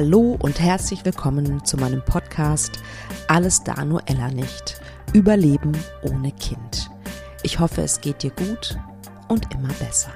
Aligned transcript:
Hallo 0.00 0.38
und 0.40 0.60
herzlich 0.60 1.04
willkommen 1.04 1.64
zu 1.64 1.76
meinem 1.76 2.04
Podcast 2.04 2.78
Alles 3.26 3.64
da 3.64 3.84
nur 3.84 4.00
Ella 4.06 4.30
nicht. 4.30 4.80
Überleben 5.12 5.72
ohne 6.02 6.30
Kind. 6.30 6.88
Ich 7.42 7.58
hoffe, 7.58 7.82
es 7.82 8.00
geht 8.00 8.22
dir 8.22 8.30
gut 8.30 8.78
und 9.26 9.52
immer 9.52 9.72
besser. 9.80 10.12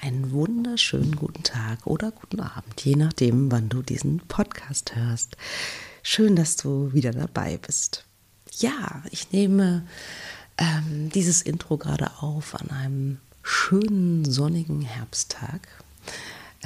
Einen 0.00 0.30
wunderschönen 0.30 1.16
guten 1.16 1.42
Tag 1.42 1.88
oder 1.88 2.12
guten 2.12 2.38
Abend, 2.38 2.80
je 2.84 2.94
nachdem, 2.94 3.50
wann 3.50 3.68
du 3.68 3.82
diesen 3.82 4.20
Podcast 4.28 4.94
hörst. 4.94 5.36
Schön, 6.04 6.36
dass 6.36 6.54
du 6.54 6.92
wieder 6.92 7.10
dabei 7.10 7.56
bist. 7.56 8.06
Ja, 8.58 9.02
ich 9.10 9.32
nehme 9.32 9.86
ähm, 10.58 11.10
dieses 11.10 11.42
Intro 11.42 11.76
gerade 11.76 12.10
auf 12.20 12.54
an 12.54 12.70
einem 12.70 13.18
schönen 13.42 14.24
sonnigen 14.24 14.82
Herbsttag. 14.82 15.68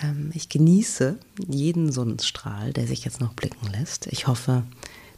Ähm, 0.02 0.30
ich 0.34 0.48
genieße 0.48 1.18
jeden 1.46 1.90
Sonnenstrahl, 1.92 2.72
der 2.72 2.86
sich 2.86 3.04
jetzt 3.04 3.20
noch 3.20 3.32
blicken 3.32 3.66
lässt. 3.68 4.06
Ich 4.08 4.26
hoffe, 4.26 4.64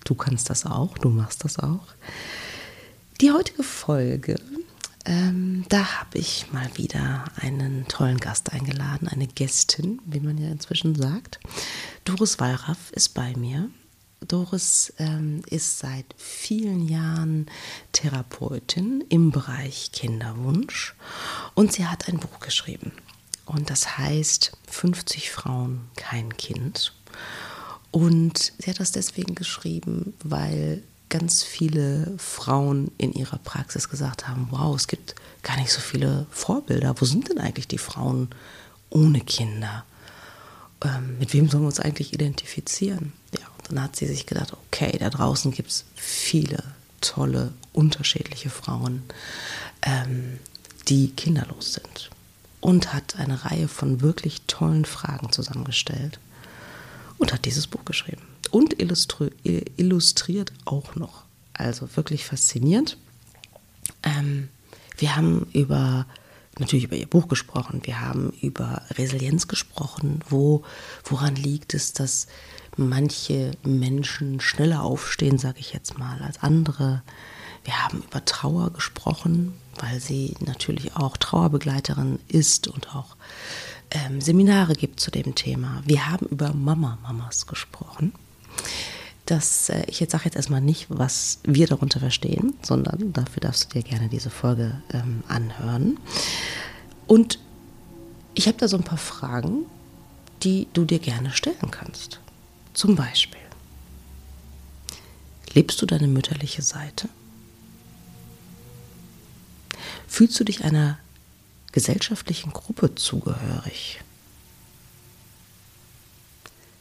du 0.05 0.15
kannst 0.15 0.51
das 0.51 0.67
auch, 0.67 0.97
du 0.99 1.11
machst 1.11 1.45
das 1.45 1.59
auch. 1.59 1.87
Die 3.21 3.33
heutige 3.33 3.63
Folge, 3.63 4.37
ähm, 5.05 5.65
da 5.69 6.01
habe 6.01 6.19
ich 6.19 6.47
mal 6.53 6.71
wieder 6.77 7.25
einen 7.37 7.87
tollen 7.89 8.19
Gast 8.19 8.53
eingeladen, 8.53 9.09
eine 9.09 9.27
Gästin, 9.27 10.01
wie 10.07 10.21
man 10.21 10.39
ja 10.39 10.49
inzwischen 10.49 10.95
sagt. 10.95 11.41
Doris 12.05 12.39
Wallraff 12.39 12.91
ist 12.93 13.11
bei 13.11 13.35
mir. 13.37 13.69
Doris 14.27 14.93
ähm, 14.99 15.43
ist 15.47 15.79
seit 15.79 16.07
vielen 16.17 16.89
Jahren 16.89 17.47
Therapeutin 17.93 19.05
im 19.09 19.31
Bereich 19.31 19.93
Kinderwunsch 19.93 20.95
und 21.55 21.73
sie 21.73 21.87
hat 21.87 22.09
ein 22.09 22.19
Buch 22.19 22.41
geschrieben. 22.41 22.93
Und 23.47 23.71
das 23.71 23.99
heißt 23.99 24.53
50 24.69 25.31
Frauen, 25.31 25.89
kein 25.97 26.37
Kind. 26.37 26.93
Und 27.91 28.53
sie 28.59 28.71
hat 28.71 28.79
das 28.79 28.93
deswegen 28.93 29.35
geschrieben, 29.35 30.15
weil 30.23 30.83
ganz 31.09 31.43
viele 31.43 32.15
Frauen 32.19 32.93
in 32.97 33.13
ihrer 33.13 33.39
Praxis 33.39 33.89
gesagt 33.89 34.29
haben, 34.29 34.47
wow, 34.51 34.77
es 34.77 34.87
gibt 34.87 35.17
gar 35.43 35.57
nicht 35.57 35.73
so 35.73 35.81
viele 35.81 36.27
Vorbilder. 36.31 36.95
Wo 36.99 37.05
sind 37.05 37.29
denn 37.29 37.39
eigentlich 37.39 37.67
die 37.67 37.79
Frauen 37.79 38.29
ohne 38.91 39.21
Kinder? 39.21 39.85
Ähm, 40.85 41.19
mit 41.19 41.33
wem 41.35 41.49
sollen 41.49 41.65
wir 41.65 41.69
uns 41.69 41.81
eigentlich 41.81 42.13
identifizieren? 42.13 43.13
Ja, 43.33 43.47
dann 43.69 43.83
hat 43.83 43.97
sie 43.97 44.07
sich 44.07 44.27
gedacht, 44.27 44.53
okay, 44.53 44.97
da 44.99 45.11
draußen 45.11 45.53
gibt 45.53 45.71
es 45.71 45.85
viele 45.95 46.63
tolle, 47.01 47.53
unterschiedliche 47.73 48.51
Frauen, 48.51 49.03
ähm, 49.83 50.39
die 50.89 51.11
kinderlos 51.11 51.75
sind. 51.75 52.11
Und 52.61 52.93
hat 52.93 53.17
eine 53.17 53.45
Reihe 53.45 53.69
von 53.69 54.03
wirklich 54.03 54.43
tollen 54.47 54.85
Fragen 54.85 55.33
zusammengestellt 55.33 56.19
und 57.17 57.33
hat 57.33 57.47
dieses 57.47 57.67
Buch 57.67 57.85
geschrieben. 57.87 58.23
Und 58.51 58.81
illustri 58.81 59.31
illustriert 59.77 60.53
auch 60.67 60.95
noch. 60.95 61.25
Also 61.55 61.89
wirklich 61.97 62.27
faszinierend. 62.27 62.99
Ähm, 64.03 64.49
wir 64.99 65.17
haben 65.17 65.47
über 65.53 66.07
natürlich 66.59 66.85
über 66.85 66.97
ihr 66.97 67.07
Buch 67.07 67.29
gesprochen, 67.29 67.81
wir 67.85 68.01
haben 68.01 68.31
über 68.41 68.83
Resilienz 68.99 69.49
gesprochen, 69.49 70.21
wo, 70.29 70.63
woran 71.05 71.37
liegt 71.37 71.75
es, 71.75 71.93
dass 71.93 72.27
manche 72.77 73.53
Menschen 73.63 74.41
schneller 74.41 74.83
aufstehen, 74.83 75.39
sage 75.39 75.61
ich 75.61 75.73
jetzt 75.73 75.99
mal, 75.99 76.21
als 76.23 76.43
andere. 76.43 77.03
Wir 77.65 77.83
haben 77.85 78.03
über 78.03 78.25
Trauer 78.25 78.71
gesprochen, 78.73 79.55
weil 79.79 80.01
sie 80.01 80.35
natürlich 80.41 80.97
auch 80.97 81.17
Trauerbegleiterin 81.17 82.19
ist 82.29 82.69
und 82.69 82.95
auch 82.95 83.17
ähm, 83.91 84.21
Seminare 84.21 84.75
gibt 84.75 85.01
zu 85.01 85.11
dem 85.11 85.35
Thema. 85.35 85.83
Wir 85.85 86.09
haben 86.09 86.27
über 86.27 86.53
Mama-Mamas 86.53 87.47
gesprochen. 87.47 88.13
Das, 89.31 89.69
äh, 89.69 89.85
ich 89.87 90.01
jetzt 90.01 90.11
sage 90.11 90.25
jetzt 90.25 90.35
erstmal 90.35 90.61
nicht, 90.61 90.87
was 90.89 91.39
wir 91.45 91.69
darunter 91.69 92.01
verstehen, 92.01 92.55
sondern 92.63 93.13
dafür 93.13 93.41
darfst 93.41 93.67
du 93.67 93.79
dir 93.79 93.85
gerne 93.85 94.09
diese 94.09 94.29
Folge 94.29 94.83
ähm, 94.93 95.23
anhören. 95.29 96.01
Und 97.07 97.39
ich 98.35 98.49
habe 98.49 98.59
da 98.59 98.67
so 98.67 98.77
ein 98.77 98.83
paar 98.83 98.99
Fragen, 98.99 99.67
die 100.43 100.67
du 100.73 100.85
dir 100.85 100.99
gerne 100.99 101.31
stellen 101.31 101.71
kannst. 101.71 102.19
Zum 102.75 102.97
Beispiel, 102.97 103.41
lebst 105.53 105.81
du 105.81 105.87
deine 105.87 106.09
mütterliche 106.09 106.63
Seite? 106.63 107.09
Fühlst 110.09 110.41
du 110.41 110.45
dich 110.45 110.65
einer 110.65 110.99
gesellschaftlichen 111.71 112.53
Gruppe 112.53 112.97
zugehörig? 112.97 114.01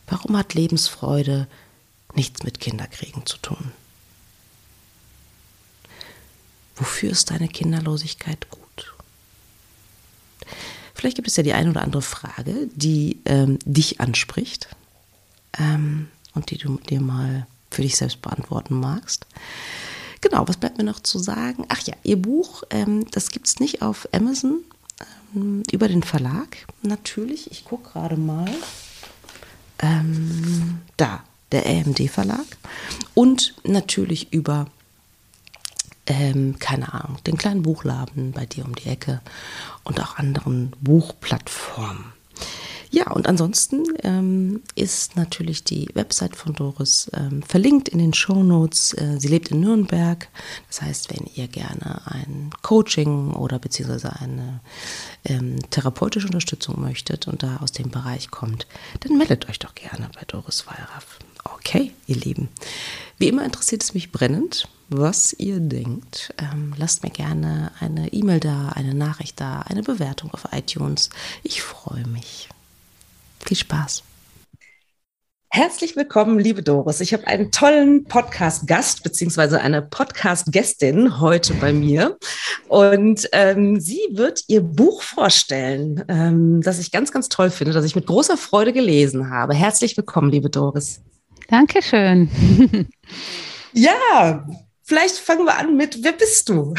Warum 0.08 0.36
hat 0.36 0.56
Lebensfreude 0.56 1.48
nichts 2.16 2.44
mit 2.44 2.60
Kinderkriegen 2.60 3.26
zu 3.26 3.38
tun? 3.38 3.72
Wofür 6.76 7.12
ist 7.12 7.30
deine 7.30 7.48
Kinderlosigkeit 7.50 8.50
gut? 8.50 8.94
Vielleicht 10.94 11.16
gibt 11.16 11.28
es 11.28 11.36
ja 11.38 11.44
die 11.44 11.54
eine 11.54 11.70
oder 11.70 11.82
andere 11.82 12.02
Frage, 12.02 12.68
die 12.76 13.22
ähm, 13.26 13.60
dich 13.66 14.02
anspricht 14.02 14.68
ähm, 15.58 16.10
und 16.34 16.52
die 16.52 16.58
du 16.58 16.78
dir 16.78 17.02
mal 17.02 17.48
für 17.72 17.82
dich 17.84 17.96
selbst 17.96 18.22
beantworten 18.22 18.80
magst. 18.80 19.26
Genau, 20.22 20.48
was 20.48 20.58
bleibt 20.58 20.78
mir 20.78 20.84
noch 20.84 21.00
zu 21.00 21.20
sagen? 21.20 21.66
Ach 21.70 21.80
ja, 21.82 21.94
ihr 22.04 22.22
Buch, 22.22 22.64
ähm, 22.70 23.06
das 23.12 23.30
gibt 23.30 23.48
es 23.48 23.60
nicht 23.60 23.82
auf 23.82 24.10
Amazon, 24.12 24.60
ähm, 25.36 25.64
über 25.72 25.88
den 25.88 26.04
Verlag 26.04 26.68
natürlich. 26.82 27.52
Ich 27.52 27.66
gucke 27.66 27.92
gerade 27.92 28.18
mal. 28.18 28.52
Ähm, 29.82 30.82
da, 30.98 31.24
der 31.52 31.66
AMD 31.66 32.10
Verlag. 32.10 32.46
Und 33.14 33.56
natürlich 33.64 34.32
über, 34.34 34.68
ähm, 36.08 36.58
keine 36.60 36.94
Ahnung, 36.94 37.18
den 37.26 37.38
kleinen 37.38 37.64
Buchladen 37.64 38.32
bei 38.32 38.46
dir 38.46 38.66
um 38.66 38.76
die 38.76 38.90
Ecke 38.90 39.22
und 39.84 40.02
auch 40.02 40.18
anderen 40.18 40.74
Buchplattformen. 40.82 42.14
Ja, 42.92 43.12
und 43.12 43.28
ansonsten 43.28 43.84
ähm, 44.02 44.64
ist 44.74 45.16
natürlich 45.16 45.64
die 45.64 45.90
Website 45.94 46.36
von 46.36 46.54
Doris 46.54 47.10
ähm, 47.14 47.44
verlinkt 47.44 47.88
in 47.88 48.00
den 48.00 48.14
Show 48.14 48.42
Notes. 48.42 48.94
Äh, 48.94 49.20
sie 49.20 49.28
lebt 49.28 49.52
in 49.52 49.60
Nürnberg. 49.60 50.28
Das 50.68 50.82
heißt, 50.82 51.12
wenn 51.12 51.28
ihr 51.36 51.48
gerne 51.48 52.02
ein 52.06 52.50
Coaching 52.64 53.34
oder 53.34 53.60
beziehungsweise 53.60 54.20
eine 54.20 54.62
ähm, 55.24 55.60
therapeutische 55.70 56.26
Unterstützung 56.28 56.82
möchtet 56.82 57.28
und 57.28 57.44
da 57.44 57.58
aus 57.58 57.72
dem 57.74 57.92
Bereich 57.92 58.32
kommt, 58.32 58.66
dann 59.02 59.18
meldet 59.18 59.48
euch 59.50 59.60
doch 59.60 59.76
gerne 59.76 60.10
bei 60.16 60.24
Doris 60.26 60.66
Wallraff. 60.66 61.20
Okay, 61.44 61.92
ihr 62.08 62.16
Lieben. 62.18 62.50
Wie 63.18 63.28
immer 63.28 63.46
interessiert 63.46 63.84
es 63.84 63.94
mich 63.94 64.12
brennend, 64.12 64.68
was 64.90 65.34
ihr 65.34 65.60
denkt. 65.60 66.34
Ähm, 66.38 66.74
lasst 66.78 67.04
mir 67.04 67.12
gerne 67.12 67.72
eine 67.80 68.12
E-Mail 68.14 68.40
da, 68.40 68.70
eine 68.70 68.94
Nachricht 68.94 69.40
da, 69.40 69.62
eine 69.62 69.84
Bewertung 69.84 70.34
auf 70.34 70.48
iTunes. 70.52 71.10
Ich 71.44 71.62
freue 71.62 72.08
mich. 72.08 72.50
Viel 73.46 73.58
Spaß. 73.58 74.04
Herzlich 75.52 75.96
willkommen, 75.96 76.38
liebe 76.38 76.62
Doris. 76.62 77.02
Ich 77.02 77.12
habe 77.12 77.26
einen 77.26 77.52
tollen 77.52 78.04
Podcast-Gast 78.04 79.02
beziehungsweise 79.02 79.60
eine 79.60 79.82
Podcast-Gästin 79.82 81.20
heute 81.20 81.56
bei 81.56 81.74
mir. 81.74 82.18
Und 82.68 83.28
ähm, 83.32 83.80
sie 83.80 84.00
wird 84.12 84.44
ihr 84.48 84.62
Buch 84.62 85.02
vorstellen, 85.02 86.06
ähm, 86.08 86.62
das 86.62 86.78
ich 86.78 86.92
ganz, 86.92 87.12
ganz 87.12 87.30
toll 87.30 87.50
finde, 87.50 87.74
das 87.74 87.84
ich 87.84 87.96
mit 87.96 88.06
großer 88.06 88.38
Freude 88.38 88.74
gelesen 88.74 89.32
habe. 89.32 89.56
Herzlich 89.56 89.98
willkommen, 89.98 90.30
liebe 90.30 90.52
Doris. 90.52 91.02
Dankeschön. 91.50 92.30
ja, 93.74 94.46
Vielleicht 94.90 95.18
fangen 95.18 95.46
wir 95.46 95.56
an 95.56 95.78
mit, 95.78 96.04
wer 96.04 96.14
bist 96.14 96.50
du? 96.50 96.74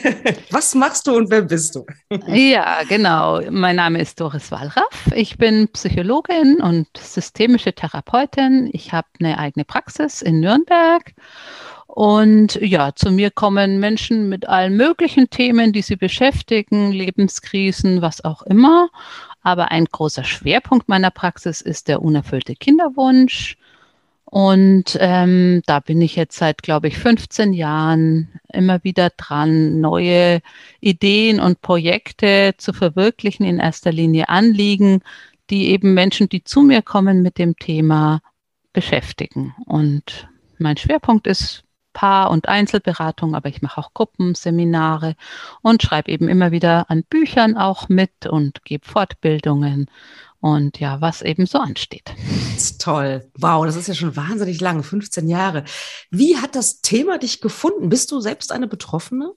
Was 0.52 0.76
machst 0.76 1.08
du 1.08 1.16
und 1.16 1.32
wer 1.32 1.42
bist 1.42 1.74
du? 1.74 1.84
ja, 2.28 2.84
genau. 2.88 3.40
Mein 3.50 3.74
Name 3.74 4.00
ist 4.00 4.20
Doris 4.20 4.52
Wallraff. 4.52 5.10
Ich 5.12 5.36
bin 5.36 5.66
Psychologin 5.72 6.60
und 6.62 6.86
systemische 6.96 7.72
Therapeutin. 7.72 8.70
Ich 8.72 8.92
habe 8.92 9.08
eine 9.18 9.36
eigene 9.38 9.64
Praxis 9.64 10.22
in 10.22 10.38
Nürnberg. 10.38 11.12
Und 11.88 12.54
ja, 12.62 12.94
zu 12.94 13.10
mir 13.10 13.32
kommen 13.32 13.80
Menschen 13.80 14.28
mit 14.28 14.48
allen 14.48 14.76
möglichen 14.76 15.28
Themen, 15.28 15.72
die 15.72 15.82
sie 15.82 15.96
beschäftigen, 15.96 16.92
Lebenskrisen, 16.92 18.00
was 18.00 18.24
auch 18.24 18.42
immer. 18.42 18.90
Aber 19.42 19.72
ein 19.72 19.86
großer 19.86 20.22
Schwerpunkt 20.22 20.88
meiner 20.88 21.10
Praxis 21.10 21.62
ist 21.62 21.88
der 21.88 22.00
unerfüllte 22.00 22.54
Kinderwunsch 22.54 23.56
und 24.28 24.98
ähm, 25.00 25.62
da 25.66 25.78
bin 25.78 26.00
ich 26.02 26.16
jetzt 26.16 26.36
seit, 26.36 26.62
glaube 26.62 26.88
ich, 26.88 26.98
15 26.98 27.52
Jahren 27.52 28.40
immer 28.52 28.82
wieder 28.82 29.10
dran, 29.16 29.80
neue 29.80 30.40
Ideen 30.80 31.38
und 31.38 31.62
Projekte 31.62 32.54
zu 32.58 32.72
verwirklichen, 32.72 33.46
in 33.46 33.60
erster 33.60 33.92
Linie 33.92 34.28
Anliegen, 34.28 35.02
die 35.48 35.68
eben 35.68 35.94
Menschen, 35.94 36.28
die 36.28 36.42
zu 36.42 36.62
mir 36.62 36.82
kommen, 36.82 37.22
mit 37.22 37.38
dem 37.38 37.56
Thema 37.56 38.20
beschäftigen. 38.72 39.54
Und 39.64 40.28
mein 40.58 40.76
Schwerpunkt 40.76 41.28
ist 41.28 41.62
Paar- 41.92 42.30
und 42.30 42.48
Einzelberatung, 42.48 43.34
aber 43.34 43.48
ich 43.48 43.62
mache 43.62 43.80
auch 43.80 43.94
Gruppenseminare 43.94 45.14
und 45.62 45.82
schreibe 45.82 46.10
eben 46.10 46.28
immer 46.28 46.50
wieder 46.50 46.90
an 46.90 47.04
Büchern 47.04 47.56
auch 47.56 47.88
mit 47.88 48.26
und 48.26 48.64
gebe 48.64 48.86
Fortbildungen 48.86 49.88
und 50.40 50.78
ja, 50.80 51.00
was 51.00 51.22
eben 51.22 51.46
so 51.46 51.58
ansteht. 51.58 52.14
Toll. 52.78 53.30
Wow, 53.38 53.66
das 53.66 53.76
ist 53.76 53.88
ja 53.88 53.94
schon 53.94 54.16
wahnsinnig 54.16 54.60
lang, 54.60 54.82
15 54.82 55.28
Jahre. 55.28 55.64
Wie 56.10 56.36
hat 56.36 56.54
das 56.54 56.80
Thema 56.80 57.18
dich 57.18 57.40
gefunden? 57.40 57.88
Bist 57.88 58.10
du 58.12 58.20
selbst 58.20 58.52
eine 58.52 58.66
Betroffene? 58.66 59.32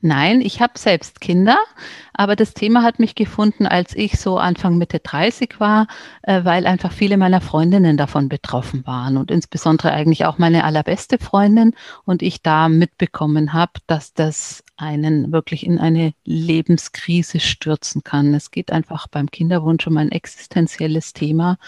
Nein, 0.00 0.40
ich 0.40 0.60
habe 0.60 0.78
selbst 0.78 1.20
Kinder, 1.20 1.58
aber 2.12 2.36
das 2.36 2.54
Thema 2.54 2.82
hat 2.82 2.98
mich 2.98 3.14
gefunden, 3.14 3.66
als 3.66 3.94
ich 3.94 4.18
so 4.18 4.38
Anfang 4.38 4.78
Mitte 4.78 5.00
30 5.00 5.60
war, 5.60 5.86
äh, 6.22 6.44
weil 6.44 6.66
einfach 6.66 6.92
viele 6.92 7.16
meiner 7.16 7.40
Freundinnen 7.40 7.96
davon 7.96 8.28
betroffen 8.28 8.86
waren 8.86 9.16
und 9.16 9.30
insbesondere 9.30 9.92
eigentlich 9.92 10.24
auch 10.24 10.38
meine 10.38 10.64
allerbeste 10.64 11.18
Freundin 11.18 11.74
und 12.04 12.22
ich 12.22 12.42
da 12.42 12.68
mitbekommen 12.68 13.52
habe, 13.52 13.72
dass 13.86 14.14
das 14.14 14.64
einen 14.76 15.32
wirklich 15.32 15.66
in 15.66 15.78
eine 15.78 16.14
Lebenskrise 16.24 17.40
stürzen 17.40 18.02
kann. 18.02 18.34
Es 18.34 18.50
geht 18.50 18.72
einfach 18.72 19.08
beim 19.08 19.30
Kinderwunsch 19.30 19.86
um 19.86 19.96
ein 19.96 20.10
existenzielles 20.10 21.12
Thema 21.12 21.58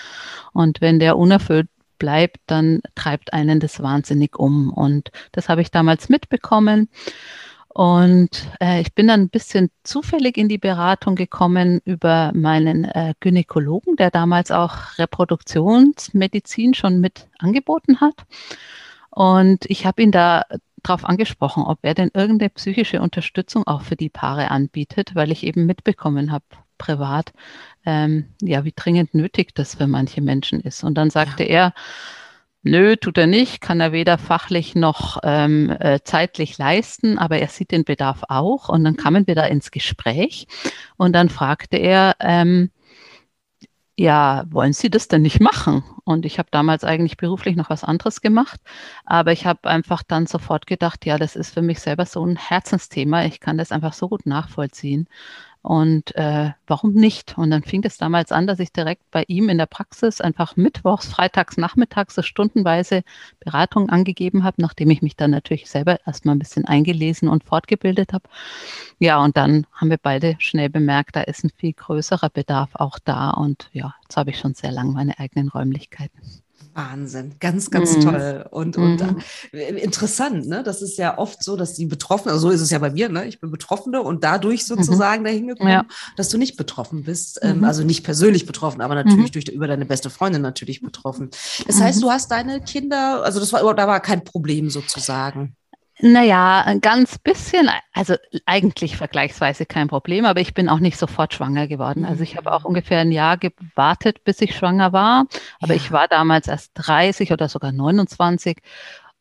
und 0.53 0.81
wenn 0.81 0.99
der 0.99 1.19
unerfüllt 1.19 1.69
bleibt, 2.03 2.39
dann 2.47 2.81
treibt 2.97 3.33
einen 3.33 3.61
das 3.61 3.81
wahnsinnig 3.81 4.37
um 4.37 4.73
und 4.73 5.13
das 5.31 5.49
habe 5.49 5.63
ich 5.63 5.71
damals 5.71 6.09
mitbekommen. 6.09 6.89
Und 7.75 8.51
äh, 8.61 8.83
ich 8.83 8.95
bin 8.95 9.09
dann 9.09 9.23
ein 9.23 9.29
bisschen 9.31 9.71
zufällig 9.83 10.37
in 10.37 10.49
die 10.49 10.59
Beratung 10.59 11.17
gekommen 11.17 11.81
über 11.87 12.31
meinen 12.35 12.85
äh, 12.85 13.15
Gynäkologen, 13.21 13.97
der 13.97 14.11
damals 14.11 14.51
auch 14.51 14.99
Reproduktionsmedizin 14.99 16.75
schon 16.75 17.01
mit 17.01 17.29
angeboten 17.39 18.01
hat. 18.01 18.27
Und 19.09 19.65
ich 19.67 19.87
habe 19.87 20.03
ihn 20.03 20.13
da 20.13 20.45
darauf 20.83 21.05
angesprochen, 21.05 21.63
ob 21.63 21.79
er 21.83 21.95
denn 21.95 22.11
irgendeine 22.13 22.51
psychische 22.51 23.01
Unterstützung 23.01 23.67
auch 23.67 23.83
für 23.83 23.97
die 23.97 24.11
Paare 24.11 24.51
anbietet, 24.51 25.15
weil 25.15 25.31
ich 25.33 25.45
eben 25.45 25.65
mitbekommen 25.65 26.31
habe, 26.31 26.45
privat, 26.77 27.33
ähm, 27.87 28.27
ja, 28.43 28.65
wie 28.65 28.73
dringend 28.75 29.15
nötig 29.15 29.55
das 29.55 29.77
für 29.77 29.87
manche 29.87 30.21
Menschen 30.21 30.61
ist. 30.61 30.85
Und 30.85 30.95
dann 30.95 31.09
sagte 31.09 31.45
ja. 31.45 31.49
er, 31.49 31.75
Nö, 32.65 32.95
tut 32.97 33.19
er 33.19 33.27
nicht, 33.27 33.61
kann 33.61 33.81
er 33.81 33.91
weder 33.91 34.19
fachlich 34.19 34.77
noch 34.77 35.19
ähm, 35.25 35.71
äh, 35.81 35.99
zeitlich 36.05 36.59
leisten, 36.59 37.19
aber 37.19 37.39
er 37.39 37.49
sieht 37.49 37.73
den 37.73 37.85
Bedarf 37.85 38.23
auch. 38.29 38.69
Und 38.69 38.85
dann 38.85 38.97
kamen 38.97 39.27
wir 39.27 39.35
da 39.35 39.45
ins 39.47 39.73
Gespräch 39.73 40.47
und 40.97 41.13
dann 41.13 41.29
fragte 41.29 41.77
er, 41.77 42.15
ähm, 42.21 42.71
ja, 43.99 44.45
wollen 44.49 44.73
Sie 44.73 44.91
das 44.91 45.09
denn 45.09 45.23
nicht 45.23 45.41
machen? 45.41 45.85
Und 46.05 46.25
ich 46.25 46.39
habe 46.39 46.49
damals 46.51 46.85
eigentlich 46.85 47.17
beruflich 47.17 47.57
noch 47.57 47.69
was 47.71 47.85
anderes 47.85 48.21
gemacht, 48.21 48.61
aber 49.05 49.33
ich 49.33 49.45
habe 49.47 49.69
einfach 49.69 50.03
dann 50.03 50.27
sofort 50.27 50.67
gedacht, 50.67 51.05
ja, 51.05 51.19
das 51.19 51.37
ist 51.37 51.53
für 51.53 51.63
mich 51.63 51.81
selber 51.81 52.07
so 52.07 52.25
ein 52.25 52.37
Herzensthema. 52.37 53.25
Ich 53.25 53.41
kann 53.41 53.59
das 53.59 53.71
einfach 53.73 53.93
so 53.93 54.09
gut 54.09 54.25
nachvollziehen. 54.27 55.09
Und 55.63 56.15
äh, 56.17 56.51
warum 56.67 56.93
nicht? 56.93 57.39
Und 57.39 57.51
dann 57.51 57.63
fing 57.63 57.85
es 57.85 57.97
damals 57.97 58.33
an, 58.33 58.49
dass 58.49 58.59
ich 58.59 58.73
direkt 58.73 59.09
bei 59.13 59.25
ihm 59.29 59.49
in 59.49 59.59
der 59.59 59.67
Praxis 59.67 60.21
einfach 60.21 60.57
mittwochs, 60.57 61.07
freitags, 61.07 61.57
nachmittags 61.57 62.17
so 62.17 62.23
stundenweise 62.23 63.05
Beratung 63.39 63.89
angegeben 63.89 64.43
habe, 64.43 64.61
nachdem 64.61 64.91
ich 64.91 65.03
mich 65.03 65.17
dann 65.17 65.31
natürlich 65.31 65.71
selber 65.71 66.05
erstmal 66.05 66.35
ein 66.35 66.41
bisschen 66.41 66.65
eingelesen 66.65 67.29
und 67.29 67.45
fortgebildet 67.45 68.13
habe. 68.13 68.29
Ja, 68.99 69.23
und 69.23 69.37
dann 69.37 69.67
haben 69.73 69.91
wir 69.91 69.99
beide 69.99 70.35
schnell 70.41 70.69
bemerkt, 70.69 71.15
da 71.15 71.23
ist 71.23 71.45
ein 71.45 71.51
viel 71.57 71.73
größerer 71.75 72.31
Bedarf 72.31 72.71
auch 72.75 72.99
da. 72.99 73.31
Und 73.31 73.71
ja, 73.73 73.95
jetzt 74.03 74.17
habe 74.17 74.31
ich 74.31 74.39
schon 74.39 74.55
sehr 74.55 74.73
lange 74.73 74.93
meine 74.93 75.19
eigenen 75.21 75.49
Räumlichkeiten. 75.49 76.42
Wahnsinn, 76.75 77.35
ganz, 77.41 77.71
ganz 77.71 77.97
mhm. 77.97 78.01
toll 78.01 78.47
und, 78.51 78.77
und 78.77 79.01
mhm. 79.01 79.23
äh, 79.53 79.69
interessant. 79.81 80.47
Ne? 80.47 80.63
Das 80.63 80.83
ist 80.83 80.99
ja 80.99 81.19
oft 81.19 81.43
so, 81.43 81.57
dass 81.57 81.75
die 81.75 81.87
Betroffenen, 81.87 82.35
also 82.35 82.49
so 82.49 82.55
ist 82.55 82.61
es 82.61 82.71
ja 82.71 82.79
bei 82.79 82.91
mir, 82.91 83.09
ne? 83.09 83.27
ich 83.27 83.41
bin 83.41 83.51
Betroffene 83.51 84.03
und 84.03 84.25
dadurch 84.25 84.63
mhm. 84.63 84.77
sozusagen 84.77 85.23
mhm. 85.23 85.27
dahin 85.27 85.47
gekommen, 85.49 85.71
ja. 85.71 85.85
dass 86.17 86.29
du 86.29 86.39
nicht 86.39 86.57
betroffen 86.57 87.05
bist. 87.05 87.41
Ähm, 87.43 87.59
mhm. 87.59 87.65
also 87.65 87.85
nicht 87.85 88.05
persönlich 88.05 88.47
betroffen, 88.47 88.81
aber 88.81 88.95
natürlich 88.95 89.31
mhm. 89.31 89.33
durch, 89.33 89.49
über 89.49 89.67
deine 89.67 89.87
beste 89.87 90.11
Freundin 90.11 90.43
natürlich 90.43 90.81
betroffen. 90.81 91.31
Das 91.67 91.81
heißt, 91.81 92.03
du 92.03 92.11
hast 92.11 92.31
deine 92.31 92.61
Kinder, 92.61 93.23
also 93.25 93.41
das 93.41 93.53
war, 93.53 93.75
da 93.75 93.87
war 93.87 94.01
kein 94.01 94.25
Problem 94.25 94.71
sozusagen. 94.71 95.57
Naja, 96.05 96.63
ein 96.63 96.81
ganz 96.81 97.17
bisschen, 97.17 97.71
also 97.93 98.17
eigentlich 98.45 98.97
vergleichsweise 98.97 99.67
kein 99.67 99.87
Problem, 99.87 100.25
aber 100.25 100.41
ich 100.41 100.53
bin 100.53 100.69
auch 100.69 100.81
nicht 100.81 100.99
sofort 100.99 101.33
schwanger 101.33 101.69
geworden. 101.69 102.05
Also 102.05 102.25
ich 102.25 102.37
habe 102.37 102.53
auch 102.53 102.63
mhm. 102.63 102.67
ungefähr 102.67 102.99
ein 102.99 103.13
Jahr 103.13 103.37
gewartet, 103.37 104.25
bis 104.25 104.41
ich 104.41 104.57
schwanger 104.57 104.93
war, 104.93 105.27
aber 105.61 105.75
ja. 105.75 105.77
ich 105.77 105.93
war 105.93 106.09
damals 106.09 106.49
erst 106.49 106.73
30 106.75 107.31
oder 107.33 107.49
sogar 107.49 107.71
29 107.71 108.59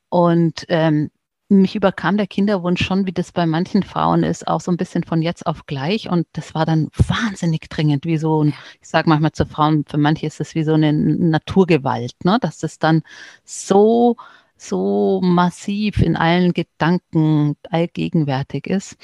und 0.09 0.65
ähm, 0.69 1.11
mich 1.49 1.75
überkam 1.75 2.17
der 2.17 2.25
Kinderwunsch 2.25 2.83
schon, 2.83 3.05
wie 3.05 3.11
das 3.11 3.31
bei 3.31 3.45
manchen 3.45 3.83
Frauen 3.83 4.23
ist, 4.23 4.47
auch 4.47 4.61
so 4.61 4.71
ein 4.71 4.77
bisschen 4.77 5.03
von 5.03 5.21
jetzt 5.21 5.45
auf 5.45 5.67
gleich. 5.67 6.09
Und 6.09 6.25
das 6.33 6.55
war 6.55 6.65
dann 6.65 6.87
wahnsinnig 6.95 7.69
dringend, 7.69 8.05
wie 8.05 8.17
so 8.17 8.43
ein, 8.43 8.53
ich 8.81 8.87
sage 8.87 9.07
manchmal 9.07 9.33
zu 9.33 9.45
Frauen, 9.45 9.85
für 9.87 9.97
manche 9.97 10.25
ist 10.25 10.39
das 10.39 10.55
wie 10.55 10.63
so 10.63 10.73
eine 10.73 10.93
Naturgewalt, 10.93 12.13
ne? 12.23 12.39
dass 12.41 12.57
das 12.57 12.79
dann 12.79 13.03
so 13.43 14.15
so 14.61 15.21
massiv 15.23 16.01
in 16.01 16.15
allen 16.15 16.53
Gedanken 16.53 17.55
allgegenwärtig 17.69 18.67
ist. 18.67 18.95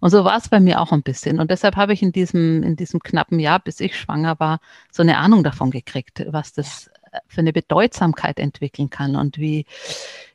Und 0.00 0.10
so 0.10 0.24
war 0.24 0.36
es 0.36 0.48
bei 0.48 0.58
mir 0.58 0.80
auch 0.80 0.92
ein 0.92 1.02
bisschen. 1.02 1.38
Und 1.38 1.50
deshalb 1.50 1.76
habe 1.76 1.92
ich 1.92 2.02
in 2.02 2.10
diesem, 2.10 2.62
in 2.62 2.74
diesem 2.74 3.00
knappen 3.00 3.38
Jahr, 3.38 3.60
bis 3.60 3.78
ich 3.78 3.96
schwanger 3.96 4.40
war, 4.40 4.58
so 4.90 5.02
eine 5.02 5.18
Ahnung 5.18 5.44
davon 5.44 5.70
gekriegt, 5.70 6.24
was 6.28 6.52
das 6.52 6.90
für 7.28 7.40
eine 7.42 7.52
Bedeutsamkeit 7.52 8.40
entwickeln 8.40 8.90
kann 8.90 9.14
und 9.14 9.38
wie, 9.38 9.66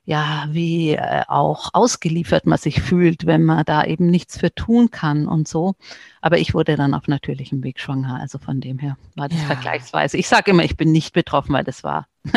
ja, 0.09 0.47
wie 0.49 0.93
äh, 0.93 1.21
auch 1.27 1.69
ausgeliefert 1.73 2.47
man 2.47 2.57
sich 2.57 2.81
fühlt, 2.81 3.27
wenn 3.27 3.43
man 3.43 3.63
da 3.63 3.83
eben 3.83 4.07
nichts 4.07 4.39
für 4.39 4.51
tun 4.51 4.89
kann 4.89 5.27
und 5.27 5.47
so. 5.47 5.75
Aber 6.19 6.39
ich 6.39 6.55
wurde 6.55 6.75
dann 6.75 6.95
auf 6.95 7.07
natürlichem 7.07 7.63
Weg 7.63 7.79
schwanger. 7.79 8.19
Also 8.19 8.39
von 8.39 8.59
dem 8.59 8.79
her 8.79 8.97
war 9.15 9.29
das 9.29 9.39
ja. 9.39 9.45
vergleichsweise. 9.45 10.17
Ich 10.17 10.27
sage 10.27 10.49
immer, 10.49 10.63
ich 10.63 10.75
bin 10.75 10.91
nicht 10.91 11.13
betroffen, 11.13 11.53
weil 11.53 11.63
das 11.63 11.83
war 11.83 12.07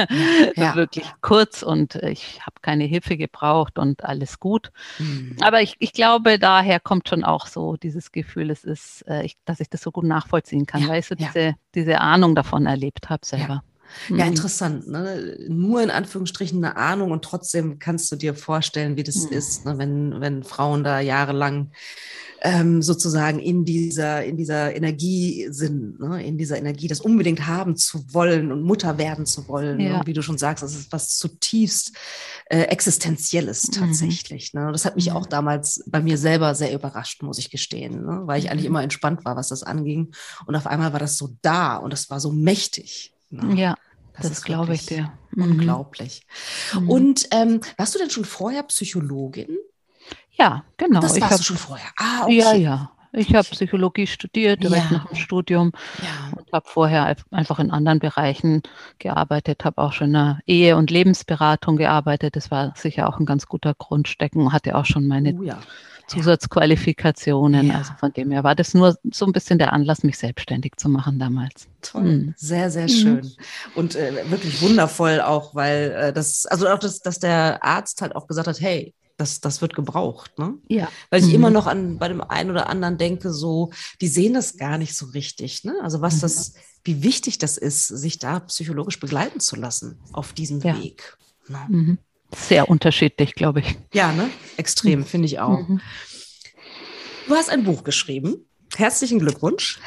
ja. 0.55 0.75
wirklich 0.75 1.07
kurz 1.23 1.63
und 1.63 1.95
ich 1.95 2.43
habe 2.43 2.57
keine 2.61 2.85
Hilfe 2.85 3.17
gebraucht 3.17 3.79
und 3.79 4.05
alles 4.05 4.39
gut. 4.39 4.71
Mhm. 4.99 5.39
Aber 5.41 5.63
ich, 5.63 5.77
ich 5.79 5.95
glaube, 5.95 6.39
daher 6.39 6.79
kommt 6.79 7.09
schon 7.09 7.25
auch 7.25 7.47
so 7.47 7.79
dieses 7.79 8.13
Gefühl, 8.13 8.51
es 8.51 8.65
ist, 8.65 9.01
äh, 9.09 9.23
ich, 9.23 9.39
dass 9.47 9.61
ich 9.61 9.71
das 9.71 9.81
so 9.81 9.91
gut 9.91 10.05
nachvollziehen 10.05 10.67
kann, 10.67 10.83
ja. 10.83 10.89
weil 10.89 11.01
ich 11.01 11.07
so 11.07 11.15
diese, 11.15 11.55
diese 11.75 12.03
Ahnung 12.03 12.35
davon 12.35 12.67
erlebt 12.67 13.09
habe 13.09 13.25
selber. 13.25 13.63
Ja, 14.09 14.25
mhm. 14.25 14.33
interessant. 14.33 14.89
Ne? 14.89 15.37
Nur 15.49 15.83
in 15.83 15.91
Anführungsstrichen 15.91 16.65
eine 16.65 16.77
Ahnung 16.77 17.11
und 17.11 17.25
trotzdem 17.25 17.79
kannst 17.79 18.11
du 18.13 18.17
dir 18.17 18.35
vorstellen, 18.35 18.97
wie 18.97 19.03
das 19.03 19.31
mhm. 19.31 19.33
ist, 19.33 19.65
ne? 19.65 19.79
wenn, 19.79 20.21
wenn 20.21 20.43
Frauen 20.43 20.85
da 20.85 21.01
jahrelang 21.01 21.71
ähm, 22.45 22.83
sozusagen 22.83 23.39
in 23.39 23.65
dieser, 23.65 24.25
in 24.25 24.37
dieser 24.37 24.75
Energie 24.75 25.47
sind, 25.51 26.01
ne? 26.01 26.25
in 26.25 26.39
dieser 26.39 26.59
Energie, 26.59 26.89
das 26.89 27.01
unbedingt 27.01 27.47
haben 27.47 27.77
zu 27.77 28.13
wollen 28.13 28.51
und 28.51 28.63
Mutter 28.63 28.99
werden 28.99 29.27
zu 29.27 29.47
wollen. 29.47 29.77
Ne? 29.77 29.85
Ja. 29.85 29.99
Ne? 29.99 30.03
Wie 30.07 30.13
du 30.13 30.23
schon 30.23 30.39
sagst, 30.39 30.65
das 30.65 30.75
ist 30.75 30.93
was 30.93 31.17
zutiefst 31.19 31.93
äh, 32.47 32.63
Existenzielles 32.63 33.69
mhm. 33.69 33.73
tatsächlich. 33.75 34.53
Mhm. 34.53 34.61
Ne? 34.61 34.73
Das 34.73 34.85
hat 34.85 34.97
mich 34.97 35.13
auch 35.13 35.27
damals 35.27 35.85
bei 35.87 36.01
mir 36.01 36.19
selber 36.19 36.57
sehr 36.57 36.75
überrascht, 36.75 37.23
muss 37.23 37.39
ich 37.39 37.51
gestehen, 37.51 38.05
ne? 38.05 38.23
weil 38.25 38.41
ich 38.41 38.51
eigentlich 38.51 38.65
mhm. 38.65 38.73
immer 38.73 38.83
entspannt 38.83 39.25
war, 39.25 39.37
was 39.37 39.49
das 39.49 39.63
anging. 39.63 40.13
Und 40.47 40.57
auf 40.57 40.67
einmal 40.67 40.93
war 40.93 41.01
das 41.01 41.17
so 41.17 41.37
da 41.43 41.77
und 41.77 41.93
das 41.93 42.11
war 42.11 42.19
so 42.19 42.33
mächtig. 42.33 43.12
Ne? 43.33 43.55
Ja. 43.59 43.77
Das, 44.15 44.29
das 44.29 44.43
glaube 44.45 44.75
ich 44.75 44.87
dir. 44.87 45.13
Mhm. 45.31 45.45
Unglaublich. 45.45 46.27
Mhm. 46.75 46.91
Und 46.91 47.29
ähm, 47.31 47.61
warst 47.79 47.95
du 47.95 47.99
denn 47.99 48.11
schon 48.11 48.25
vorher 48.25 48.63
Psychologin? 48.65 49.57
Ja, 50.33 50.65
genau. 50.77 51.01
Das 51.01 51.13
warst 51.13 51.19
ich 51.19 51.25
hab, 51.25 51.37
du 51.39 51.43
schon 51.43 51.57
vorher. 51.57 51.89
Ah, 51.97 52.25
okay. 52.25 52.39
Ja, 52.39 52.53
ja. 52.55 52.93
Ich 53.13 53.35
habe 53.35 53.47
Psychologie 53.47 54.07
studiert, 54.07 54.63
direkt 54.63 54.91
ja. 54.91 54.99
nach 54.99 55.07
dem 55.07 55.17
Studium 55.17 55.73
ja. 55.99 56.37
und 56.37 56.51
habe 56.53 56.67
vorher 56.67 57.15
einfach 57.31 57.59
in 57.59 57.71
anderen 57.71 57.99
Bereichen 57.99 58.63
gearbeitet, 58.99 59.65
habe 59.65 59.79
auch 59.83 59.93
schon 59.93 60.09
in 60.09 60.13
der 60.15 60.39
Ehe- 60.47 60.77
und 60.77 60.91
Lebensberatung 60.91 61.77
gearbeitet. 61.77 62.37
Das 62.37 62.51
war 62.51 62.73
sicher 62.77 63.09
auch 63.09 63.19
ein 63.19 63.27
ganz 63.27 63.47
guter 63.47 63.75
Grundstecken, 63.75 64.53
hatte 64.53 64.77
auch 64.77 64.87
schon 64.87 65.07
meine 65.07 65.35
oh, 65.35 65.43
ja. 65.43 65.59
Zusatzqualifikationen. 66.07 67.71
Also 67.71 67.93
von 67.99 68.13
dem 68.13 68.31
her 68.31 68.45
war 68.45 68.55
das 68.55 68.73
nur 68.73 68.97
so 69.11 69.27
ein 69.27 69.33
bisschen 69.33 69.59
der 69.59 69.73
Anlass, 69.73 70.03
mich 70.03 70.19
selbstständig 70.19 70.77
zu 70.77 70.89
machen 70.89 71.19
damals. 71.19 71.69
Toll, 71.83 72.03
mhm. 72.03 72.35
sehr, 72.37 72.71
sehr 72.71 72.89
schön. 72.89 73.17
Mhm. 73.17 73.33
Und 73.75 73.95
äh, 73.95 74.31
wirklich 74.31 74.63
wundervoll 74.63 75.21
auch, 75.21 75.55
weil 75.55 75.91
äh, 75.91 76.13
das, 76.13 76.47
also 76.47 76.69
auch, 76.69 76.79
das, 76.79 77.01
dass 77.01 77.19
der 77.19 77.63
Arzt 77.63 78.03
halt 78.03 78.17
auch 78.17 78.27
gesagt 78.27 78.49
hat, 78.49 78.61
hey, 78.61 78.95
das, 79.23 79.41
das 79.41 79.63
wird 79.63 79.75
gebraucht. 79.75 80.39
Ne? 80.39 80.55
Ja. 80.69 80.89
Weil 81.11 81.21
ich 81.21 81.29
mhm. 81.29 81.35
immer 81.35 81.51
noch 81.51 81.67
an 81.67 81.99
bei 81.99 82.09
dem 82.09 82.21
einen 82.21 82.51
oder 82.51 82.69
anderen 82.69 82.99
denke, 82.99 83.33
so, 83.33 83.71
die 84.01 84.09
sehen 84.09 84.35
das 84.35 84.57
gar 84.57 84.79
nicht 84.79 84.95
so 84.95 85.07
richtig. 85.07 85.65
Ne? 85.65 85.75
Also 85.83 86.01
was 86.01 86.17
mhm. 86.17 86.21
das, 86.23 86.55
wie 86.85 87.03
wichtig 87.03 87.39
das 87.39 87.57
ist, 87.57 87.87
sich 87.87 88.19
da 88.19 88.41
psychologisch 88.41 88.99
begleiten 88.99 89.41
zu 89.41 89.57
lassen 89.57 90.01
auf 90.13 90.33
diesem 90.33 90.61
ja. 90.61 90.77
Weg. 90.77 91.17
Ne? 91.49 91.59
Mhm. 91.69 91.99
Sehr 92.35 92.69
unterschiedlich, 92.69 93.35
glaube 93.35 93.61
ich. 93.61 93.79
Ja, 93.93 94.13
ne? 94.13 94.29
Extrem, 94.57 95.01
mhm. 95.01 95.05
finde 95.05 95.27
ich 95.27 95.39
auch. 95.39 95.69
Mhm. 95.69 95.81
Du 97.29 97.35
hast 97.35 97.51
ein 97.51 97.65
Buch 97.65 97.85
geschrieben. 97.85 98.47
Herzlichen 98.77 99.19
Glückwunsch. 99.19 99.79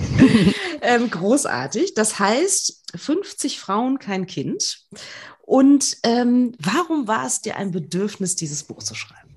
ähm, 0.82 1.10
großartig. 1.10 1.94
Das 1.94 2.18
heißt, 2.18 2.82
50 2.94 3.58
Frauen, 3.58 3.98
kein 3.98 4.26
Kind. 4.26 4.86
Und 5.42 5.96
ähm, 6.04 6.54
warum 6.58 7.08
war 7.08 7.26
es 7.26 7.40
dir 7.40 7.56
ein 7.56 7.72
Bedürfnis, 7.72 8.36
dieses 8.36 8.62
Buch 8.62 8.82
zu 8.82 8.94
schreiben? 8.94 9.30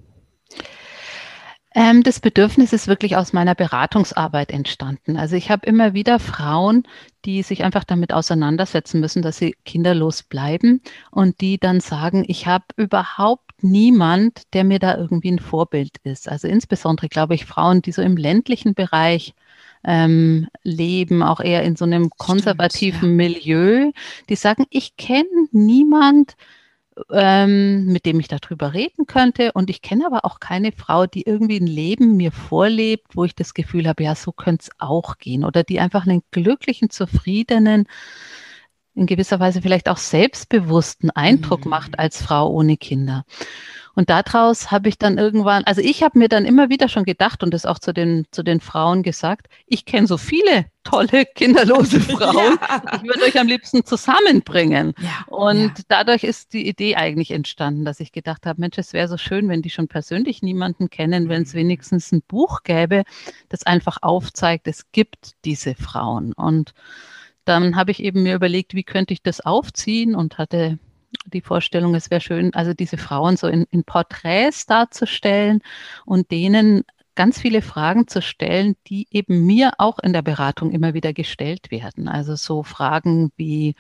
Ähm, 1.76 2.04
das 2.04 2.20
Bedürfnis 2.20 2.72
ist 2.72 2.88
wirklich 2.88 3.18
aus 3.18 3.34
meiner 3.34 3.56
Beratungsarbeit 3.56 4.52
entstanden. 4.52 5.18
Also 5.18 5.36
ich 5.36 5.50
habe 5.50 5.66
immer 5.66 5.94
wieder 5.94 6.20
Frauen, 6.20 6.84
die 7.26 7.42
sich 7.42 7.64
einfach 7.64 7.84
damit 7.84 8.14
auseinandersetzen 8.14 9.00
müssen, 9.00 9.24
dass 9.24 9.38
sie 9.38 9.56
kinderlos 9.66 10.22
bleiben 10.22 10.82
und 11.10 11.42
die 11.42 11.58
dann 11.58 11.80
sagen, 11.80 12.26
ich 12.28 12.46
habe 12.46 12.66
überhaupt 12.78 13.53
niemand, 13.64 14.54
der 14.54 14.64
mir 14.64 14.80
da 14.80 14.98
irgendwie 14.98 15.32
ein 15.32 15.40
Vorbild 15.40 15.98
ist. 16.04 16.30
Also 16.30 16.48
insbesondere 16.48 17.10
glaube 17.10 17.36
ich 17.36 17.46
Frauen, 17.46 17.82
die 17.82 17.92
so 17.92 18.02
im 18.02 18.18
ländlichen 18.18 18.74
Bereich 18.74 19.34
ähm, 19.84 20.48
leben, 20.64 21.24
auch 21.24 21.40
eher 21.40 21.64
in 21.64 21.76
so 21.76 21.86
einem 21.86 22.10
konservativen 22.10 23.00
Stimmt, 23.00 23.22
ja. 23.22 23.30
Milieu, 23.30 23.92
die 24.30 24.36
sagen, 24.36 24.66
ich 24.70 24.96
kenne 24.96 25.48
niemand, 25.52 26.36
ähm, 27.12 27.86
mit 27.86 28.06
dem 28.06 28.20
ich 28.20 28.28
darüber 28.28 28.74
reden 28.74 29.06
könnte. 29.08 29.52
Und 29.54 29.70
ich 29.70 29.82
kenne 29.82 30.06
aber 30.06 30.26
auch 30.26 30.40
keine 30.40 30.72
Frau, 30.72 31.06
die 31.06 31.24
irgendwie 31.24 31.60
ein 31.60 31.68
Leben 31.68 32.18
mir 32.18 32.32
vorlebt, 32.32 33.16
wo 33.16 33.26
ich 33.26 33.36
das 33.36 33.54
Gefühl 33.54 33.88
habe, 33.88 34.04
ja, 34.04 34.16
so 34.16 34.32
könnte 34.32 34.64
es 34.64 34.72
auch 34.80 35.18
gehen. 35.18 35.44
Oder 35.44 35.64
die 35.64 35.80
einfach 35.80 36.06
einen 36.06 36.24
glücklichen, 36.32 36.90
zufriedenen, 36.90 37.88
in 38.96 39.06
gewisser 39.06 39.40
Weise 39.40 39.62
vielleicht 39.62 39.90
auch 39.90 39.98
selbstbewussten 39.98 41.10
Eindruck 41.10 41.66
mhm. 41.66 41.72
macht 41.72 42.00
als 42.00 42.22
Frau 42.22 42.50
ohne 42.50 42.78
Kinder. 42.78 43.26
Und 43.96 44.10
daraus 44.10 44.72
habe 44.72 44.90
ich 44.90 44.98
dann 44.98 45.20
irgendwann, 45.20 45.64
also 45.66 45.80
ich 45.82 46.02
habe 46.02 46.18
mir 46.18 46.28
dann 46.28 46.46
immer 46.46 46.70
wieder 46.70 46.88
schon 46.90 47.04
gedacht 47.04 47.44
und 47.44 47.54
das 47.54 47.66
auch 47.66 47.78
zu 47.78 47.94
den, 47.94 48.26
zu 48.32 48.42
den 48.42 48.60
Frauen 48.60 49.04
gesagt, 49.04 49.48
ich 49.68 49.86
kenne 49.86 50.08
so 50.08 50.18
viele 50.18 50.66
tolle 50.84 51.26
kinderlose 51.26 52.00
Frauen. 52.02 52.58
ja. 52.60 52.82
Ich 52.96 53.04
würde 53.04 53.22
euch 53.24 53.40
am 53.40 53.48
liebsten 53.48 53.86
zusammenbringen. 53.86 54.94
Ja. 55.00 55.26
Und 55.28 55.78
ja. 55.78 55.84
dadurch 55.90 56.24
ist 56.24 56.54
die 56.54 56.68
Idee 56.68 56.96
eigentlich 56.96 57.30
entstanden, 57.30 57.86
dass 57.86 58.00
ich 58.00 58.12
gedacht 58.12 58.48
habe, 58.48 58.60
Mensch, 58.60 58.80
es 58.80 58.94
wäre 58.94 59.08
so 59.08 59.18
schön, 59.18 59.48
wenn 59.48 59.62
die 59.62 59.70
schon 59.70 59.88
persönlich 59.88 60.42
niemanden 60.42 60.90
kennen, 60.90 61.30
wenn 61.30 61.44
es 61.44 61.54
mhm. 61.54 61.60
wenigstens 61.60 62.12
ein 62.12 62.24
Buch 62.28 62.64
gäbe, 62.64 63.04
das 63.50 63.64
einfach 63.64 64.00
aufzeigt, 64.02 64.68
es 64.68 64.92
gibt 64.92 65.34
diese 65.46 65.76
Frauen. 65.76 66.34
Und 66.34 66.74
dann 67.46 67.76
habe 67.76 67.92
ich 67.92 68.02
eben 68.04 68.24
mir 68.24 68.36
überlegt, 68.36 68.74
wie 68.74 68.84
könnte 68.84 69.14
ich 69.14 69.22
das 69.22 69.42
aufziehen 69.42 70.16
und 70.16 70.38
hatte 70.38 70.80
die 71.26 71.42
Vorstellung, 71.42 71.96
es 71.96 72.10
wäre 72.10 72.22
schön, 72.22 72.54
also 72.54 72.74
diese 72.74 72.98
Frauen 72.98 73.38
so 73.38 73.48
in, 73.48 73.66
in 73.72 73.84
Porträts 73.84 74.66
darzustellen 74.66 75.62
und 76.06 76.32
denen 76.32 76.84
ganz 77.16 77.40
viele 77.40 77.62
Fragen 77.62 78.08
zu 78.08 78.22
stellen, 78.22 78.76
die 78.88 79.08
eben 79.12 79.46
mir 79.46 79.74
auch 79.78 80.00
in 80.00 80.14
der 80.14 80.24
Beratung 80.24 80.72
immer 80.72 80.96
wieder 80.96 81.14
gestellt 81.14 81.70
werden. 81.70 82.08
Also 82.08 82.36
so 82.36 82.64
Fragen 82.64 83.32
wie, 83.38 83.76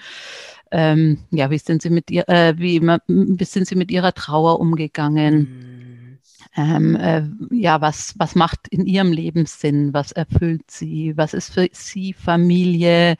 ähm, 0.71 1.23
ja, 1.31 1.49
wie 1.49 1.57
sind 1.57 1.81
Sie 1.81 1.89
mit 1.89 2.11
ihr, 2.11 2.29
äh, 2.29 2.53
wie, 2.57 2.79
wie 2.81 3.43
sind 3.45 3.67
Sie 3.67 3.75
mit 3.75 3.89
Ihrer 3.89 4.13
Trauer 4.13 4.59
umgegangen? 4.59 5.37
Mhm 5.39 5.82
ähm, 6.55 6.95
äh, 6.95 7.23
ja, 7.51 7.81
was, 7.81 8.13
was 8.17 8.35
macht 8.35 8.67
in 8.67 8.85
ihrem 8.85 9.11
Leben 9.11 9.45
Sinn? 9.45 9.93
Was 9.93 10.11
erfüllt 10.11 10.69
sie? 10.69 11.17
Was 11.17 11.33
ist 11.33 11.53
für 11.53 11.67
sie 11.71 12.13
Familie? 12.13 13.15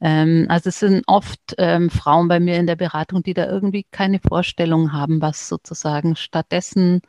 Ähm, 0.00 0.46
also 0.48 0.68
es 0.68 0.78
sind 0.78 1.02
oft 1.06 1.56
ähm, 1.58 1.90
Frauen 1.90 2.28
bei 2.28 2.38
mir 2.38 2.56
in 2.56 2.66
der 2.66 2.76
Beratung, 2.76 3.22
die 3.24 3.34
da 3.34 3.46
irgendwie 3.46 3.84
keine 3.90 4.20
Vorstellung 4.20 4.92
haben, 4.92 5.20
was 5.20 5.48
sozusagen 5.48 6.14
stattdessen 6.14 7.00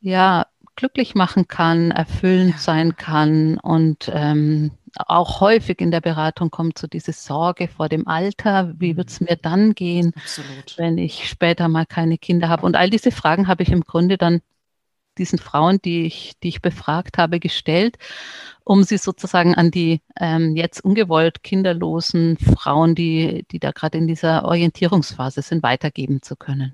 ja 0.00 0.46
glücklich 0.76 1.14
machen 1.14 1.48
kann, 1.48 1.90
erfüllend 1.90 2.58
sein 2.58 2.96
kann 2.96 3.58
und 3.58 4.10
ähm, 4.14 4.70
auch 4.94 5.40
häufig 5.40 5.80
in 5.80 5.90
der 5.90 6.00
Beratung 6.00 6.50
kommt 6.50 6.78
so 6.78 6.86
diese 6.86 7.12
Sorge 7.12 7.68
vor 7.68 7.88
dem 7.88 8.06
Alter, 8.06 8.74
wie 8.78 8.92
mhm. 8.92 8.96
wird 8.98 9.10
es 9.10 9.20
mir 9.20 9.36
dann 9.36 9.74
gehen, 9.74 10.12
Absolut. 10.16 10.76
wenn 10.76 10.98
ich 10.98 11.28
später 11.28 11.68
mal 11.68 11.86
keine 11.86 12.18
Kinder 12.18 12.48
habe. 12.48 12.66
Und 12.66 12.76
all 12.76 12.90
diese 12.90 13.10
Fragen 13.10 13.48
habe 13.48 13.62
ich 13.62 13.70
im 13.70 13.82
Grunde 13.82 14.18
dann 14.18 14.40
diesen 15.18 15.38
Frauen, 15.38 15.80
die 15.82 16.06
ich, 16.06 16.32
die 16.42 16.48
ich 16.48 16.62
befragt 16.62 17.18
habe, 17.18 17.40
gestellt, 17.40 17.98
um 18.64 18.82
sie 18.82 18.98
sozusagen 18.98 19.54
an 19.54 19.70
die 19.70 20.00
ähm, 20.18 20.56
jetzt 20.56 20.84
ungewollt 20.84 21.42
kinderlosen 21.42 22.38
Frauen, 22.38 22.94
die, 22.94 23.44
die 23.50 23.58
da 23.58 23.72
gerade 23.72 23.98
in 23.98 24.06
dieser 24.06 24.44
Orientierungsphase 24.44 25.42
sind, 25.42 25.62
weitergeben 25.62 26.22
zu 26.22 26.36
können. 26.36 26.72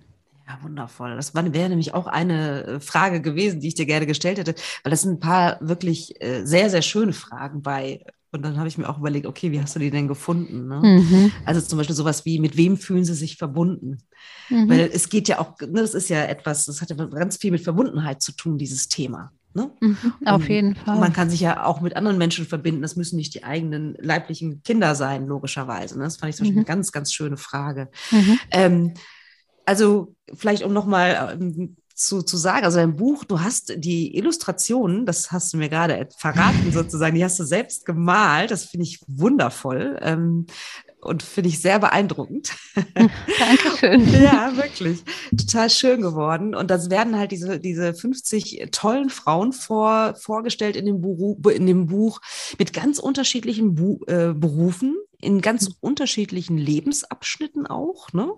Ja, 0.49 0.59
wundervoll. 0.63 1.15
Das 1.15 1.35
wäre 1.35 1.69
nämlich 1.69 1.93
auch 1.93 2.07
eine 2.07 2.65
äh, 2.65 2.81
Frage 2.81 3.21
gewesen, 3.21 3.61
die 3.61 3.69
ich 3.69 3.75
dir 3.75 3.85
gerne 3.85 4.07
gestellt 4.07 4.39
hätte, 4.39 4.55
weil 4.83 4.91
das 4.91 5.03
sind 5.03 5.15
ein 5.15 5.21
paar 5.21 5.59
wirklich 5.61 6.23
äh, 6.23 6.45
sehr, 6.45 6.71
sehr 6.71 6.83
schöne 6.83 7.13
Fragen 7.13 7.63
bei. 7.63 8.05
Und 8.31 8.43
dann 8.43 8.59
habe 8.59 8.69
ich 8.69 8.77
mir 8.77 8.89
auch 8.89 8.99
überlegt, 8.99 9.27
okay, 9.27 9.53
wie 9.53 9.61
hast 9.61 9.75
du 9.75 9.81
die 9.81 9.91
denn 9.91 10.09
gefunden? 10.09 10.69
Ne? 10.69 10.81
Mhm. 10.83 11.33
Also 11.45 11.61
zum 11.61 11.79
Beispiel 11.79 11.97
sowas 11.97 12.25
wie, 12.25 12.39
mit 12.39 12.57
wem 12.57 12.77
fühlen 12.77 13.05
sie 13.05 13.15
sich 13.15 13.37
verbunden? 13.37 13.99
Mhm. 14.51 14.69
Weil 14.69 14.91
es 14.93 15.09
geht 15.09 15.29
ja 15.29 15.39
auch, 15.39 15.59
ne, 15.61 15.81
das 15.81 15.95
ist 15.95 16.11
ja 16.11 16.25
etwas, 16.25 16.67
das 16.67 16.83
hat 16.83 16.91
ja 16.91 16.97
ganz 16.97 17.39
viel 17.39 17.51
mit 17.51 17.63
Verbundenheit 17.63 18.21
zu 18.21 18.33
tun, 18.33 18.59
dieses 18.59 18.89
Thema. 18.89 19.33
Ne? 19.55 19.71
Mhm, 19.81 19.97
auf 20.27 20.49
jeden 20.49 20.77
Fall. 20.77 20.99
Man 20.99 21.13
kann 21.13 21.31
sich 21.31 21.41
ja 21.41 21.65
auch 21.65 21.81
mit 21.81 21.97
anderen 21.97 22.19
Menschen 22.19 22.47
verbinden. 22.47 22.83
Das 22.83 22.97
müssen 22.97 23.17
nicht 23.17 23.35
die 23.35 23.45
eigenen 23.45 23.97
leiblichen 23.99 24.63
Kinder 24.63 24.95
sein, 24.95 25.27
logischerweise. 25.27 25.97
Ne? 25.97 26.05
Das 26.05 26.19
fand 26.19 26.31
ich 26.31 26.37
zum 26.37 26.45
Beispiel 26.45 26.61
mhm. 26.61 26.67
eine 26.67 26.67
ganz, 26.67 26.93
ganz 26.93 27.13
schöne 27.13 27.39
Frage. 27.39 27.89
Mhm. 28.11 28.39
Ähm, 28.51 28.95
also 29.65 30.15
vielleicht 30.35 30.63
um 30.63 30.73
nochmal 30.73 31.39
ähm, 31.41 31.77
zu, 31.99 32.23
zu 32.23 32.37
sagen, 32.37 32.65
also 32.65 32.79
dein 32.79 32.97
Buch, 32.97 33.25
du 33.25 33.41
hast 33.41 33.75
die 33.77 34.17
Illustrationen, 34.17 35.05
das 35.05 35.33
hast 35.33 35.53
du 35.53 35.57
mir 35.57 35.69
gerade 35.69 36.09
verraten 36.17 36.71
sozusagen, 36.73 37.17
die 37.17 37.25
hast 37.25 37.39
du 37.39 37.45
selbst 37.45 37.85
gemalt, 37.85 38.51
das 38.51 38.67
finde 38.67 38.85
ich 38.85 39.01
wundervoll. 39.07 39.99
Ähm, 40.01 40.47
und 41.01 41.23
finde 41.23 41.49
ich 41.49 41.61
sehr 41.61 41.79
beeindruckend. 41.79 42.57
Dankeschön. 43.39 44.13
ja, 44.23 44.57
wirklich. 44.57 45.05
Total 45.37 45.71
schön 45.71 46.03
geworden. 46.03 46.55
Und 46.55 46.71
das 46.71 46.91
werden 46.91 47.17
halt 47.17 47.31
diese, 47.31 47.61
diese 47.61 47.95
50 47.95 48.69
tollen 48.73 49.09
Frauen 49.09 49.53
vor, 49.53 50.17
vorgestellt 50.17 50.77
in 50.77 50.87
dem, 50.87 51.01
Buch, 51.01 51.39
in 51.51 51.67
dem 51.67 51.87
Buch 51.87 52.21
mit 52.59 52.73
ganz 52.73 52.99
unterschiedlichen 52.99 53.77
Bu 53.77 54.01
äh, 54.07 54.35
Berufen, 54.35 54.97
in 55.21 55.41
ganz 55.41 55.71
unterschiedlichen 55.81 56.59
Lebensabschnitten 56.59 57.67
auch. 57.69 58.13
Ne? 58.13 58.33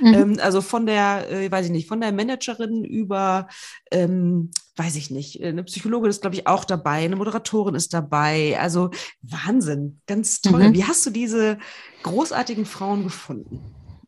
Mhm. 0.00 0.14
Ähm, 0.14 0.38
also 0.40 0.60
von 0.60 0.86
der, 0.86 1.30
äh, 1.30 1.50
weiß 1.50 1.66
ich 1.66 1.72
nicht, 1.72 1.88
von 1.88 2.00
der 2.00 2.12
Managerin 2.12 2.84
über, 2.84 3.48
ähm, 3.90 4.50
weiß 4.76 4.96
ich 4.96 5.10
nicht, 5.10 5.42
eine 5.42 5.64
Psychologin 5.64 6.10
ist, 6.10 6.20
glaube 6.20 6.36
ich, 6.36 6.46
auch 6.46 6.64
dabei, 6.64 7.04
eine 7.04 7.16
Moderatorin 7.16 7.74
ist 7.74 7.94
dabei. 7.94 8.58
Also 8.60 8.90
Wahnsinn, 9.22 10.00
ganz 10.06 10.40
toll. 10.40 10.68
Mhm. 10.68 10.74
Wie 10.74 10.84
hast 10.84 11.04
du 11.06 11.10
diese 11.10 11.58
großartigen 12.02 12.66
Frauen 12.66 13.04
gefunden? 13.04 13.60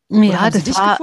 Oder 0.09 0.25
ja, 0.25 0.51
das 0.51 0.75
war, 0.75 0.99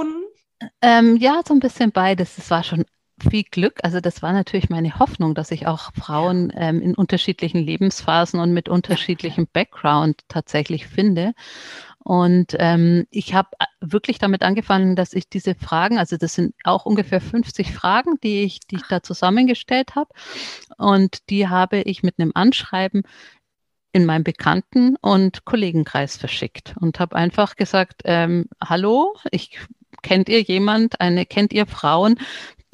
ähm, 0.80 1.16
ja, 1.16 1.42
so 1.46 1.54
ein 1.54 1.60
bisschen 1.60 1.92
beides. 1.92 2.38
Es 2.38 2.50
war 2.50 2.62
schon 2.62 2.84
viel 3.24 3.44
Glück. 3.44 3.80
Also 3.82 4.00
das 4.00 4.22
war 4.22 4.32
natürlich 4.32 4.70
meine 4.70 4.98
Hoffnung, 4.98 5.34
dass 5.34 5.50
ich 5.50 5.66
auch 5.66 5.92
Frauen 5.94 6.52
ähm, 6.56 6.80
in 6.80 6.94
unterschiedlichen 6.94 7.58
Lebensphasen 7.58 8.40
und 8.40 8.52
mit 8.52 8.68
unterschiedlichem 8.68 9.48
Background 9.52 10.20
tatsächlich 10.28 10.86
finde. 10.86 11.34
Und 12.04 12.54
ähm, 12.58 13.06
ich 13.10 13.34
habe 13.34 13.48
äh, 13.58 13.64
wirklich 13.80 14.18
damit 14.18 14.42
angefangen, 14.42 14.94
dass 14.94 15.14
ich 15.14 15.28
diese 15.28 15.54
Fragen, 15.54 15.98
also 15.98 16.18
das 16.18 16.34
sind 16.34 16.54
auch 16.62 16.84
ungefähr 16.84 17.20
50 17.20 17.72
Fragen, 17.72 18.20
die 18.22 18.42
ich, 18.42 18.60
die 18.60 18.76
ich 18.76 18.86
da 18.88 19.02
zusammengestellt 19.02 19.94
habe. 19.94 20.10
Und 20.76 21.30
die 21.30 21.48
habe 21.48 21.80
ich 21.80 22.02
mit 22.02 22.18
einem 22.18 22.32
Anschreiben 22.34 23.02
in 23.92 24.04
meinem 24.04 24.24
Bekannten- 24.24 24.96
und 24.96 25.46
Kollegenkreis 25.46 26.16
verschickt 26.16 26.74
und 26.78 27.00
habe 27.00 27.16
einfach 27.16 27.56
gesagt, 27.56 28.02
ähm, 28.04 28.46
hallo, 28.62 29.14
ich 29.30 29.58
kennt 30.02 30.28
ihr 30.28 30.42
jemand, 30.42 31.00
eine, 31.00 31.24
kennt 31.24 31.52
ihr 31.52 31.66
Frauen, 31.66 32.18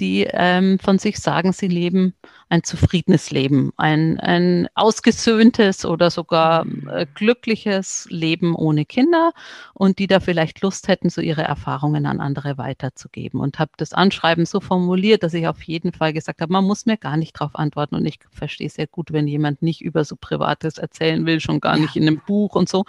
die 0.01 0.27
ähm, 0.33 0.79
von 0.79 0.99
sich 0.99 1.19
sagen, 1.19 1.53
sie 1.53 1.69
leben 1.69 2.15
ein 2.49 2.65
zufriedenes 2.65 3.31
Leben, 3.31 3.73
ein, 3.77 4.19
ein 4.19 4.69
ausgesöhntes 4.75 5.85
oder 5.85 6.11
sogar 6.11 6.67
äh, 6.91 7.07
glückliches 7.15 8.09
Leben 8.11 8.57
ohne 8.57 8.85
Kinder 8.87 9.33
und 9.75 9.99
die 9.99 10.07
da 10.07 10.19
vielleicht 10.19 10.63
Lust 10.63 10.89
hätten, 10.89 11.11
so 11.11 11.21
ihre 11.21 11.43
Erfahrungen 11.43 12.07
an 12.07 12.21
andere 12.21 12.59
weiterzugeben. 12.59 13.39
Und 13.39 13.59
habe 13.59 13.73
das 13.77 13.93
Anschreiben 13.93 14.47
so 14.47 14.61
formuliert, 14.61 15.23
dass 15.23 15.35
ich 15.35 15.47
auf 15.47 15.63
jeden 15.63 15.93
Fall 15.93 16.13
gesagt 16.13 16.41
habe, 16.41 16.53
man 16.53 16.65
muss 16.65 16.87
mir 16.87 16.97
gar 16.97 17.17
nicht 17.17 17.39
darauf 17.39 17.55
antworten 17.55 17.95
und 17.95 18.07
ich 18.07 18.19
verstehe 18.33 18.71
sehr 18.71 18.87
gut, 18.87 19.13
wenn 19.13 19.29
jemand 19.29 19.63
nicht 19.63 19.83
über 19.83 20.05
so 20.05 20.17
Privates 20.17 20.79
erzählen 20.79 21.27
will, 21.27 21.41
schon 21.41 21.61
gar 21.61 21.77
nicht 21.77 21.97
in 21.97 22.07
einem 22.07 22.21
Buch 22.27 22.57
und 22.57 22.69
so 22.69 22.85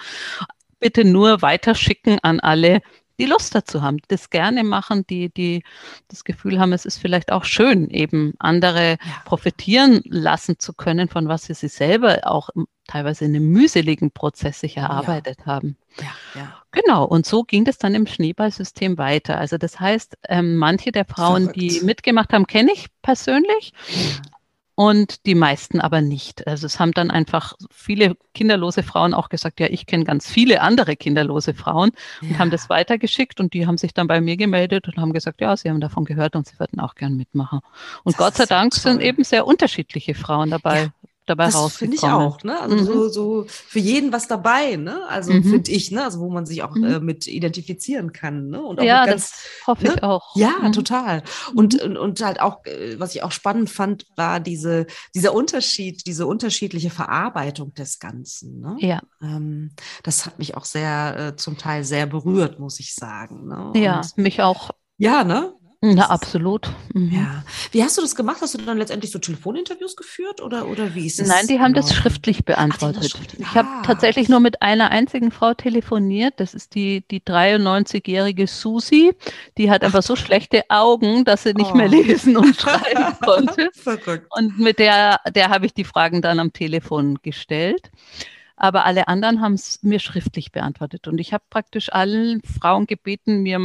bitte 0.81 1.05
nur 1.05 1.41
weiterschicken 1.41 2.19
an 2.23 2.41
alle, 2.41 2.81
die 3.21 3.27
Lust 3.27 3.53
dazu 3.53 3.83
haben, 3.83 3.99
das 4.07 4.31
gerne 4.31 4.63
machen, 4.63 5.05
die, 5.07 5.29
die 5.29 5.63
das 6.07 6.23
Gefühl 6.23 6.59
haben, 6.59 6.73
es 6.73 6.85
ist 6.85 6.97
vielleicht 6.97 7.31
auch 7.31 7.45
schön, 7.45 7.87
eben 7.91 8.33
andere 8.39 8.97
profitieren 9.25 10.01
lassen 10.05 10.57
zu 10.57 10.73
können, 10.73 11.07
von 11.07 11.27
was 11.27 11.43
sie 11.43 11.53
sich 11.53 11.71
selber 11.71 12.21
auch 12.23 12.49
teilweise 12.87 13.25
in 13.25 13.35
einem 13.35 13.47
mühseligen 13.49 14.09
Prozess 14.09 14.59
sich 14.59 14.77
erarbeitet 14.77 15.37
ja. 15.41 15.45
haben. 15.45 15.77
Ja, 15.99 16.11
ja. 16.33 16.57
Genau, 16.71 17.05
und 17.05 17.27
so 17.27 17.43
ging 17.43 17.63
das 17.63 17.77
dann 17.77 17.93
im 17.93 18.07
Schneeballsystem 18.07 18.97
weiter. 18.97 19.37
Also 19.37 19.57
das 19.57 19.79
heißt, 19.79 20.17
ähm, 20.27 20.55
manche 20.55 20.91
der 20.91 21.05
Frauen, 21.05 21.43
Verrückt. 21.43 21.61
die 21.61 21.81
mitgemacht 21.81 22.33
haben, 22.33 22.47
kenne 22.47 22.71
ich 22.73 22.87
persönlich. 23.03 23.73
Und 24.81 25.27
die 25.27 25.35
meisten 25.35 25.79
aber 25.79 26.01
nicht. 26.01 26.47
Also 26.47 26.65
es 26.65 26.79
haben 26.79 26.91
dann 26.91 27.11
einfach 27.11 27.53
viele 27.69 28.17
kinderlose 28.33 28.81
Frauen 28.81 29.13
auch 29.13 29.29
gesagt, 29.29 29.59
ja, 29.59 29.67
ich 29.67 29.85
kenne 29.85 30.05
ganz 30.05 30.27
viele 30.27 30.59
andere 30.61 30.95
kinderlose 30.95 31.53
Frauen 31.53 31.91
und 32.23 32.39
haben 32.39 32.49
das 32.49 32.67
weitergeschickt 32.67 33.39
und 33.39 33.53
die 33.53 33.67
haben 33.67 33.77
sich 33.77 33.93
dann 33.93 34.07
bei 34.07 34.21
mir 34.21 34.37
gemeldet 34.37 34.87
und 34.87 34.97
haben 34.97 35.13
gesagt, 35.13 35.39
ja, 35.39 35.55
sie 35.55 35.69
haben 35.69 35.81
davon 35.81 36.03
gehört 36.03 36.35
und 36.35 36.47
sie 36.47 36.57
würden 36.57 36.79
auch 36.79 36.95
gern 36.95 37.15
mitmachen. 37.15 37.59
Und 38.03 38.13
das 38.13 38.17
Gott 38.17 38.35
sei 38.37 38.45
Dank 38.47 38.71
toll. 38.71 38.81
sind 38.81 39.01
eben 39.03 39.23
sehr 39.23 39.45
unterschiedliche 39.45 40.15
Frauen 40.15 40.49
dabei. 40.49 40.85
Ja 40.85 40.89
dabei 41.31 41.45
das 41.45 41.55
rausgekommen. 41.55 41.97
Finde 41.97 42.07
ich 42.07 42.13
auch, 42.13 42.43
ne? 42.43 42.59
Also 42.59 42.75
mhm. 42.75 42.85
so, 42.85 43.09
so 43.09 43.45
für 43.47 43.79
jeden 43.79 44.11
was 44.11 44.27
dabei, 44.27 44.75
ne? 44.75 45.01
Also 45.07 45.31
mhm. 45.31 45.43
finde 45.43 45.71
ich, 45.71 45.91
ne? 45.91 46.03
Also 46.03 46.19
wo 46.19 46.29
man 46.29 46.45
sich 46.45 46.63
auch 46.63 46.75
mhm. 46.75 46.83
äh, 46.83 46.99
mit 46.99 47.27
identifizieren 47.27 48.13
kann, 48.13 48.49
ne? 48.49 48.61
Und 48.61 48.79
auch 48.79 48.83
ja, 48.83 49.05
ganz, 49.05 49.31
das 49.31 49.67
hoffe 49.67 49.85
ne? 49.85 49.93
ich 49.95 50.03
auch. 50.03 50.35
Ja, 50.35 50.53
mhm. 50.61 50.71
total. 50.71 51.23
Und, 51.55 51.81
und, 51.81 51.97
und 51.97 52.21
halt 52.21 52.39
auch, 52.39 52.65
äh, 52.65 52.99
was 52.99 53.15
ich 53.15 53.23
auch 53.23 53.31
spannend 53.31 53.69
fand, 53.69 54.05
war 54.15 54.39
diese, 54.39 54.87
dieser 55.15 55.33
Unterschied, 55.33 56.05
diese 56.05 56.27
unterschiedliche 56.27 56.89
Verarbeitung 56.89 57.73
des 57.73 57.99
Ganzen. 57.99 58.59
Ne? 58.59 58.75
Ja. 58.79 59.01
Ähm, 59.21 59.71
das 60.03 60.25
hat 60.25 60.39
mich 60.39 60.55
auch 60.55 60.65
sehr, 60.65 61.17
äh, 61.17 61.35
zum 61.35 61.57
Teil 61.57 61.83
sehr 61.83 62.05
berührt, 62.05 62.59
muss 62.59 62.79
ich 62.79 62.93
sagen. 62.93 63.47
Ne? 63.47 63.71
Ja, 63.75 64.01
mich 64.15 64.41
auch. 64.41 64.71
Ja, 64.97 65.23
ne? 65.23 65.53
Na, 65.83 66.11
absolut. 66.11 66.69
Mhm. 66.93 67.11
Ja. 67.11 67.43
Wie 67.71 67.83
hast 67.83 67.97
du 67.97 68.01
das 68.01 68.15
gemacht? 68.15 68.37
Hast 68.39 68.53
du 68.53 68.59
dann 68.59 68.77
letztendlich 68.77 69.11
so 69.11 69.17
Telefoninterviews 69.17 69.95
geführt 69.95 70.39
oder, 70.39 70.67
oder 70.67 70.93
wie 70.93 71.07
ist 71.07 71.19
es? 71.19 71.27
Nein, 71.27 71.47
die 71.47 71.59
haben 71.59 71.73
genau? 71.73 71.87
das 71.87 71.95
schriftlich 71.95 72.45
beantwortet. 72.45 73.01
Ach, 73.03 73.09
schriftlich. 73.09 73.41
Ich 73.41 73.55
habe 73.55 73.67
ah. 73.67 73.81
tatsächlich 73.83 74.29
nur 74.29 74.41
mit 74.41 74.61
einer 74.61 74.91
einzigen 74.91 75.31
Frau 75.31 75.55
telefoniert. 75.55 76.35
Das 76.37 76.53
ist 76.53 76.75
die, 76.75 77.03
die 77.09 77.19
93-jährige 77.21 78.45
Susi. 78.45 79.13
Die 79.57 79.71
hat 79.71 79.81
Ach. 79.81 79.87
einfach 79.87 80.03
so 80.03 80.15
schlechte 80.15 80.69
Augen, 80.69 81.25
dass 81.25 81.43
sie 81.43 81.55
nicht 81.55 81.71
oh. 81.71 81.77
mehr 81.77 81.87
lesen 81.87 82.37
und 82.37 82.55
schreiben 82.61 83.17
konnte. 83.19 83.71
Verrückt. 83.73 84.27
Und 84.29 84.59
mit 84.59 84.77
der, 84.77 85.19
der 85.33 85.49
habe 85.49 85.65
ich 85.65 85.73
die 85.73 85.83
Fragen 85.83 86.21
dann 86.21 86.39
am 86.39 86.53
Telefon 86.53 87.17
gestellt 87.23 87.89
aber 88.61 88.85
alle 88.85 89.07
anderen 89.07 89.41
haben 89.41 89.55
es 89.55 89.81
mir 89.81 89.99
schriftlich 89.99 90.51
beantwortet. 90.51 91.07
Und 91.07 91.17
ich 91.17 91.33
habe 91.33 91.43
praktisch 91.49 91.91
allen 91.91 92.43
Frauen 92.43 92.85
gebeten, 92.85 93.41
mir 93.41 93.57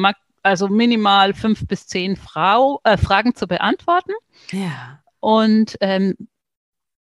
also 0.46 0.68
minimal 0.68 1.34
fünf 1.34 1.66
bis 1.66 1.86
zehn 1.86 2.16
Frau, 2.16 2.80
äh, 2.84 2.96
Fragen 2.96 3.34
zu 3.34 3.46
beantworten. 3.46 4.12
Ja. 4.52 5.00
Und 5.18 5.76
ähm, 5.80 6.14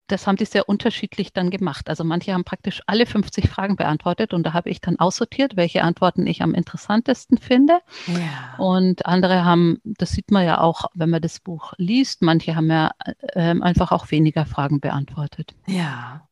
das 0.07 0.27
haben 0.27 0.35
die 0.35 0.45
sehr 0.45 0.67
unterschiedlich 0.69 1.33
dann 1.33 1.49
gemacht. 1.49 1.89
Also 1.89 2.03
manche 2.03 2.33
haben 2.33 2.43
praktisch 2.43 2.81
alle 2.85 3.05
50 3.05 3.49
Fragen 3.49 3.77
beantwortet 3.77 4.33
und 4.33 4.43
da 4.43 4.53
habe 4.53 4.69
ich 4.69 4.81
dann 4.81 4.99
aussortiert, 4.99 5.55
welche 5.55 5.83
Antworten 5.83 6.27
ich 6.27 6.41
am 6.41 6.53
interessantesten 6.53 7.37
finde. 7.37 7.79
Ja. 8.07 8.57
Und 8.57 9.05
andere 9.05 9.43
haben, 9.45 9.79
das 9.83 10.11
sieht 10.11 10.29
man 10.29 10.45
ja 10.45 10.59
auch, 10.59 10.85
wenn 10.93 11.09
man 11.09 11.21
das 11.21 11.39
Buch 11.39 11.73
liest, 11.77 12.21
manche 12.21 12.55
haben 12.55 12.69
ja 12.69 12.91
äh, 13.33 13.55
einfach 13.59 13.91
auch 13.91 14.11
weniger 14.11 14.45
Fragen 14.45 14.81
beantwortet. 14.81 15.55
Ja. 15.65 16.27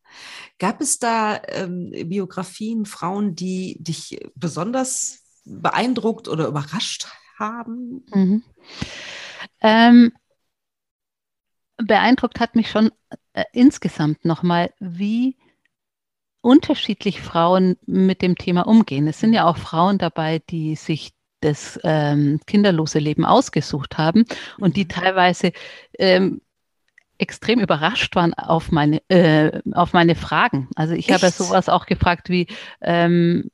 Gab 0.57 0.81
es 0.81 0.99
da 0.99 1.39
ähm, 1.47 1.91
Biografien, 2.05 2.85
Frauen, 2.85 3.35
die 3.35 3.77
dich 3.79 4.19
besonders 4.35 5.23
beeindruckt 5.49 6.27
oder 6.27 6.47
überrascht 6.47 7.07
haben? 7.37 8.03
Mhm. 8.13 8.43
Ähm, 9.61 10.11
beeindruckt 11.77 12.39
hat 12.39 12.55
mich 12.55 12.69
schon 12.69 12.91
äh, 13.33 13.43
insgesamt 13.53 14.25
nochmal, 14.25 14.71
wie 14.79 15.37
unterschiedlich 16.41 17.21
Frauen 17.21 17.77
mit 17.85 18.21
dem 18.21 18.37
Thema 18.37 18.67
umgehen. 18.67 19.07
Es 19.07 19.19
sind 19.19 19.33
ja 19.33 19.45
auch 19.45 19.57
Frauen 19.57 19.97
dabei, 19.97 20.39
die 20.49 20.75
sich 20.75 21.13
das 21.41 21.79
ähm, 21.83 22.39
kinderlose 22.45 22.99
Leben 22.99 23.25
ausgesucht 23.25 23.97
haben 23.97 24.25
und 24.57 24.75
die 24.75 24.83
mhm. 24.83 24.89
teilweise 24.89 25.51
ähm, 25.97 26.41
extrem 27.17 27.59
überrascht 27.59 28.15
waren 28.15 28.33
auf 28.33 28.71
meine, 28.71 29.01
äh, 29.09 29.61
auf 29.73 29.93
meine 29.93 30.15
Fragen. 30.15 30.69
Also 30.75 30.93
ich 30.93 31.09
Echt? 31.09 31.15
habe 31.15 31.27
ja 31.27 31.31
sowas 31.31 31.69
auch 31.69 31.85
gefragt 31.85 32.29
wie, 32.29 32.47
ähm, 32.81 33.49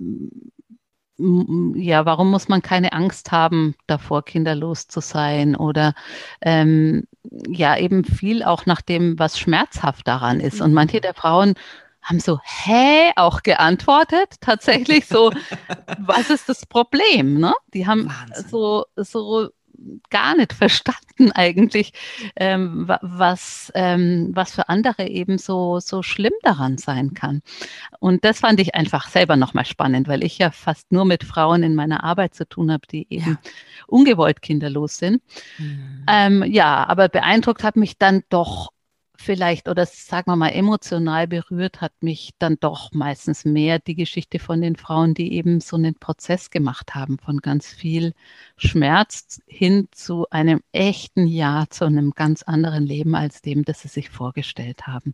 ja, 1.18 2.06
warum 2.06 2.30
muss 2.30 2.50
man 2.50 2.62
keine 2.62 2.92
Angst 2.92 3.32
haben, 3.32 3.76
davor 3.88 4.26
kinderlos 4.26 4.88
zu 4.88 5.00
sein? 5.00 5.56
Oder 5.56 5.94
ähm, 6.42 7.08
ja, 7.48 7.78
eben 7.78 8.04
viel 8.04 8.44
auch 8.44 8.66
nach 8.66 8.82
dem, 8.82 9.18
was 9.18 9.40
schmerzhaft 9.40 10.08
daran 10.08 10.40
ist. 10.40 10.62
Und 10.62 10.74
manche 10.74 10.98
mhm. 10.98 11.02
der 11.02 11.14
Frauen 11.14 11.56
haben 12.02 12.20
so, 12.20 12.40
hä, 12.44 13.12
auch 13.16 13.44
geantwortet. 13.44 14.36
Tatsächlich 14.42 15.08
so, 15.08 15.32
was 16.00 16.30
ist 16.30 16.50
das 16.50 16.66
Problem? 16.66 17.40
Ne? 17.40 17.54
Die 17.74 17.88
haben 17.88 18.08
Wahnsinn. 18.08 18.50
so, 18.50 18.86
so 18.96 19.50
gar 20.10 20.36
nicht 20.36 20.54
verstanden 20.54 21.32
eigentlich, 21.34 21.94
ähm, 22.36 22.88
was, 23.02 23.72
ähm, 23.76 24.32
was 24.34 24.54
für 24.54 24.70
andere 24.70 25.08
eben 25.08 25.38
so, 25.38 25.80
so 25.80 26.04
schlimm 26.04 26.34
daran 26.42 26.78
sein 26.78 27.14
kann. 27.14 27.42
Und 28.00 28.26
das 28.26 28.40
fand 28.40 28.60
ich 28.60 28.76
einfach 28.76 29.08
selber 29.08 29.36
nochmal 29.36 29.66
spannend, 29.66 30.08
weil 30.08 30.24
ich 30.24 30.38
ja 30.38 30.52
fast 30.52 30.92
nur 30.92 31.06
mit 31.06 31.24
Frauen 31.24 31.64
in 31.64 31.76
meiner 31.76 32.04
Arbeit 32.04 32.36
zu 32.36 32.48
tun 32.48 32.72
habe, 32.72 32.86
die 32.88 33.08
eben 33.10 33.32
ja. 33.32 33.52
ungewollt 33.88 34.42
kinderlos 34.42 34.98
sind. 34.98 35.22
Mhm. 35.58 36.06
Ähm, 36.10 36.44
ja, 36.48 36.86
aber 36.88 37.10
beeindruckt 37.10 37.64
hat 37.64 37.76
mich 37.76 37.98
dann 37.98 38.24
doch 38.30 38.72
vielleicht 39.26 39.68
oder 39.68 39.86
sagen 39.86 40.32
wir 40.32 40.36
mal 40.36 40.50
emotional 40.50 41.28
berührt 41.28 41.82
hat 41.82 41.92
mich 42.02 42.32
dann 42.40 42.58
doch 42.60 42.94
meistens 42.94 43.44
mehr 43.44 43.80
die 43.80 43.96
Geschichte 43.96 44.40
von 44.40 44.62
den 44.62 44.76
Frauen, 44.76 45.14
die 45.14 45.34
eben 45.34 45.60
so 45.60 45.76
einen 45.76 45.96
Prozess 45.96 46.50
gemacht 46.50 46.96
haben 46.96 47.18
von 47.20 47.40
ganz 47.40 47.68
viel 47.68 48.14
Schmerz 48.58 49.42
hin 49.48 49.88
zu 49.92 50.30
einem 50.30 50.62
echten 50.72 51.28
Ja, 51.28 51.66
zu 51.70 51.86
einem 51.86 52.12
ganz 52.12 52.44
anderen 52.44 52.86
Leben 52.86 53.16
als 53.16 53.42
dem, 53.42 53.66
das 53.66 53.82
sie 53.82 53.88
sich 53.90 54.10
vorgestellt 54.10 54.88
haben. 54.88 55.14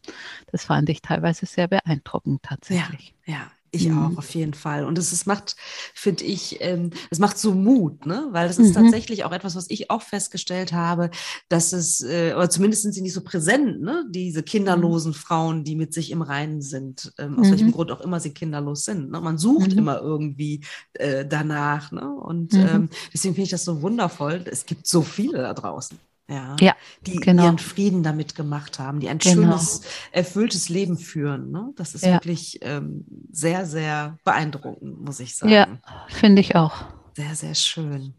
Das 0.52 0.66
fand 0.66 0.90
ich 0.90 1.02
teilweise 1.02 1.46
sehr 1.46 1.68
beeindruckend 1.68 2.44
tatsächlich. 2.44 3.16
Ja, 3.26 3.34
ja. 3.34 3.52
Ich 3.74 3.88
mhm. 3.88 3.98
auch, 3.98 4.18
auf 4.18 4.36
jeden 4.36 4.54
Fall. 4.54 4.84
Und 4.84 4.98
es, 4.98 5.14
es 5.14 5.26
macht, 5.26 5.56
finde 5.94 6.26
ich, 6.26 6.58
ähm, 6.60 6.90
es 7.10 7.20
macht 7.20 7.38
so 7.38 7.54
Mut, 7.54 8.06
ne? 8.06 8.28
Weil 8.32 8.50
das 8.50 8.60
ist 8.60 8.70
mhm. 8.70 8.84
tatsächlich 8.84 9.24
auch 9.24 9.32
etwas, 9.32 9.56
was 9.56 9.70
ich 9.70 9.90
auch 9.90 10.02
festgestellt 10.02 10.74
habe, 10.74 11.10
dass 11.48 11.72
es, 11.72 12.02
äh, 12.02 12.34
oder 12.36 12.50
zumindest 12.50 12.84
sind 12.84 12.94
sie 12.94 13.02
nicht 13.02 13.14
so 13.14 13.22
präsent, 13.22 13.82
ne? 13.82 14.06
Diese 14.10 14.44
kinderlosen 14.44 15.12
mhm. 15.12 15.16
Frauen, 15.16 15.64
die 15.64 15.78
mit 15.78 15.94
sich 15.94 16.12
im 16.12 16.22
Reinen 16.22 16.62
sind, 16.62 17.14
ähm, 17.18 17.40
aus 17.40 17.50
welchem 17.50 17.68
mhm. 17.68 17.72
Grund 17.72 17.92
auch 17.92 18.02
immer 18.02 18.20
sie 18.20 18.34
kinderlos 18.34 18.84
sind. 18.84 19.10
Ne? 19.10 19.22
Man 19.22 19.38
sucht 19.38 19.72
mhm. 19.72 19.78
immer 19.78 20.02
irgendwie 20.02 20.66
äh, 20.94 21.26
danach, 21.26 21.94
ne? 21.94 22.14
Und 22.14 22.52
mhm. 22.52 22.60
ähm, 22.60 22.90
deswegen 23.14 23.36
finde 23.36 23.46
ich 23.46 23.52
das 23.52 23.64
so 23.64 23.82
wundervoll. 23.82 24.44
Es 24.48 24.66
gibt 24.66 24.86
so 24.86 25.02
viele 25.02 25.38
da 25.38 25.54
draußen 25.54 25.98
ja, 26.32 26.56
ja 26.60 26.76
die 27.06 27.16
genau. 27.18 27.46
ihren 27.46 27.58
Frieden 27.58 28.04
damit 28.04 28.36
gemacht 28.36 28.80
haben, 28.80 29.00
die 29.00 29.10
ein 29.10 29.18
genau. 29.20 29.34
schönes, 29.34 29.82
erfülltes 30.12 30.70
Leben 30.70 30.98
führen. 30.98 31.52
Ne? 31.52 31.72
Das 31.76 31.96
ist 31.96 32.06
ja. 32.06 32.14
wirklich 32.14 32.60
ähm, 32.62 33.06
sehr, 33.32 33.66
sehr 33.66 34.18
beeindruckend, 34.24 35.02
muss 35.02 35.20
ich 35.20 35.36
sagen. 35.36 35.52
Ja, 35.52 35.68
finde 36.08 36.42
ich 36.42 36.56
auch. 36.56 36.86
Sehr, 37.16 37.36
sehr 37.36 37.56
schön. 37.56 38.14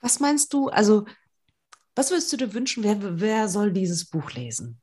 Was 0.00 0.20
meinst 0.20 0.52
du, 0.52 0.68
also 0.68 1.04
was 1.94 2.10
würdest 2.10 2.32
du 2.32 2.36
dir 2.36 2.52
wünschen, 2.54 2.82
wer, 2.82 3.20
wer 3.20 3.48
soll 3.48 3.72
dieses 3.72 4.04
Buch 4.04 4.32
lesen? 4.32 4.80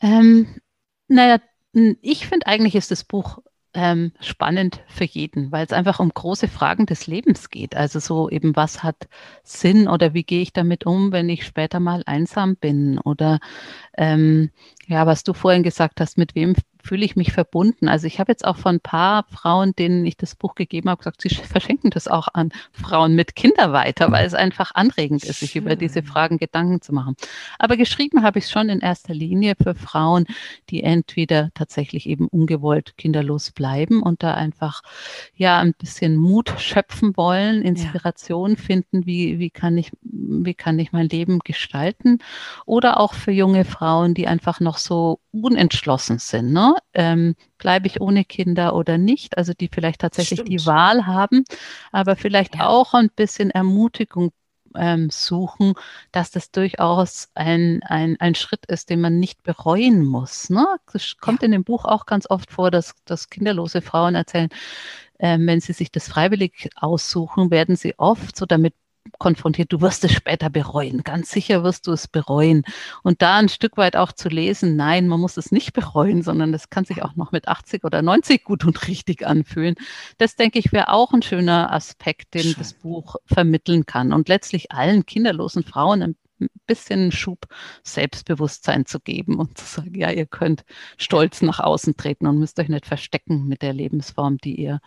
Ähm, 0.00 0.60
naja, 1.08 1.38
ich 1.72 2.26
finde 2.26 2.46
eigentlich 2.46 2.74
ist 2.74 2.90
das 2.90 3.04
Buch 3.04 3.38
ähm, 3.74 4.12
spannend 4.20 4.82
für 4.88 5.04
jeden, 5.04 5.52
weil 5.52 5.64
es 5.64 5.72
einfach 5.72 6.00
um 6.00 6.10
große 6.10 6.48
Fragen 6.48 6.86
des 6.86 7.06
Lebens 7.06 7.50
geht. 7.50 7.76
Also 7.76 8.00
so 8.00 8.28
eben, 8.28 8.56
was 8.56 8.82
hat 8.82 9.08
Sinn 9.44 9.88
oder 9.88 10.14
wie 10.14 10.24
gehe 10.24 10.42
ich 10.42 10.52
damit 10.52 10.86
um, 10.86 11.12
wenn 11.12 11.28
ich 11.28 11.46
später 11.46 11.80
mal 11.80 12.02
einsam 12.06 12.56
bin? 12.56 12.98
Oder 12.98 13.38
ähm, 13.96 14.50
ja, 14.88 15.06
was 15.06 15.22
du 15.24 15.32
vorhin 15.34 15.62
gesagt 15.62 16.00
hast, 16.00 16.18
mit 16.18 16.34
wem 16.34 16.54
fühle 16.82 17.04
ich 17.04 17.16
mich 17.16 17.32
verbunden. 17.32 17.88
Also 17.88 18.06
ich 18.06 18.20
habe 18.20 18.32
jetzt 18.32 18.44
auch 18.44 18.56
von 18.56 18.76
ein 18.76 18.80
paar 18.80 19.24
Frauen, 19.30 19.74
denen 19.76 20.06
ich 20.06 20.16
das 20.16 20.34
Buch 20.34 20.54
gegeben 20.54 20.90
habe, 20.90 20.98
gesagt, 20.98 21.20
sie 21.22 21.28
verschenken 21.28 21.90
das 21.90 22.08
auch 22.08 22.28
an 22.32 22.52
Frauen 22.72 23.14
mit 23.14 23.36
Kindern 23.36 23.72
weiter, 23.72 24.10
weil 24.10 24.26
es 24.26 24.34
einfach 24.34 24.74
anregend 24.74 25.24
ist, 25.24 25.40
sich 25.40 25.56
über 25.56 25.76
diese 25.76 26.02
Fragen 26.02 26.38
Gedanken 26.38 26.80
zu 26.80 26.94
machen. 26.94 27.16
Aber 27.58 27.76
geschrieben 27.76 28.22
habe 28.22 28.38
ich 28.38 28.46
es 28.46 28.50
schon 28.50 28.68
in 28.68 28.80
erster 28.80 29.14
Linie 29.14 29.54
für 29.60 29.74
Frauen, 29.74 30.26
die 30.70 30.82
entweder 30.82 31.50
tatsächlich 31.54 32.06
eben 32.06 32.28
ungewollt 32.28 32.96
kinderlos 32.96 33.50
bleiben 33.50 34.02
und 34.02 34.22
da 34.22 34.34
einfach 34.34 34.82
ja 35.34 35.58
ein 35.58 35.74
bisschen 35.74 36.16
Mut 36.16 36.52
schöpfen 36.58 37.16
wollen, 37.16 37.62
Inspiration 37.62 38.50
ja. 38.50 38.56
finden, 38.56 39.06
wie, 39.06 39.38
wie 39.38 39.50
kann 39.50 39.76
ich, 39.78 39.92
wie 40.02 40.54
kann 40.54 40.78
ich 40.78 40.92
mein 40.92 41.08
Leben 41.08 41.40
gestalten? 41.40 42.18
Oder 42.66 43.00
auch 43.00 43.14
für 43.14 43.32
junge 43.32 43.64
Frauen, 43.64 44.14
die 44.14 44.26
einfach 44.26 44.60
noch 44.60 44.78
so 44.78 45.20
unentschlossen 45.32 46.18
sind. 46.18 46.52
Ne? 46.52 46.69
Ähm, 46.94 47.34
bleibe 47.58 47.86
ich 47.86 48.00
ohne 48.00 48.24
Kinder 48.24 48.74
oder 48.74 48.98
nicht? 48.98 49.38
Also 49.38 49.52
die 49.52 49.68
vielleicht 49.72 50.00
tatsächlich 50.00 50.40
Stimmt. 50.40 50.48
die 50.48 50.66
Wahl 50.66 51.06
haben, 51.06 51.44
aber 51.92 52.16
vielleicht 52.16 52.56
ja. 52.56 52.66
auch 52.66 52.94
ein 52.94 53.10
bisschen 53.14 53.50
Ermutigung 53.50 54.32
ähm, 54.76 55.10
suchen, 55.10 55.74
dass 56.12 56.30
das 56.30 56.50
durchaus 56.50 57.28
ein, 57.34 57.82
ein, 57.84 58.16
ein 58.20 58.34
Schritt 58.34 58.66
ist, 58.66 58.90
den 58.90 59.00
man 59.00 59.18
nicht 59.18 59.42
bereuen 59.42 60.04
muss. 60.04 60.50
Ne? 60.50 60.66
Das 60.92 61.16
kommt 61.18 61.42
ja. 61.42 61.46
in 61.46 61.52
dem 61.52 61.64
Buch 61.64 61.84
auch 61.84 62.06
ganz 62.06 62.28
oft 62.28 62.50
vor, 62.52 62.70
dass, 62.70 62.94
dass 63.04 63.30
kinderlose 63.30 63.82
Frauen 63.82 64.14
erzählen, 64.14 64.48
ähm, 65.18 65.46
wenn 65.46 65.60
sie 65.60 65.72
sich 65.72 65.90
das 65.92 66.08
freiwillig 66.08 66.70
aussuchen, 66.76 67.50
werden 67.50 67.76
sie 67.76 67.98
oft 67.98 68.36
so 68.36 68.46
damit 68.46 68.74
konfrontiert, 69.18 69.72
du 69.72 69.80
wirst 69.80 70.04
es 70.04 70.12
später 70.12 70.50
bereuen, 70.50 71.02
ganz 71.02 71.30
sicher 71.30 71.62
wirst 71.62 71.86
du 71.86 71.92
es 71.92 72.08
bereuen. 72.08 72.64
Und 73.02 73.22
da 73.22 73.36
ein 73.38 73.48
Stück 73.48 73.76
weit 73.76 73.96
auch 73.96 74.12
zu 74.12 74.28
lesen, 74.28 74.76
nein, 74.76 75.08
man 75.08 75.20
muss 75.20 75.36
es 75.36 75.52
nicht 75.52 75.72
bereuen, 75.72 76.22
sondern 76.22 76.52
das 76.52 76.70
kann 76.70 76.84
sich 76.84 77.02
auch 77.02 77.16
noch 77.16 77.32
mit 77.32 77.48
80 77.48 77.84
oder 77.84 78.02
90 78.02 78.44
gut 78.44 78.64
und 78.64 78.88
richtig 78.88 79.26
anfühlen. 79.26 79.74
Das 80.18 80.36
denke 80.36 80.58
ich 80.58 80.72
wäre 80.72 80.88
auch 80.88 81.12
ein 81.12 81.22
schöner 81.22 81.72
Aspekt, 81.72 82.34
den 82.34 82.42
Schön. 82.42 82.54
das 82.58 82.72
Buch 82.74 83.16
vermitteln 83.26 83.86
kann 83.86 84.12
und 84.12 84.28
letztlich 84.28 84.72
allen 84.72 85.06
kinderlosen 85.06 85.64
Frauen 85.64 86.02
ein 86.02 86.16
bisschen 86.66 87.12
Schub 87.12 87.46
Selbstbewusstsein 87.82 88.86
zu 88.86 89.00
geben 89.00 89.38
und 89.38 89.58
zu 89.58 89.64
sagen, 89.64 89.94
ja, 89.94 90.10
ihr 90.10 90.26
könnt 90.26 90.64
stolz 90.96 91.42
nach 91.42 91.60
außen 91.60 91.96
treten 91.96 92.26
und 92.26 92.38
müsst 92.38 92.58
euch 92.58 92.68
nicht 92.68 92.86
verstecken 92.86 93.46
mit 93.46 93.62
der 93.62 93.72
Lebensform, 93.72 94.38
die 94.38 94.54
ihr 94.54 94.80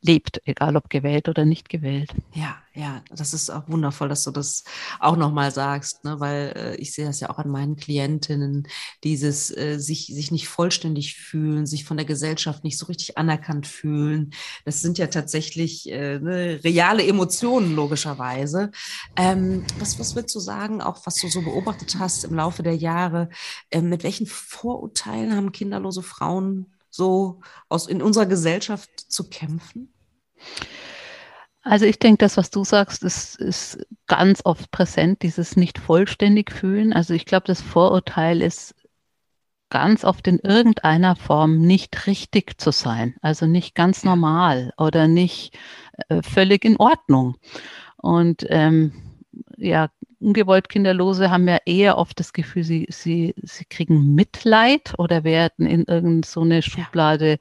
lebt, 0.00 0.40
egal 0.44 0.76
ob 0.76 0.90
gewählt 0.90 1.28
oder 1.28 1.44
nicht 1.44 1.68
gewählt. 1.68 2.14
Ja, 2.32 2.56
ja, 2.76 3.02
das 3.10 3.34
ist 3.34 3.50
auch 3.50 3.68
wundervoll, 3.68 4.08
dass 4.08 4.24
du 4.24 4.32
das 4.32 4.64
auch 4.98 5.16
nochmal 5.16 5.52
sagst, 5.52 6.04
ne? 6.04 6.18
weil 6.18 6.52
äh, 6.56 6.76
ich 6.76 6.92
sehe 6.92 7.06
das 7.06 7.20
ja 7.20 7.30
auch 7.30 7.38
an 7.38 7.48
meinen 7.48 7.76
Klientinnen, 7.76 8.66
dieses 9.04 9.56
äh, 9.56 9.78
sich, 9.78 10.06
sich 10.06 10.32
nicht 10.32 10.48
vollständig 10.48 11.14
fühlen, 11.14 11.66
sich 11.66 11.84
von 11.84 11.96
der 11.96 12.06
Gesellschaft 12.06 12.64
nicht 12.64 12.76
so 12.76 12.86
richtig 12.86 13.16
anerkannt 13.16 13.68
fühlen. 13.68 14.32
Das 14.64 14.80
sind 14.80 14.98
ja 14.98 15.06
tatsächlich 15.06 15.88
äh, 15.90 16.18
ne, 16.18 16.58
reale 16.64 17.06
Emotionen, 17.06 17.76
logischerweise. 17.76 18.72
Ähm, 19.14 19.64
was, 19.78 20.00
was 20.00 20.16
würdest 20.16 20.34
du 20.34 20.40
sagen, 20.40 20.82
auch 20.82 21.06
was 21.06 21.14
du 21.16 21.28
so 21.28 21.42
beobachtet 21.42 21.96
hast 22.00 22.24
im 22.24 22.34
Laufe 22.34 22.64
der 22.64 22.76
Jahre, 22.76 23.28
äh, 23.70 23.80
mit 23.80 24.02
welchen 24.02 24.26
Vorurteilen 24.26 25.36
haben 25.36 25.52
kinderlose 25.52 26.02
Frauen 26.02 26.73
so 26.94 27.40
aus, 27.68 27.86
in 27.88 28.00
unserer 28.00 28.26
Gesellschaft 28.26 28.88
zu 28.98 29.28
kämpfen? 29.28 29.92
Also 31.62 31.86
ich 31.86 31.98
denke, 31.98 32.18
das, 32.18 32.36
was 32.36 32.50
du 32.50 32.62
sagst, 32.62 33.02
ist, 33.02 33.36
ist 33.36 33.84
ganz 34.06 34.42
oft 34.44 34.70
präsent, 34.70 35.22
dieses 35.22 35.56
nicht 35.56 35.78
vollständig 35.78 36.52
fühlen. 36.52 36.92
Also 36.92 37.14
ich 37.14 37.24
glaube, 37.24 37.46
das 37.46 37.62
Vorurteil 37.62 38.42
ist 38.42 38.74
ganz 39.70 40.04
oft 40.04 40.28
in 40.28 40.38
irgendeiner 40.38 41.16
Form 41.16 41.58
nicht 41.58 42.06
richtig 42.06 42.60
zu 42.60 42.70
sein, 42.70 43.16
also 43.22 43.46
nicht 43.46 43.74
ganz 43.74 44.04
normal 44.04 44.72
oder 44.76 45.08
nicht 45.08 45.58
äh, 46.08 46.22
völlig 46.22 46.64
in 46.64 46.76
Ordnung. 46.76 47.36
Und 47.96 48.46
ähm, 48.50 48.92
ja, 49.56 49.88
ungewollt 50.24 50.68
Kinderlose 50.68 51.30
haben 51.30 51.46
ja 51.46 51.58
eher 51.66 51.98
oft 51.98 52.18
das 52.18 52.32
Gefühl, 52.32 52.64
sie, 52.64 52.86
sie, 52.90 53.34
sie 53.42 53.64
kriegen 53.66 54.14
Mitleid 54.14 54.94
oder 54.98 55.22
werden 55.22 55.66
in 55.66 55.84
irgendeine 55.84 56.62
so 56.62 56.70
Schublade 56.70 57.30
ja. 57.30 57.36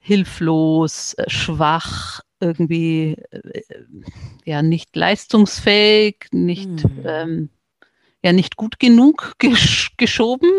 hilflos, 0.00 1.14
äh, 1.14 1.30
schwach, 1.30 2.20
irgendwie 2.40 3.16
äh, 3.30 3.62
ja 4.44 4.62
nicht 4.62 4.94
leistungsfähig, 4.96 6.26
nicht, 6.32 6.68
mhm. 6.68 7.02
ähm, 7.04 7.50
ja, 8.22 8.32
nicht 8.32 8.56
gut 8.56 8.78
genug 8.78 9.34
gesch 9.38 9.96
geschoben. 9.96 10.50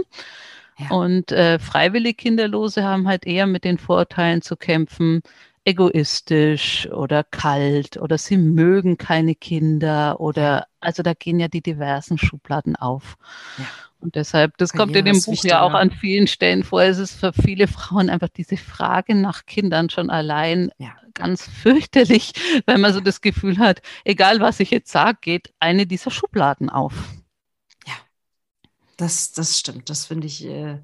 Ja. 0.80 0.96
Und 0.96 1.32
äh, 1.32 1.60
freiwillig 1.60 2.18
Kinderlose 2.18 2.84
haben 2.84 3.08
halt 3.08 3.28
eher 3.28 3.46
mit 3.46 3.64
den 3.64 3.78
Vorurteilen 3.78 4.42
zu 4.42 4.56
kämpfen, 4.56 5.22
egoistisch 5.66 6.90
oder 6.92 7.24
kalt 7.24 7.98
oder 7.98 8.18
sie 8.18 8.38
mögen 8.38 8.98
keine 8.98 9.36
Kinder 9.36 10.20
oder 10.20 10.68
also 10.80 11.04
da 11.04 11.14
gehen 11.14 11.40
ja 11.40 11.48
die 11.48 11.62
diversen 11.62 12.18
Schubladen 12.18 12.76
auf. 12.76 13.18
Ja. 13.58 13.66
Und 14.00 14.16
deshalb, 14.16 14.58
das 14.58 14.74
kommt 14.74 14.96
in 14.98 15.06
dem 15.06 15.22
Buch 15.22 15.46
ja 15.46 15.62
auch 15.62 15.74
an 15.74 15.90
vielen 15.90 16.28
Stellen 16.28 16.64
vor. 16.64 16.84
Es 16.84 16.98
ist 16.98 17.14
für 17.14 17.32
viele 17.32 17.68
Frauen 17.68 18.10
einfach 18.10 18.28
diese 18.28 18.58
Frage 18.58 19.16
nach 19.16 19.46
Kindern 19.46 19.90
schon 19.90 20.10
allein 20.10 20.72
ja. 20.78 20.92
ganz 21.14 21.48
fürchterlich, 21.48 22.34
weil 22.66 22.80
man 22.80 22.94
so 22.94 23.00
das 23.00 23.22
Gefühl 23.22 23.60
hat, 23.60 23.82
egal 24.04 24.42
was 24.42 24.60
ich 24.60 24.72
jetzt 24.72 24.92
sage, 24.92 25.20
geht 25.22 25.54
eine 25.62 25.88
dieser 25.88 26.12
Schubladen 26.12 26.70
auf. 26.70 26.94
Das, 28.98 29.32
das 29.32 29.58
stimmt. 29.58 29.90
Das 29.90 30.06
finde 30.06 30.28
ich, 30.28 30.46
äh, 30.46 30.78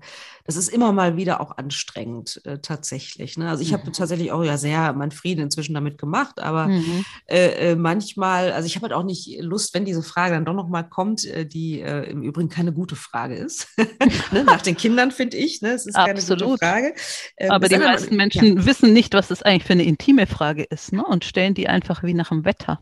das 0.46 0.56
ist 0.56 0.70
immer 0.70 0.92
mal 0.92 1.16
wieder 1.16 1.42
auch 1.42 1.58
anstrengend, 1.58 2.42
äh, 2.44 2.58
tatsächlich. 2.58 3.38
Ne? 3.38 3.48
Also 3.48 3.62
ich 3.62 3.70
mhm. 3.70 3.78
habe 3.78 3.92
tatsächlich 3.92 4.32
auch 4.32 4.44
ja 4.44 4.58
sehr 4.58 4.94
meinen 4.94 5.12
Frieden 5.12 5.42
inzwischen 5.42 5.76
damit 5.76 6.00
gemacht, 6.00 6.40
aber 6.40 6.68
mhm. 6.68 7.06
äh, 7.28 7.72
äh 7.72 7.76
manchmal, 7.76 8.52
also 8.52 8.66
ich 8.66 8.76
habe 8.76 8.86
halt 8.86 8.94
auch 8.94 9.04
nicht 9.04 9.40
Lust, 9.42 9.76
wenn 9.76 9.86
diese 9.86 10.02
Frage 10.02 10.34
dann 10.34 10.46
doch 10.46 10.56
nochmal 10.56 10.90
kommt, 10.90 11.26
äh, 11.26 11.46
die 11.46 11.82
äh, 11.82 12.10
im 12.10 12.24
Übrigen 12.24 12.50
keine 12.50 12.74
gute 12.74 12.96
Frage 12.96 13.36
ist. 13.36 13.68
ne? 14.32 14.44
Nach 14.44 14.62
den 14.62 14.76
Kindern 14.76 15.12
finde 15.12 15.38
ich, 15.38 15.62
ne? 15.62 15.74
es 15.74 15.86
ist 15.86 15.96
Absolut. 15.96 16.40
keine 16.40 16.52
gute 16.52 16.66
Frage. 16.66 16.94
Ähm, 17.38 17.52
aber 17.52 17.70
die 17.70 17.78
meisten 17.78 18.16
Menschen 18.16 18.58
ja. 18.58 18.66
wissen 18.66 18.92
nicht, 18.92 19.14
was 19.14 19.28
das 19.28 19.44
eigentlich 19.44 19.66
für 19.66 19.74
eine 19.74 19.84
intime 19.84 20.26
Frage 20.26 20.64
ist 20.64 20.94
ne? 20.94 21.06
und 21.06 21.26
stellen 21.26 21.54
die 21.54 21.68
einfach 21.68 22.02
wie 22.02 22.16
nach 22.16 22.30
dem 22.30 22.44
Wetter. 22.44 22.82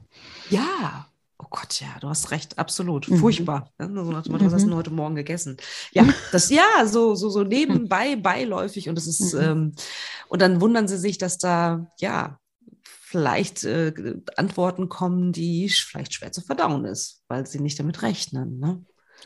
Ja, 0.50 1.08
Oh 1.40 1.48
Gott, 1.52 1.80
ja, 1.82 1.88
du 2.02 2.10
hast 2.10 2.32
recht, 2.32 2.58
absolut. 2.58 3.10
Mhm. 3.10 3.18
Furchtbar. 3.18 3.72
Ne? 3.78 3.90
So 3.94 4.12
nach 4.12 4.24
dem 4.24 4.32
Motto, 4.32 4.46
was 4.46 4.54
hast 4.54 4.64
du 4.64 4.70
mhm. 4.70 4.76
heute 4.76 4.90
Morgen 4.90 5.16
gegessen? 5.16 5.58
Ja, 5.92 6.08
das, 6.32 6.50
ja, 6.50 6.86
so, 6.86 7.14
so, 7.14 7.30
so 7.30 7.44
nebenbei, 7.44 8.16
beiläufig. 8.16 8.90
Und 8.90 8.96
das 8.96 9.06
ist, 9.06 9.34
mhm. 9.34 9.42
ähm, 9.42 9.76
und 10.30 10.42
dann 10.42 10.62
wundern 10.62 10.88
sie 10.88 10.98
sich, 10.98 11.18
dass 11.18 11.38
da, 11.38 11.92
ja, 12.00 12.40
vielleicht 13.08 13.64
äh, 13.64 13.94
Antworten 14.36 14.90
kommen, 14.90 15.32
die 15.32 15.70
vielleicht 15.70 16.14
schwer 16.14 16.32
zu 16.34 16.42
verdauen 16.42 16.84
ist, 16.86 17.24
weil 17.30 17.46
sie 17.46 17.62
nicht 17.62 17.80
damit 17.80 18.02
rechnen. 18.02 18.60
Ne? 18.60 18.84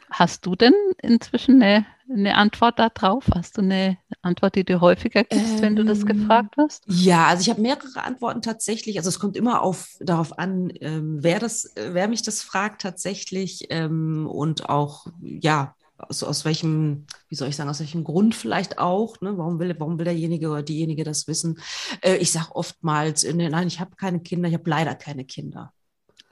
Hast 0.09 0.45
du 0.45 0.55
denn 0.55 0.73
inzwischen 1.01 1.61
eine, 1.61 1.85
eine 2.09 2.35
Antwort 2.35 2.79
darauf? 2.79 3.25
Hast 3.33 3.57
du 3.57 3.61
eine 3.61 3.97
Antwort, 4.21 4.55
die 4.55 4.65
du 4.65 4.81
häufiger 4.81 5.23
gibst, 5.23 5.55
ähm, 5.55 5.61
wenn 5.61 5.75
du 5.75 5.85
das 5.85 6.01
ähm, 6.01 6.05
gefragt 6.07 6.57
wirst? 6.57 6.83
Ja, 6.87 7.27
also 7.27 7.41
ich 7.41 7.49
habe 7.49 7.61
mehrere 7.61 8.03
Antworten 8.03 8.41
tatsächlich. 8.41 8.97
Also 8.97 9.09
es 9.09 9.19
kommt 9.19 9.37
immer 9.37 9.61
auf, 9.61 9.97
darauf 10.01 10.37
an, 10.37 10.71
ähm, 10.81 11.19
wer, 11.21 11.39
das, 11.39 11.73
wer 11.75 12.07
mich 12.07 12.21
das 12.23 12.41
fragt 12.41 12.81
tatsächlich 12.81 13.67
ähm, 13.69 14.27
und 14.27 14.69
auch, 14.69 15.07
ja, 15.21 15.75
aus, 15.97 16.23
aus 16.23 16.45
welchem, 16.45 17.05
wie 17.29 17.35
soll 17.35 17.49
ich 17.49 17.55
sagen, 17.55 17.69
aus 17.69 17.79
welchem 17.79 18.03
Grund 18.03 18.35
vielleicht 18.35 18.79
auch, 18.79 19.19
ne? 19.21 19.37
warum, 19.37 19.59
will, 19.59 19.75
warum 19.77 19.97
will 19.97 20.05
derjenige 20.05 20.49
oder 20.49 20.63
diejenige 20.63 21.03
das 21.03 21.27
wissen? 21.27 21.59
Äh, 22.01 22.17
ich 22.17 22.31
sage 22.31 22.55
oftmals, 22.55 23.23
äh, 23.23 23.33
nein, 23.33 23.67
ich 23.67 23.79
habe 23.79 23.95
keine 23.95 24.19
Kinder, 24.19 24.49
ich 24.49 24.55
habe 24.55 24.69
leider 24.69 24.95
keine 24.95 25.25
Kinder. 25.25 25.71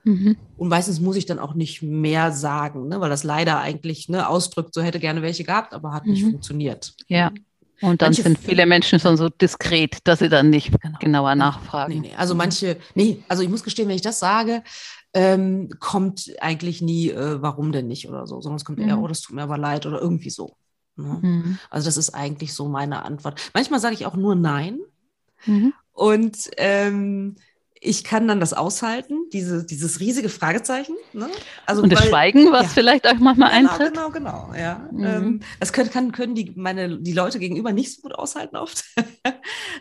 Mhm. 0.10 0.38
Und 0.58 0.70
meistens 0.70 1.00
muss 1.00 1.16
ich 1.16 1.26
dann 1.26 1.40
auch 1.40 1.54
nicht 1.54 1.84
mehr 1.84 2.32
sagen, 2.32 2.88
ne, 2.88 3.00
weil 3.00 3.10
das 3.10 3.24
leider 3.24 3.60
eigentlich 3.60 4.10
ne, 4.10 4.28
ausdrückt, 4.28 4.74
so 4.74 4.82
hätte 4.82 5.00
gerne 5.00 5.22
welche 5.22 5.44
gehabt, 5.44 5.74
aber 5.74 5.94
hat 5.94 6.06
mhm. 6.06 6.14
nicht 6.14 6.24
funktioniert. 6.24 6.94
Ja. 7.08 7.32
Und 7.82 8.02
dann 8.02 8.08
manche 8.08 8.24
sind 8.24 8.40
viele 8.40 8.66
Menschen 8.66 9.00
schon 9.00 9.16
so 9.16 9.30
diskret, 9.30 10.00
dass 10.04 10.20
sie 10.20 10.28
dann 10.28 10.50
nicht 10.50 10.72
genau. 10.82 10.98
genauer 11.00 11.36
nachfragen. 11.36 11.94
Nee, 11.94 12.10
nee. 12.10 12.16
Also 12.18 12.36
manche, 12.36 12.78
nee, 12.94 13.24
also 13.30 13.42
ich 13.42 13.50
muss 13.50 13.64
gestehen, 13.64 13.88
wenn 13.88 13.96
ich 13.96 14.02
das 14.02 14.20
sage, 14.20 14.64
ähm, 15.14 15.70
kommt 15.80 16.30
eigentlich 16.42 16.82
nie, 16.82 17.10
äh, 17.10 17.42
warum 17.42 17.72
denn 17.72 17.88
nicht 17.88 18.10
oder 18.10 18.28
so, 18.28 18.42
sondern 18.42 18.58
es 18.58 18.66
kommt 18.66 18.80
mhm. 18.80 18.90
eher, 18.90 19.00
oh, 19.00 19.08
das 19.08 19.22
tut 19.22 19.36
mir 19.36 19.44
aber 19.44 19.58
leid 19.58 19.86
oder 19.86 20.02
irgendwie 20.02 20.30
so. 20.30 20.58
Ne? 20.98 21.20
Mhm. 21.22 21.60
Also 21.70 21.88
das 21.88 21.98
ist 21.98 22.14
eigentlich 22.14 22.54
so 22.54 22.68
meine 22.68 23.06
Antwort. 23.06 23.40
Manchmal 23.54 23.80
sage 23.80 23.96
ich 23.96 24.06
auch 24.06 24.16
nur 24.16 24.36
Nein. 24.36 24.80
Mhm. 25.46 25.74
Und 25.94 26.50
ähm, 26.58 27.36
ich 27.82 28.04
kann 28.04 28.28
dann 28.28 28.40
das 28.40 28.54
aushalten, 28.54 29.30
diese, 29.32 29.66
dieses 29.66 30.00
riesige 30.00 30.28
Fragezeichen. 30.30 30.96
Ne? 31.14 31.30
Also, 31.66 31.82
und 31.82 31.92
das 31.92 32.02
weil, 32.02 32.10
Schweigen, 32.10 32.52
was 32.52 32.64
ja. 32.64 32.70
vielleicht 32.70 33.08
auch 33.08 33.18
manchmal 33.20 33.52
genau, 33.52 33.72
eintritt. 33.72 33.94
Genau, 33.94 34.10
genau, 34.10 34.54
ja. 34.58 34.90
Mhm. 34.92 35.06
Ähm, 35.06 35.40
das 35.60 35.72
können, 35.72 35.90
kann, 35.90 36.12
können 36.12 36.36
die, 36.36 36.52
meine, 36.56 37.00
die 37.00 37.14
Leute 37.14 37.40
gegenüber 37.40 37.72
nicht 37.72 37.96
so 37.96 38.02
gut 38.02 38.16
aushalten 38.16 38.58
oft. 38.58 38.84
ne, 38.98 39.02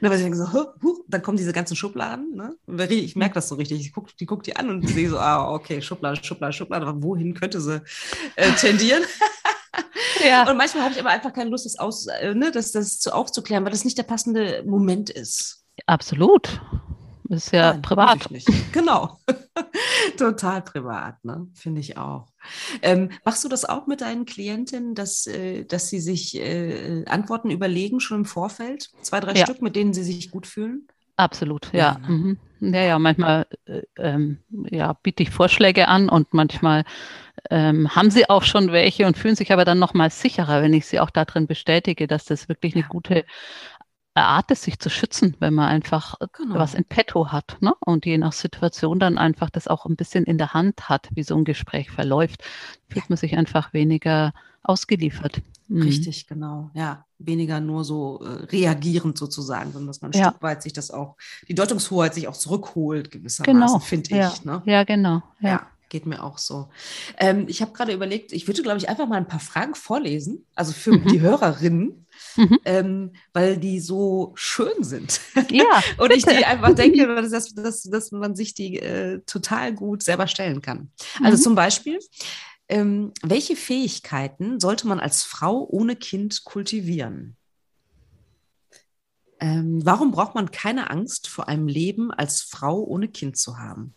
weil 0.00 0.16
sie 0.16 0.24
denken 0.24 0.38
so, 0.38 0.52
huh, 0.52 0.66
huh, 0.82 1.02
dann 1.08 1.22
kommen 1.22 1.38
diese 1.38 1.52
ganzen 1.52 1.76
Schubladen. 1.76 2.36
Ne? 2.36 2.86
Ich 2.88 3.16
merke 3.16 3.34
das 3.34 3.48
so 3.48 3.56
richtig. 3.56 3.80
Ich 3.80 3.92
guck, 3.92 4.16
die 4.16 4.26
guckt 4.26 4.46
die 4.46 4.54
an 4.54 4.70
und 4.70 4.88
sehe 4.88 5.10
so, 5.10 5.18
ah, 5.18 5.52
okay, 5.52 5.82
Schublade, 5.82 6.22
Schublade, 6.22 6.52
Schublade. 6.52 6.86
Aber 6.86 7.02
wohin 7.02 7.34
könnte 7.34 7.60
sie 7.60 7.82
äh, 8.36 8.52
tendieren? 8.52 9.02
ja. 10.24 10.48
Und 10.48 10.56
manchmal 10.56 10.84
habe 10.84 10.94
ich 10.94 11.00
aber 11.00 11.10
einfach 11.10 11.32
keine 11.32 11.50
Lust, 11.50 11.66
das, 11.66 11.78
aus, 11.78 12.06
äh, 12.06 12.34
ne, 12.34 12.52
das, 12.52 12.70
das 12.70 13.00
zu 13.00 13.12
aufzuklären, 13.12 13.64
weil 13.64 13.72
das 13.72 13.84
nicht 13.84 13.98
der 13.98 14.04
passende 14.04 14.62
Moment 14.64 15.10
ist. 15.10 15.64
Absolut. 15.86 16.60
Das 17.28 17.46
ist 17.46 17.52
ja 17.52 17.72
Nein, 17.72 17.82
privat. 17.82 18.28
Genau. 18.72 19.18
Total 20.16 20.62
privat, 20.62 21.22
ne? 21.24 21.46
Finde 21.54 21.80
ich 21.80 21.98
auch. 21.98 22.28
Ähm, 22.80 23.10
machst 23.24 23.44
du 23.44 23.48
das 23.48 23.66
auch 23.66 23.86
mit 23.86 24.00
deinen 24.00 24.24
Klientinnen, 24.24 24.94
dass, 24.94 25.26
äh, 25.26 25.64
dass 25.64 25.88
sie 25.88 26.00
sich 26.00 26.36
äh, 26.36 27.04
Antworten 27.06 27.50
überlegen, 27.50 28.00
schon 28.00 28.18
im 28.18 28.24
Vorfeld? 28.24 28.88
Zwei, 29.02 29.20
drei 29.20 29.34
ja. 29.34 29.44
Stück, 29.44 29.60
mit 29.60 29.76
denen 29.76 29.92
sie 29.92 30.04
sich 30.04 30.30
gut 30.30 30.46
fühlen? 30.46 30.88
Absolut, 31.18 31.70
ja. 31.72 31.98
Ja, 32.00 32.08
ne? 32.08 32.36
mhm. 32.60 32.74
ja, 32.74 32.82
ja, 32.82 32.98
manchmal 32.98 33.46
äh, 33.66 33.82
ähm, 33.98 34.38
ja, 34.70 34.94
biete 34.94 35.24
ich 35.24 35.30
Vorschläge 35.30 35.88
an 35.88 36.08
und 36.08 36.32
manchmal 36.32 36.84
ähm, 37.50 37.94
haben 37.94 38.10
sie 38.10 38.30
auch 38.30 38.44
schon 38.44 38.72
welche 38.72 39.06
und 39.06 39.18
fühlen 39.18 39.34
sich 39.34 39.52
aber 39.52 39.64
dann 39.64 39.78
nochmal 39.78 40.10
sicherer, 40.10 40.62
wenn 40.62 40.72
ich 40.72 40.86
sie 40.86 41.00
auch 41.00 41.10
darin 41.10 41.46
bestätige, 41.46 42.06
dass 42.06 42.24
das 42.24 42.48
wirklich 42.48 42.74
eine 42.74 42.84
gute 42.84 43.24
Art 44.26 44.50
ist, 44.50 44.62
sich 44.62 44.78
zu 44.78 44.90
schützen, 44.90 45.36
wenn 45.40 45.54
man 45.54 45.68
einfach 45.68 46.16
genau. 46.32 46.56
was 46.56 46.74
in 46.74 46.84
petto 46.84 47.28
hat. 47.32 47.56
Ne? 47.60 47.74
Und 47.80 48.06
je 48.06 48.18
nach 48.18 48.32
Situation 48.32 48.98
dann 48.98 49.18
einfach 49.18 49.50
das 49.50 49.68
auch 49.68 49.86
ein 49.86 49.96
bisschen 49.96 50.24
in 50.24 50.38
der 50.38 50.54
Hand 50.54 50.88
hat, 50.88 51.08
wie 51.14 51.22
so 51.22 51.36
ein 51.36 51.44
Gespräch 51.44 51.90
verläuft, 51.90 52.42
fühlt 52.88 53.08
man 53.10 53.16
sich 53.16 53.36
einfach 53.36 53.72
weniger 53.72 54.32
ausgeliefert. 54.62 55.40
Mhm. 55.68 55.82
Richtig, 55.82 56.26
genau. 56.26 56.70
Ja, 56.74 57.04
weniger 57.18 57.60
nur 57.60 57.84
so 57.84 58.20
äh, 58.22 58.44
reagierend 58.46 59.18
sozusagen, 59.18 59.72
sondern 59.72 59.88
dass 59.88 60.00
man 60.00 60.12
ein 60.12 60.18
Ja. 60.18 60.30
Stück 60.30 60.42
weit 60.42 60.62
sich 60.62 60.72
das 60.72 60.90
auch, 60.90 61.16
die 61.46 61.54
Deutungshoheit 61.54 62.14
sich 62.14 62.26
auch 62.28 62.36
zurückholt, 62.36 63.10
gewissermaßen, 63.10 63.54
Genau. 63.54 63.78
finde 63.78 64.10
ja. 64.16 64.32
ich. 64.34 64.44
Ne? 64.44 64.62
ja, 64.64 64.84
genau. 64.84 65.22
Ja. 65.40 65.48
Ja, 65.48 65.66
geht 65.90 66.06
mir 66.06 66.22
auch 66.22 66.38
so. 66.38 66.68
Ähm, 67.18 67.44
ich 67.48 67.60
habe 67.60 67.72
gerade 67.72 67.92
überlegt, 67.92 68.32
ich 68.32 68.46
würde, 68.46 68.62
glaube 68.62 68.78
ich, 68.78 68.88
einfach 68.88 69.06
mal 69.06 69.16
ein 69.16 69.28
paar 69.28 69.40
Fragen 69.40 69.74
vorlesen, 69.74 70.44
also 70.54 70.72
für 70.72 70.92
Mhm. 70.92 71.08
die 71.08 71.20
Hörerinnen, 71.20 72.06
Mhm. 72.36 72.58
ähm, 72.64 73.12
weil 73.32 73.56
die 73.56 73.80
so 73.80 74.32
schön 74.34 74.82
sind. 74.82 75.20
Ja, 75.50 75.82
Und 75.98 76.12
ich 76.12 76.24
die 76.24 76.44
einfach 76.44 76.74
denke, 76.74 77.06
dass, 77.06 77.30
dass, 77.30 77.54
dass, 77.54 77.82
dass 77.82 78.10
man 78.12 78.36
sich 78.36 78.54
die 78.54 78.78
äh, 78.78 79.20
total 79.26 79.74
gut 79.74 80.02
selber 80.02 80.26
stellen 80.26 80.62
kann. 80.62 80.90
Also 81.22 81.36
Mhm. 81.36 81.42
zum 81.42 81.54
Beispiel, 81.54 81.98
ähm, 82.68 83.12
welche 83.22 83.56
Fähigkeiten 83.56 84.60
sollte 84.60 84.86
man 84.86 85.00
als 85.00 85.22
Frau 85.24 85.66
ohne 85.70 85.96
Kind 85.96 86.44
kultivieren? 86.44 87.36
Ähm, 89.40 89.84
warum 89.84 90.10
braucht 90.10 90.34
man 90.34 90.50
keine 90.50 90.90
Angst 90.90 91.28
vor 91.28 91.48
einem 91.48 91.68
Leben 91.68 92.10
als 92.10 92.42
Frau 92.42 92.82
ohne 92.82 93.08
Kind 93.08 93.36
zu 93.36 93.58
haben? 93.58 93.94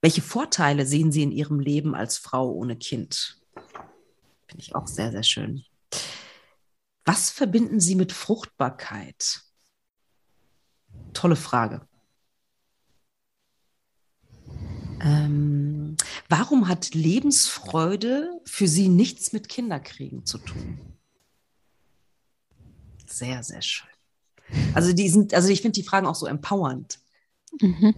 Welche 0.00 0.22
Vorteile 0.22 0.86
sehen 0.86 1.12
Sie 1.12 1.22
in 1.22 1.32
Ihrem 1.32 1.60
Leben 1.60 1.94
als 1.94 2.18
Frau 2.18 2.50
ohne 2.50 2.76
Kind? 2.76 3.38
Finde 4.48 4.62
ich 4.62 4.74
auch 4.74 4.86
sehr, 4.86 5.10
sehr 5.12 5.22
schön. 5.22 5.64
Was 7.04 7.30
verbinden 7.30 7.80
Sie 7.80 7.96
mit 7.96 8.12
Fruchtbarkeit? 8.12 9.42
Tolle 11.12 11.36
Frage. 11.36 11.86
Ähm, 15.00 15.96
warum 16.28 16.66
hat 16.66 16.94
Lebensfreude 16.94 18.40
für 18.46 18.66
Sie 18.66 18.88
nichts 18.88 19.32
mit 19.32 19.48
Kinderkriegen 19.50 20.24
zu 20.24 20.38
tun? 20.38 20.78
Sehr, 23.06 23.42
sehr 23.42 23.60
schön. 23.60 23.88
Also 24.72 24.92
die 24.92 25.08
sind, 25.08 25.34
also 25.34 25.48
ich 25.48 25.60
finde 25.60 25.78
die 25.78 25.86
Fragen 25.86 26.06
auch 26.06 26.14
so 26.14 26.26
empowernd. 26.26 27.00
Mhm. 27.60 27.94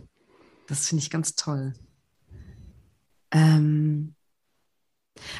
Das 0.66 0.88
finde 0.88 1.02
ich 1.02 1.10
ganz 1.10 1.36
toll. 1.36 1.74
Ähm, 3.30 4.15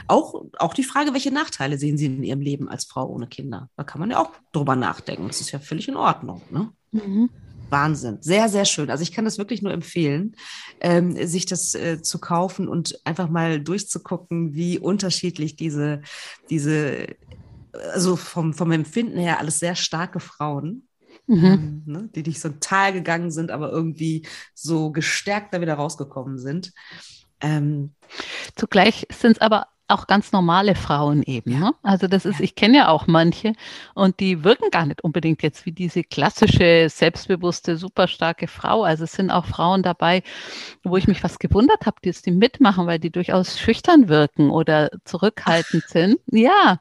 auch, 0.07 0.45
auch 0.59 0.75
die 0.75 0.85
Frage, 0.85 1.13
welche 1.13 1.33
Nachteile 1.33 1.79
sehen 1.79 1.99
Sie 1.99 2.07
in 2.07 2.23
Ihrem 2.23 2.41
Leben 2.41 2.69
als 2.69 2.85
Frau 2.85 3.07
ohne 3.07 3.27
Kinder? 3.27 3.71
Da 3.77 3.85
kann 3.85 4.01
man 4.01 4.11
ja 4.11 4.19
auch 4.21 4.31
drüber 4.53 4.77
nachdenken. 4.77 5.29
Das 5.29 5.41
ist 5.41 5.53
ja 5.53 5.59
völlig 5.59 5.89
in 5.89 5.97
Ordnung. 5.97 6.43
Ne? 6.51 6.71
Mhm. 6.93 7.31
Wahnsinn. 7.69 8.19
Sehr, 8.21 8.49
sehr 8.49 8.65
schön. 8.65 8.91
Also 8.91 9.03
ich 9.03 9.13
kann 9.13 9.25
das 9.25 9.39
wirklich 9.39 9.63
nur 9.63 9.73
empfehlen, 9.73 10.37
ähm, 10.81 11.17
sich 11.27 11.47
das 11.47 11.75
äh, 11.75 12.01
zu 12.01 12.21
kaufen 12.21 12.69
und 12.69 13.01
einfach 13.05 13.29
mal 13.29 13.61
durchzugucken, 13.61 14.55
wie 14.55 14.79
unterschiedlich 14.79 15.57
diese, 15.57 16.03
diese, 16.49 17.07
also 17.93 18.17
vom, 18.17 18.55
vom 18.55 18.71
Empfinden 18.71 19.19
her 19.19 19.41
alles 19.41 19.59
sehr 19.59 19.75
starke 19.75 20.21
Frauen, 20.21 20.87
Mhm. 21.29 21.45
ähm, 21.45 21.83
ne, 21.87 22.11
die 22.15 22.23
durch 22.23 22.41
so 22.41 22.49
ein 22.49 22.61
Tal 22.61 22.93
gegangen 22.93 23.31
sind, 23.31 23.51
aber 23.51 23.71
irgendwie 23.71 24.27
so 24.55 24.93
gestärkt 24.93 25.53
da 25.53 25.61
wieder 25.61 25.75
rausgekommen 25.75 26.39
sind. 26.39 26.73
Ähm, 27.41 27.95
Zugleich 28.55 29.07
sind 29.13 29.33
es 29.33 29.41
aber 29.41 29.67
auch 29.89 30.07
ganz 30.07 30.33
normale 30.33 30.75
Frauen 30.75 31.23
eben. 31.23 31.59
Ne? 31.59 31.73
Also 31.83 32.09
das 32.09 32.25
ist, 32.25 32.41
ich 32.41 32.55
kenne 32.57 32.79
ja 32.79 32.89
auch 32.89 33.07
manche 33.07 33.53
und 33.95 34.21
die 34.21 34.45
wirken 34.45 34.71
gar 34.71 34.87
nicht 34.87 35.03
unbedingt 35.05 35.43
jetzt 35.43 35.67
wie 35.67 35.73
diese 35.73 36.03
klassische, 36.03 36.89
selbstbewusste, 36.91 37.77
super 37.77 38.09
starke 38.09 38.49
Frau. 38.49 38.83
Also 38.85 39.05
es 39.05 39.13
sind 39.13 39.31
auch 39.31 39.47
Frauen 39.47 39.83
dabei, 39.83 40.23
wo 40.85 40.97
ich 40.97 41.09
mich 41.09 41.21
fast 41.21 41.41
gewundert 41.41 41.87
habe, 41.87 41.97
dass 42.03 42.23
die 42.23 42.31
mitmachen, 42.33 42.87
weil 42.87 42.99
die 42.99 43.11
durchaus 43.11 43.59
schüchtern 43.59 44.09
wirken 44.09 44.51
oder 44.51 44.91
zurückhaltend 45.05 45.89
sind. 45.89 46.19
Ja, 46.31 46.79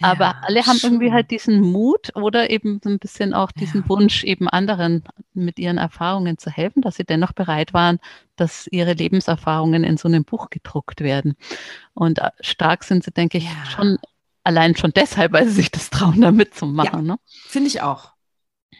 aber 0.00 0.34
Ja, 0.34 0.40
alle 0.42 0.66
haben 0.66 0.80
irgendwie 0.82 1.10
schön. 1.10 1.12
halt 1.12 1.30
diesen 1.30 1.60
Mut 1.60 2.10
oder 2.14 2.50
eben 2.50 2.80
so 2.82 2.90
ein 2.90 2.98
bisschen 2.98 3.34
auch 3.34 3.52
diesen 3.52 3.84
Ja. 3.84 3.88
Wunsch, 3.88 4.24
eben 4.24 4.48
anderen 4.48 5.04
mit 5.34 5.58
ihren 5.58 5.78
Erfahrungen 5.78 6.38
zu 6.38 6.50
helfen, 6.50 6.82
dass 6.82 6.96
sie 6.96 7.04
dennoch 7.04 7.32
bereit 7.32 7.72
waren, 7.74 7.98
dass 8.36 8.66
ihre 8.70 8.92
Lebenserfahrungen 8.92 9.84
in 9.84 9.96
so 9.96 10.08
einem 10.08 10.24
Buch 10.24 10.50
gedruckt 10.50 11.00
werden. 11.00 11.34
Und 11.94 12.18
äh, 12.18 12.30
stark 12.40 12.84
sind 12.84 13.04
sie, 13.04 13.10
denke 13.10 13.38
ich, 13.38 13.44
Ja. 13.44 13.66
schon 13.74 13.98
allein 14.44 14.76
schon 14.76 14.92
deshalb, 14.94 15.32
weil 15.32 15.46
sie 15.46 15.54
sich 15.54 15.70
das 15.70 15.90
trauen, 15.90 16.20
da 16.20 16.30
mitzumachen. 16.30 17.04
Ne? 17.06 17.16
Finde 17.48 17.68
ich 17.68 17.82
auch. 17.82 18.12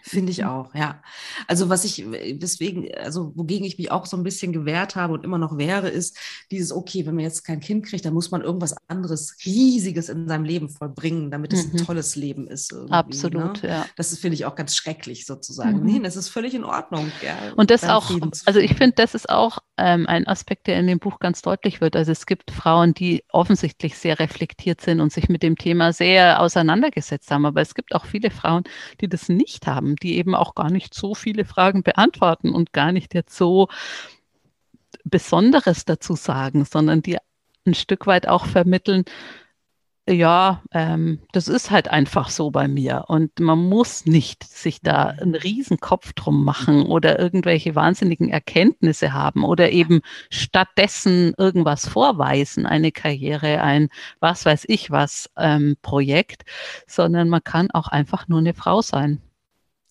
Finde 0.08 0.30
ich 0.30 0.38
Mhm. 0.42 0.46
auch, 0.46 0.72
ja. 0.74 1.02
Also 1.48 1.68
was 1.68 1.84
ich, 1.84 2.04
deswegen, 2.32 2.88
also 2.94 3.32
wogegen 3.34 3.66
ich 3.66 3.76
mich 3.76 3.90
auch 3.90 4.06
so 4.06 4.16
ein 4.16 4.22
bisschen 4.22 4.52
gewehrt 4.52 4.94
habe 4.94 5.14
und 5.14 5.24
immer 5.24 5.36
noch 5.38 5.58
wehre, 5.58 5.88
ist 5.88 6.16
dieses, 6.52 6.70
okay, 6.70 7.04
wenn 7.06 7.16
man 7.16 7.24
jetzt 7.24 7.42
kein 7.44 7.58
Kind 7.58 7.84
kriegt, 7.86 8.04
dann 8.04 8.14
muss 8.14 8.30
man 8.30 8.40
irgendwas 8.42 8.76
anderes, 8.86 9.36
Riesiges 9.44 10.08
in 10.08 10.28
seinem 10.28 10.44
Leben 10.44 10.68
vollbringen, 10.68 11.32
damit 11.32 11.52
es 11.52 11.66
Mhm. 11.66 11.72
ein 11.80 11.84
tolles 11.86 12.14
Leben 12.14 12.46
ist. 12.46 12.72
irgendwie, 12.72 12.92
Absolut, 12.92 13.62
Ne? 13.64 13.68
ja. 13.68 13.86
Das 13.96 14.16
finde 14.18 14.34
ich 14.36 14.44
auch 14.44 14.54
ganz 14.54 14.76
schrecklich 14.76 15.26
sozusagen. 15.26 15.80
Mhm. 15.80 15.86
Nee, 15.86 16.00
das 16.00 16.14
ist 16.16 16.28
völlig 16.28 16.54
in 16.54 16.62
Ordnung. 16.64 17.10
Ja, 17.24 17.36
Und 17.56 17.70
das 17.72 17.82
auch, 17.84 18.08
also 18.44 18.60
ich 18.60 18.74
finde, 18.74 18.94
das 18.96 19.14
ist 19.16 19.28
auch 19.28 19.58
ähm, 19.76 20.06
ein 20.06 20.26
Aspekt, 20.28 20.68
der 20.68 20.78
in 20.78 20.86
dem 20.86 21.00
Buch 21.00 21.18
ganz 21.18 21.42
deutlich 21.42 21.80
wird. 21.80 21.96
Also 21.96 22.12
es 22.12 22.26
gibt 22.26 22.50
Frauen, 22.52 22.94
die 22.94 23.24
offensichtlich 23.30 23.98
sehr 23.98 24.18
reflektiert 24.20 24.80
sind 24.80 25.00
und 25.00 25.12
sich 25.12 25.28
mit 25.28 25.42
dem 25.42 25.56
Thema 25.56 25.92
sehr 25.92 26.40
auseinandergesetzt 26.40 27.30
haben. 27.30 27.44
Aber 27.44 27.60
es 27.60 27.74
gibt 27.74 27.94
auch 27.94 28.04
viele 28.06 28.30
Frauen, 28.30 28.62
die 29.00 29.08
das 29.08 29.28
nicht 29.28 29.66
haben, 29.66 29.95
die 29.96 30.16
eben 30.16 30.35
auch 30.35 30.54
gar 30.54 30.70
nicht 30.70 30.94
so 30.94 31.14
viele 31.14 31.44
Fragen 31.44 31.82
beantworten 31.82 32.52
und 32.52 32.72
gar 32.72 32.92
nicht 32.92 33.14
jetzt 33.14 33.37
so 33.37 33.68
Besonderes 35.04 35.85
dazu 35.85 36.14
sagen, 36.14 36.64
sondern 36.64 37.02
die 37.02 37.18
ein 37.66 37.74
Stück 37.74 38.06
weit 38.06 38.28
auch 38.28 38.46
vermitteln, 38.46 39.04
ja, 40.09 40.62
ähm, 40.72 41.20
das 41.32 41.48
ist 41.48 41.72
halt 41.72 41.88
einfach 41.88 42.28
so 42.30 42.52
bei 42.52 42.68
mir. 42.68 43.06
Und 43.09 43.40
man 43.40 43.59
muss 43.59 44.06
nicht 44.06 44.44
sich 44.44 44.80
da 44.80 45.06
einen 45.06 45.35
riesen 45.35 45.78
Kopf 45.78 46.12
drum 46.12 46.44
machen 46.44 46.87
oder 46.87 47.18
irgendwelche 47.18 47.74
wahnsinnigen 47.74 48.28
Erkenntnisse 48.28 49.12
haben 49.12 49.44
oder 49.44 49.72
eben 49.72 50.02
stattdessen 50.30 51.35
irgendwas 51.38 51.88
vorweisen, 51.88 52.66
eine 52.66 52.92
Karriere, 52.92 53.61
ein 53.62 53.88
was 54.20 54.46
weiß 54.46 54.64
ich 54.68 54.92
was 54.92 55.28
ähm, 55.37 55.76
Projekt, 55.82 56.44
sondern 56.87 57.28
man 57.28 57.42
kann 57.42 57.70
auch 57.72 57.88
einfach 57.88 58.28
nur 58.28 58.38
eine 58.38 58.54
Frau 58.54 58.82
sein. 58.82 59.20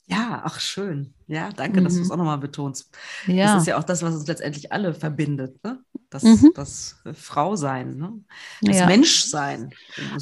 Ja, 0.08 0.42
ach 0.46 0.60
schön. 0.60 1.16
Ja, 1.28 1.50
danke, 1.52 1.82
dass 1.82 1.96
du 1.96 2.02
es 2.02 2.08
Mhm. 2.08 2.12
auch 2.12 2.18
nochmal 2.18 2.38
betonst. 2.38 2.96
Ja, 3.26 3.54
Das 3.54 3.62
ist 3.64 3.68
ja 3.68 3.78
auch 3.78 3.84
das, 3.84 4.04
was 4.04 4.14
uns 4.14 4.28
letztendlich 4.28 4.72
alle 4.72 4.94
verbindet, 4.94 5.64
ne? 5.64 5.80
Das, 6.12 6.24
Mhm. 6.24 6.52
das 6.54 7.02
äh, 7.06 7.14
Frausein, 7.14 7.98
ne? 7.98 8.14
Das 8.62 8.78
ja. 8.78 8.86
Menschsein. 8.86 9.72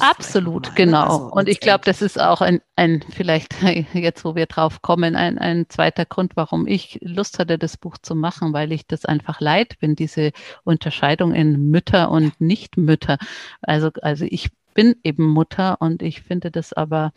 Absolut, 0.00 0.66
ne? 0.68 0.72
genau. 0.74 1.02
Also 1.04 1.26
und 1.32 1.48
ich 1.48 1.60
glaube, 1.60 1.84
das 1.84 2.00
ist 2.00 2.18
auch 2.18 2.40
ein, 2.40 2.60
ein 2.76 3.04
vielleicht 3.10 3.52
jetzt, 3.94 4.24
wo 4.24 4.34
wir 4.34 4.46
drauf 4.46 4.80
kommen, 4.82 5.16
ein, 5.16 5.38
ein 5.38 5.66
zweiter 5.68 6.06
Grund, 6.06 6.32
warum 6.36 6.66
ich 6.66 6.98
Lust 7.02 7.38
hatte, 7.38 7.58
das 7.58 7.76
Buch 7.76 7.98
zu 7.98 8.14
machen, 8.14 8.54
weil 8.54 8.72
ich 8.72 8.86
das 8.86 9.04
einfach 9.04 9.40
leid 9.40 9.78
bin, 9.80 9.94
diese 9.96 10.32
Unterscheidung 10.64 11.34
in 11.34 11.70
Mütter 11.70 12.10
und 12.10 12.40
Nichtmütter. 12.40 13.18
Also, 13.60 13.90
also 14.02 14.24
ich 14.28 14.50
bin 14.74 14.96
eben 15.04 15.26
Mutter 15.28 15.80
und 15.80 16.02
ich 16.02 16.22
finde 16.22 16.50
das 16.50 16.72
aber 16.72 17.12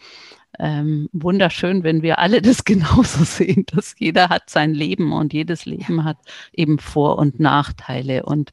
ähm, 0.60 1.10
wunderschön, 1.13 1.84
wenn 1.84 2.02
wir 2.02 2.20
alle 2.20 2.41
das 2.43 2.65
genauso 2.65 3.24
sehen, 3.24 3.65
dass 3.74 3.96
jeder 4.00 4.30
hat 4.30 4.50
sein 4.50 4.74
Leben 4.74 5.13
und 5.13 5.34
jedes 5.34 5.65
Leben 5.65 6.04
hat 6.04 6.17
eben 6.54 6.80
Vor- 6.80 7.17
und 7.20 7.39
Nachteile 7.39 8.26
und 8.26 8.52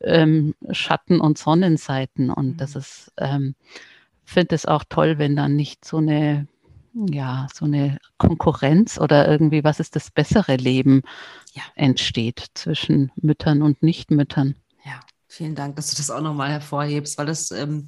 ähm, 0.00 0.54
Schatten- 0.70 1.20
und 1.20 1.38
Sonnenseiten. 1.38 2.30
Und 2.30 2.60
das 2.60 2.74
Mhm. 2.74 2.80
ist, 2.80 3.12
ähm, 3.18 3.54
finde 4.24 4.54
es 4.54 4.66
auch 4.66 4.84
toll, 4.88 5.18
wenn 5.18 5.36
dann 5.36 5.56
nicht 5.56 5.84
so 5.84 5.98
eine, 5.98 6.48
ja, 6.94 7.46
so 7.54 7.64
eine 7.66 7.98
Konkurrenz 8.18 8.98
oder 8.98 9.28
irgendwie, 9.28 9.64
was 9.64 9.80
ist 9.80 9.96
das 9.96 10.10
bessere 10.10 10.56
Leben 10.56 11.02
Ja. 11.54 11.62
entsteht 11.74 12.46
zwischen 12.54 13.12
Müttern 13.16 13.62
und 13.62 13.82
Nichtmüttern. 13.82 14.56
Vielen 15.32 15.54
Dank, 15.54 15.76
dass 15.76 15.88
du 15.90 15.96
das 15.96 16.10
auch 16.10 16.20
nochmal 16.20 16.50
hervorhebst, 16.50 17.16
weil 17.16 17.24
das, 17.24 17.50
ähm, 17.52 17.86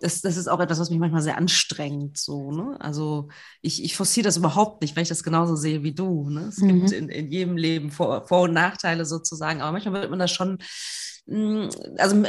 das, 0.00 0.20
das 0.20 0.36
ist 0.36 0.46
auch 0.46 0.60
etwas, 0.60 0.78
was 0.78 0.90
mich 0.90 0.98
manchmal 0.98 1.22
sehr 1.22 1.38
anstrengt. 1.38 2.18
So, 2.18 2.52
ne? 2.52 2.76
Also 2.80 3.28
ich, 3.62 3.82
ich 3.82 3.96
forciere 3.96 4.24
das 4.24 4.36
überhaupt 4.36 4.82
nicht, 4.82 4.94
weil 4.94 5.02
ich 5.04 5.08
das 5.08 5.22
genauso 5.24 5.56
sehe 5.56 5.82
wie 5.82 5.94
du. 5.94 6.28
Ne? 6.28 6.42
Es 6.48 6.58
Mhm. 6.58 6.66
gibt 6.66 6.92
in, 6.92 7.08
in 7.08 7.32
jedem 7.32 7.56
Leben 7.56 7.90
Vor-, 7.90 8.26
Vor 8.28 8.42
und 8.42 8.52
Nachteile 8.52 9.06
sozusagen, 9.06 9.62
aber 9.62 9.72
manchmal 9.72 9.94
wird 10.02 10.10
man 10.10 10.18
das 10.18 10.32
schon, 10.32 10.58
mh, 11.26 11.70
also 11.98 12.22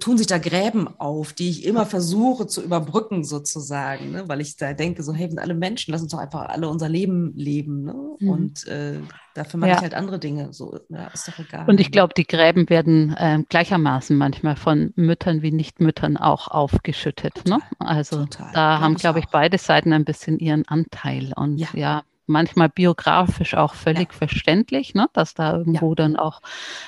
tun 0.00 0.18
sich 0.18 0.26
da 0.26 0.38
Gräben 0.38 0.88
auf, 0.98 1.32
die 1.32 1.50
ich 1.50 1.64
immer 1.64 1.86
versuche 1.86 2.46
zu 2.46 2.62
überbrücken 2.62 3.24
sozusagen, 3.24 4.12
ne? 4.12 4.24
weil 4.28 4.40
ich 4.40 4.56
da 4.56 4.72
denke, 4.72 5.02
so 5.02 5.12
hey, 5.12 5.24
wir 5.26 5.30
sind 5.30 5.38
alle 5.38 5.54
Menschen, 5.54 5.92
lass 5.92 6.02
uns 6.02 6.12
doch 6.12 6.18
einfach 6.18 6.48
alle 6.48 6.68
unser 6.68 6.88
Leben 6.88 7.32
leben. 7.36 7.84
Ne? 7.84 7.94
Mhm. 8.18 8.28
Und 8.28 8.66
äh, 8.66 9.00
dafür 9.34 9.60
mache 9.60 9.70
Ja. 9.70 9.76
ich 9.76 9.82
halt 9.82 9.94
andere 9.94 10.18
Dinge. 10.18 10.52
So, 10.52 10.78
ja, 10.88 11.06
ist 11.08 11.28
doch 11.28 11.38
egal. 11.38 11.68
Und 11.68 11.80
ich 11.80 11.90
glaube, 11.92 12.14
die 12.16 12.26
Gräben 12.26 12.68
werden 12.70 13.14
ähm, 13.18 13.46
gleichermaßen 13.48 14.16
manchmal 14.16 14.56
von 14.56 14.92
Müttern 14.96 15.42
wie 15.42 15.52
Nichtmüttern 15.52 16.16
auch 16.16 16.48
aufgeschüttet. 16.48 17.46
Ne? 17.46 17.58
Also 17.78 18.24
total. 18.24 18.52
da 18.52 18.70
Glaub 18.76 18.80
haben, 18.82 18.94
glaube 18.96 19.18
ich, 19.18 19.26
auch. 19.26 19.30
beide 19.32 19.58
Seiten 19.58 19.92
ein 19.92 20.04
bisschen 20.04 20.38
ihren 20.38 20.66
Anteil. 20.68 21.32
Und 21.36 21.58
Ja. 21.58 21.68
ja, 21.74 22.02
manchmal 22.26 22.68
biografisch 22.68 23.54
auch 23.54 23.74
völlig 23.74 24.12
ja. 24.12 24.18
verständlich, 24.18 24.94
ne? 24.94 25.08
dass 25.12 25.34
da 25.34 25.56
irgendwo 25.56 25.90
ja. 25.90 25.94
dann 25.94 26.16
auch 26.16 26.40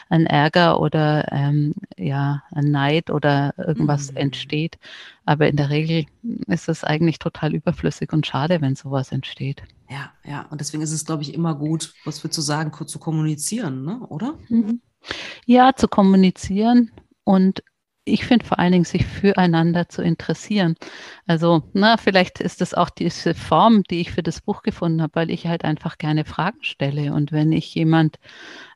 ein 0.09 0.27
Ärger 0.27 0.81
oder 0.81 1.31
ähm, 1.33 1.75
ja, 1.97 2.43
ein 2.51 2.71
Neid 2.71 3.11
oder 3.11 3.55
irgendwas 3.57 4.13
mhm. 4.13 4.19
entsteht. 4.19 4.79
Aber 5.25 5.49
in 5.49 5.57
der 5.57 5.71
Regel 5.71 6.07
ist 6.47 6.69
es 6.69 6.85
eigentlich 6.85 7.19
total 7.19 7.55
überflüssig 7.55 8.13
und 8.13 8.27
schade, 8.27 8.61
wenn 8.61 8.77
sowas 8.77 9.13
entsteht. 9.13 9.63
Ja, 9.91 10.13
ja. 10.25 10.47
Und 10.51 10.61
deswegen 10.61 10.83
ist 10.83 10.93
es, 10.93 11.05
glaube 11.05 11.23
ich, 11.23 11.35
immer 11.35 11.55
gut, 11.55 11.95
was 12.05 12.23
wir 12.23 12.31
zu 12.31 12.41
sagen, 12.41 12.71
kurz 12.71 12.93
zu 12.93 12.99
kommunizieren, 12.99 13.85
ne? 13.85 14.01
oder? 14.09 14.39
Mhm. 14.49 14.81
Ja, 15.47 15.75
zu 15.75 15.89
kommunizieren 15.89 16.91
und 17.25 17.63
ich 18.09 18.25
finde 18.25 18.45
vor 18.45 18.59
allen 18.59 18.73
Dingen, 18.73 18.85
sich 18.85 19.07
füreinander 19.07 19.89
zu 19.89 20.03
interessieren. 20.03 20.77
Also, 21.27 21.63
na, 21.73 21.97
vielleicht 21.97 22.41
ist 22.41 22.61
das 22.61 22.75
auch 22.75 22.91
diese 22.91 23.35
Form, 23.35 23.83
die 23.85 24.01
ich 24.01 24.11
für 24.13 24.23
das 24.23 24.41
Buch 24.41 24.63
gefunden 24.63 25.03
habe, 25.03 25.15
weil 25.15 25.31
ich 25.31 25.47
halt 25.47 25.65
einfach 25.65 25.99
gerne 25.99 26.25
Fragen 26.25 26.63
stelle. 26.63 27.13
Und 27.13 27.33
wenn 27.33 27.53
ich 27.53 27.75
jemand 27.75 28.19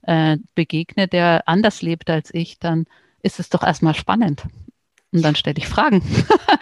äh, 0.03 0.39
begegne, 0.55 1.09
der 1.09 1.43
anders 1.47 1.83
lebt 1.83 2.11
als 2.11 2.33
ich, 2.33 2.59
dann 2.59 2.85
ist 3.23 3.41
es 3.41 3.49
doch 3.49 3.63
erstmal 3.63 3.95
spannend. 3.95 4.45
Und 5.13 5.23
dann 5.23 5.37
stelle 5.37 5.59
ich 5.59 5.69
Fragen, 5.69 6.03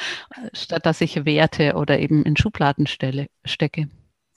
statt 0.52 0.84
dass 0.84 1.00
ich 1.00 1.24
Werte 1.24 1.74
oder 1.74 2.00
eben 2.00 2.24
in 2.24 2.36
Schubladen 2.36 2.86
stelle, 2.86 3.28
stecke. 3.44 3.88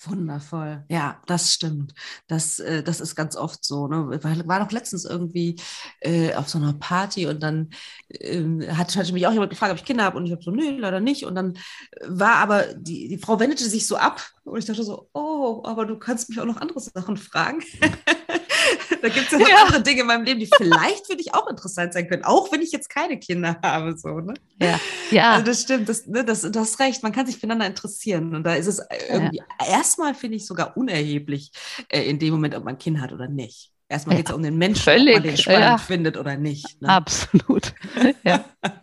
Wundervoll. 0.05 0.83
Ja, 0.89 1.21
das 1.27 1.53
stimmt. 1.53 1.93
Das, 2.27 2.59
äh, 2.59 2.83
das 2.83 3.01
ist 3.01 3.15
ganz 3.15 3.35
oft 3.35 3.63
so. 3.63 3.87
Ne? 3.87 4.23
War, 4.23 4.47
war 4.47 4.59
doch 4.59 4.71
letztens 4.71 5.05
irgendwie 5.05 5.59
äh, 6.01 6.33
auf 6.35 6.49
so 6.49 6.57
einer 6.57 6.73
Party 6.73 7.27
und 7.27 7.41
dann 7.41 7.69
äh, 8.09 8.67
hat, 8.69 8.95
hatte 8.95 9.13
mich 9.13 9.27
auch 9.27 9.31
jemand 9.31 9.49
gefragt, 9.49 9.71
ob 9.71 9.77
ich 9.77 9.85
Kinder 9.85 10.03
habe 10.03 10.17
und 10.17 10.25
ich 10.25 10.31
habe 10.31 10.43
so, 10.43 10.51
nö, 10.51 10.77
leider 10.77 10.99
nicht. 10.99 11.25
Und 11.25 11.35
dann 11.35 11.57
war 12.07 12.35
aber, 12.35 12.73
die, 12.73 13.07
die 13.07 13.17
Frau 13.17 13.39
wendete 13.39 13.63
sich 13.67 13.87
so 13.87 13.95
ab 13.95 14.21
und 14.43 14.59
ich 14.59 14.65
dachte 14.65 14.83
so, 14.83 15.09
oh, 15.13 15.61
aber 15.65 15.85
du 15.85 15.97
kannst 15.97 16.29
mich 16.29 16.39
auch 16.39 16.45
noch 16.45 16.57
andere 16.57 16.79
Sachen 16.79 17.17
fragen. 17.17 17.63
da 19.03 19.09
gibt 19.09 19.25
es 19.25 19.31
ja 19.33 19.37
noch 19.37 19.49
ja. 19.49 19.55
andere 19.65 19.83
Dinge 19.83 20.01
in 20.01 20.07
meinem 20.07 20.23
Leben, 20.23 20.39
die 20.39 20.49
vielleicht 20.55 21.07
für 21.07 21.17
dich 21.17 21.33
auch 21.33 21.47
interessant 21.49 21.91
sein 21.91 22.07
können, 22.07 22.23
auch 22.23 22.53
wenn 22.53 22.61
ich 22.61 22.71
jetzt 22.71 22.89
keine 22.89 23.19
Kinder 23.19 23.57
habe. 23.61 23.97
So, 23.97 24.21
ne? 24.21 24.33
Ja, 24.61 24.79
ja. 25.11 25.31
Also 25.31 25.45
das 25.45 25.61
stimmt, 25.61 25.89
das, 25.89 26.07
ne, 26.07 26.23
das, 26.23 26.41
du 26.43 26.57
hast 26.57 26.79
recht, 26.79 27.03
man 27.03 27.11
kann 27.11 27.25
sich 27.25 27.35
füreinander 27.35 27.65
interessieren. 27.65 28.33
Und 28.33 28.45
da 28.45 28.55
ist 28.55 28.67
es 28.67 28.81
irgendwie 29.09 29.39
ja. 29.39 29.67
erstmal, 29.67 30.15
finde 30.15 30.37
ich, 30.37 30.45
sogar 30.45 30.77
unerheblich 30.77 31.51
äh, 31.89 32.03
in 32.03 32.17
dem 32.17 32.33
Moment, 32.33 32.55
ob 32.55 32.63
man 32.63 32.75
ein 32.75 32.79
Kind 32.79 33.01
hat 33.01 33.11
oder 33.11 33.27
nicht. 33.27 33.71
Erstmal 33.89 34.15
geht 34.15 34.27
es 34.27 34.29
ja, 34.29 34.37
um 34.37 34.43
den 34.43 34.57
Menschen, 34.57 34.83
völlig, 34.83 35.17
ob 35.17 35.23
man 35.23 35.23
den 35.23 35.37
spannend 35.37 35.81
findet 35.81 36.17
oder 36.17 36.37
nicht. 36.37 36.81
Ne? 36.81 36.87
Absolut. 36.87 37.73
Ja. 38.23 38.45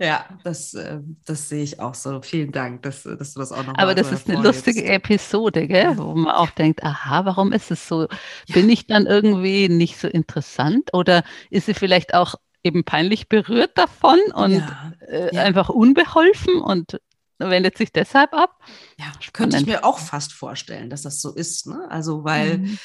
Ja, 0.00 0.26
das, 0.44 0.74
äh, 0.74 1.00
das 1.24 1.48
sehe 1.48 1.62
ich 1.62 1.78
auch 1.78 1.94
so. 1.94 2.20
Vielen 2.22 2.52
Dank, 2.52 2.82
dass, 2.82 3.02
dass 3.02 3.34
du 3.34 3.40
das 3.40 3.52
auch 3.52 3.64
noch 3.64 3.76
Aber 3.76 3.94
das 3.94 4.10
ist 4.10 4.28
eine 4.28 4.42
lustige 4.42 4.84
Episode, 4.84 5.68
gell? 5.68 5.96
wo 5.98 6.14
man 6.14 6.34
auch 6.34 6.50
denkt, 6.50 6.82
aha, 6.82 7.24
warum 7.24 7.52
ist 7.52 7.70
es 7.70 7.86
so? 7.86 8.02
Ja. 8.02 8.54
Bin 8.54 8.68
ich 8.68 8.86
dann 8.86 9.06
irgendwie 9.06 9.68
nicht 9.68 9.98
so 9.98 10.08
interessant 10.08 10.90
oder 10.94 11.22
ist 11.50 11.66
sie 11.66 11.74
vielleicht 11.74 12.14
auch 12.14 12.34
eben 12.62 12.84
peinlich 12.84 13.28
berührt 13.28 13.76
davon 13.76 14.18
und 14.34 14.52
ja. 14.52 14.92
Äh, 15.06 15.34
ja. 15.34 15.42
einfach 15.42 15.68
unbeholfen 15.68 16.60
und 16.60 17.00
wendet 17.38 17.78
sich 17.78 17.92
deshalb 17.92 18.34
ab? 18.34 18.58
Ja, 18.98 19.12
könnte 19.32 19.56
ich 19.56 19.66
mir 19.66 19.84
auch 19.84 19.98
fast 19.98 20.32
vorstellen, 20.32 20.90
dass 20.90 21.02
das 21.02 21.22
so 21.22 21.34
ist. 21.34 21.66
Ne? 21.66 21.86
Also, 21.90 22.24
weil 22.24 22.58
mhm. 22.58 22.78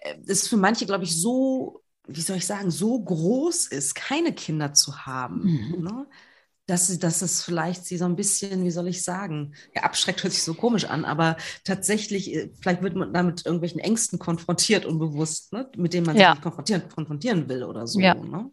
Äh, 0.00 0.14
es 0.26 0.48
für 0.48 0.56
manche, 0.56 0.86
glaube 0.86 1.04
ich, 1.04 1.20
so 1.20 1.82
wie 2.08 2.20
soll 2.20 2.38
ich 2.38 2.46
sagen, 2.46 2.70
so 2.70 3.00
groß 3.00 3.68
ist, 3.68 3.94
keine 3.94 4.32
Kinder 4.32 4.72
zu 4.74 5.06
haben. 5.06 5.44
Mhm. 5.44 5.84
Ne? 5.84 6.06
Dass, 6.66 6.96
dass 6.98 7.22
es 7.22 7.42
vielleicht 7.42 7.84
sie 7.84 7.96
so 7.96 8.04
ein 8.04 8.16
bisschen, 8.16 8.64
wie 8.64 8.70
soll 8.70 8.88
ich 8.88 9.02
sagen, 9.02 9.54
ja, 9.74 9.82
abschreckt 9.82 10.22
hört 10.22 10.32
sich 10.32 10.42
so 10.42 10.54
komisch 10.54 10.84
an, 10.84 11.04
aber 11.04 11.36
tatsächlich, 11.64 12.32
äh, 12.34 12.50
vielleicht 12.60 12.82
wird 12.82 12.94
man 12.94 13.12
damit 13.12 13.44
irgendwelchen 13.44 13.80
Ängsten 13.80 14.18
konfrontiert, 14.18 14.86
unbewusst, 14.86 15.52
ne? 15.52 15.68
mit 15.76 15.92
denen 15.92 16.06
man 16.06 16.16
ja. 16.16 16.32
sich 16.32 16.42
konfrontieren, 16.42 16.88
konfrontieren 16.88 17.48
will 17.48 17.64
oder 17.64 17.86
so. 17.86 18.00
Ja. 18.00 18.14
Ne? 18.14 18.50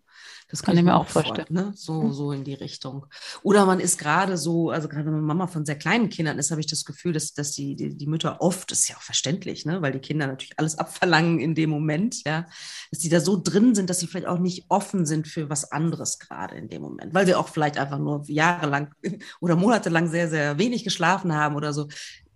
Das 0.49 0.63
kann, 0.63 0.75
ich 0.75 0.83
mir 0.83 0.95
auch 0.95 1.07
vorstellen. 1.07 1.47
Ne? 1.51 1.71
So, 1.75 2.01
hm. 2.01 2.11
so 2.11 2.31
in 2.31 2.43
die 2.43 2.55
Richtung. 2.55 3.05
Oder 3.43 3.67
man 3.67 3.79
ist 3.79 3.99
gerade 3.99 4.35
so, 4.35 4.71
also 4.71 4.89
gerade 4.89 5.05
wenn 5.05 5.13
man 5.13 5.23
Mama 5.23 5.45
von 5.45 5.63
sehr 5.63 5.77
kleinen 5.77 6.09
Kindern 6.09 6.39
ist, 6.39 6.49
habe 6.49 6.59
ich 6.59 6.65
das 6.65 6.85
Gefühl, 6.85 7.13
dass, 7.13 7.33
dass 7.33 7.51
die, 7.51 7.75
die, 7.75 7.95
die 7.95 8.07
Mütter 8.07 8.41
oft, 8.41 8.71
das 8.71 8.79
ist 8.79 8.89
ja 8.89 8.95
auch 8.97 9.01
verständlich, 9.01 9.65
ne? 9.65 9.83
weil 9.83 9.91
die 9.91 9.99
Kinder 9.99 10.25
natürlich 10.25 10.57
alles 10.57 10.79
abverlangen 10.79 11.39
in 11.39 11.53
dem 11.53 11.69
Moment, 11.69 12.23
ja, 12.25 12.47
dass 12.89 12.99
die 12.99 13.09
da 13.09 13.19
so 13.19 13.39
drin 13.39 13.75
sind, 13.75 13.91
dass 13.91 13.99
sie 13.99 14.07
vielleicht 14.07 14.27
auch 14.27 14.39
nicht 14.39 14.65
offen 14.69 15.05
sind 15.05 15.27
für 15.27 15.51
was 15.51 15.71
anderes 15.71 16.17
gerade 16.17 16.55
in 16.55 16.67
dem 16.67 16.81
Moment, 16.81 17.13
weil 17.13 17.27
sie 17.27 17.35
auch 17.35 17.49
vielleicht 17.49 17.77
einfach 17.77 17.99
nur 17.99 18.23
jahrelang 18.25 18.95
oder 19.41 19.55
monatelang 19.55 20.09
sehr, 20.09 20.29
sehr 20.29 20.57
wenig 20.57 20.83
geschlafen 20.83 21.35
haben 21.35 21.55
oder 21.55 21.73
so. 21.73 21.87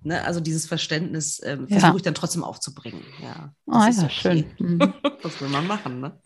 Ne, 0.06 0.22
also 0.26 0.42
dieses 0.42 0.66
Verständnis 0.66 1.42
ähm, 1.46 1.66
ja. 1.70 1.80
versuche 1.80 1.98
ich 1.98 2.04
dann 2.04 2.14
trotzdem 2.14 2.44
aufzubringen. 2.44 3.02
Ja, 3.22 3.54
das 3.66 3.86
oh, 3.86 3.90
ist 3.90 3.98
ja, 3.98 4.04
okay. 4.04 4.46
schön. 4.60 4.68
Mhm. 4.78 4.94
Was 5.24 5.40
will 5.40 5.48
man 5.48 5.66
machen, 5.66 6.02
ne? 6.02 6.20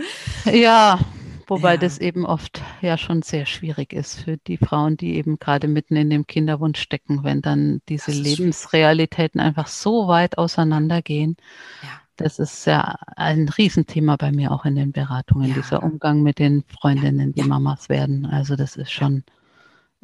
Ja, 0.52 1.00
Wobei 1.48 1.74
ja. 1.74 1.78
das 1.78 1.98
eben 1.98 2.26
oft 2.26 2.62
ja 2.82 2.98
schon 2.98 3.22
sehr 3.22 3.46
schwierig 3.46 3.94
ist 3.94 4.20
für 4.20 4.38
die 4.38 4.58
Frauen, 4.58 4.98
die 4.98 5.16
eben 5.16 5.40
gerade 5.40 5.68
mitten 5.68 5.96
in 5.96 6.10
dem 6.10 6.28
Kinderwunsch 6.28 6.80
stecken, 6.80 7.24
wenn 7.24 7.42
dann 7.42 7.82
diese 7.88 8.12
Lebensrealitäten 8.12 9.40
einfach 9.40 9.68
so 9.68 10.08
weit 10.08 10.38
auseinandergehen. 10.38 11.38
Ja. 11.82 11.90
Das 12.18 12.40
ist 12.40 12.66
ja 12.66 12.96
ein 13.16 13.48
Riesenthema 13.48 14.18
bei 14.18 14.32
mir 14.32 14.52
auch 14.52 14.66
in 14.66 14.76
den 14.76 14.92
Beratungen, 14.92 15.50
ja. 15.50 15.56
dieser 15.56 15.84
Umgang 15.84 16.22
mit 16.22 16.40
den 16.40 16.64
Freundinnen, 16.64 17.34
die 17.34 17.44
Mamas 17.44 17.90
werden. 17.90 18.26
Also 18.26 18.56
das 18.56 18.76
ist 18.76 18.92
schon 18.92 19.24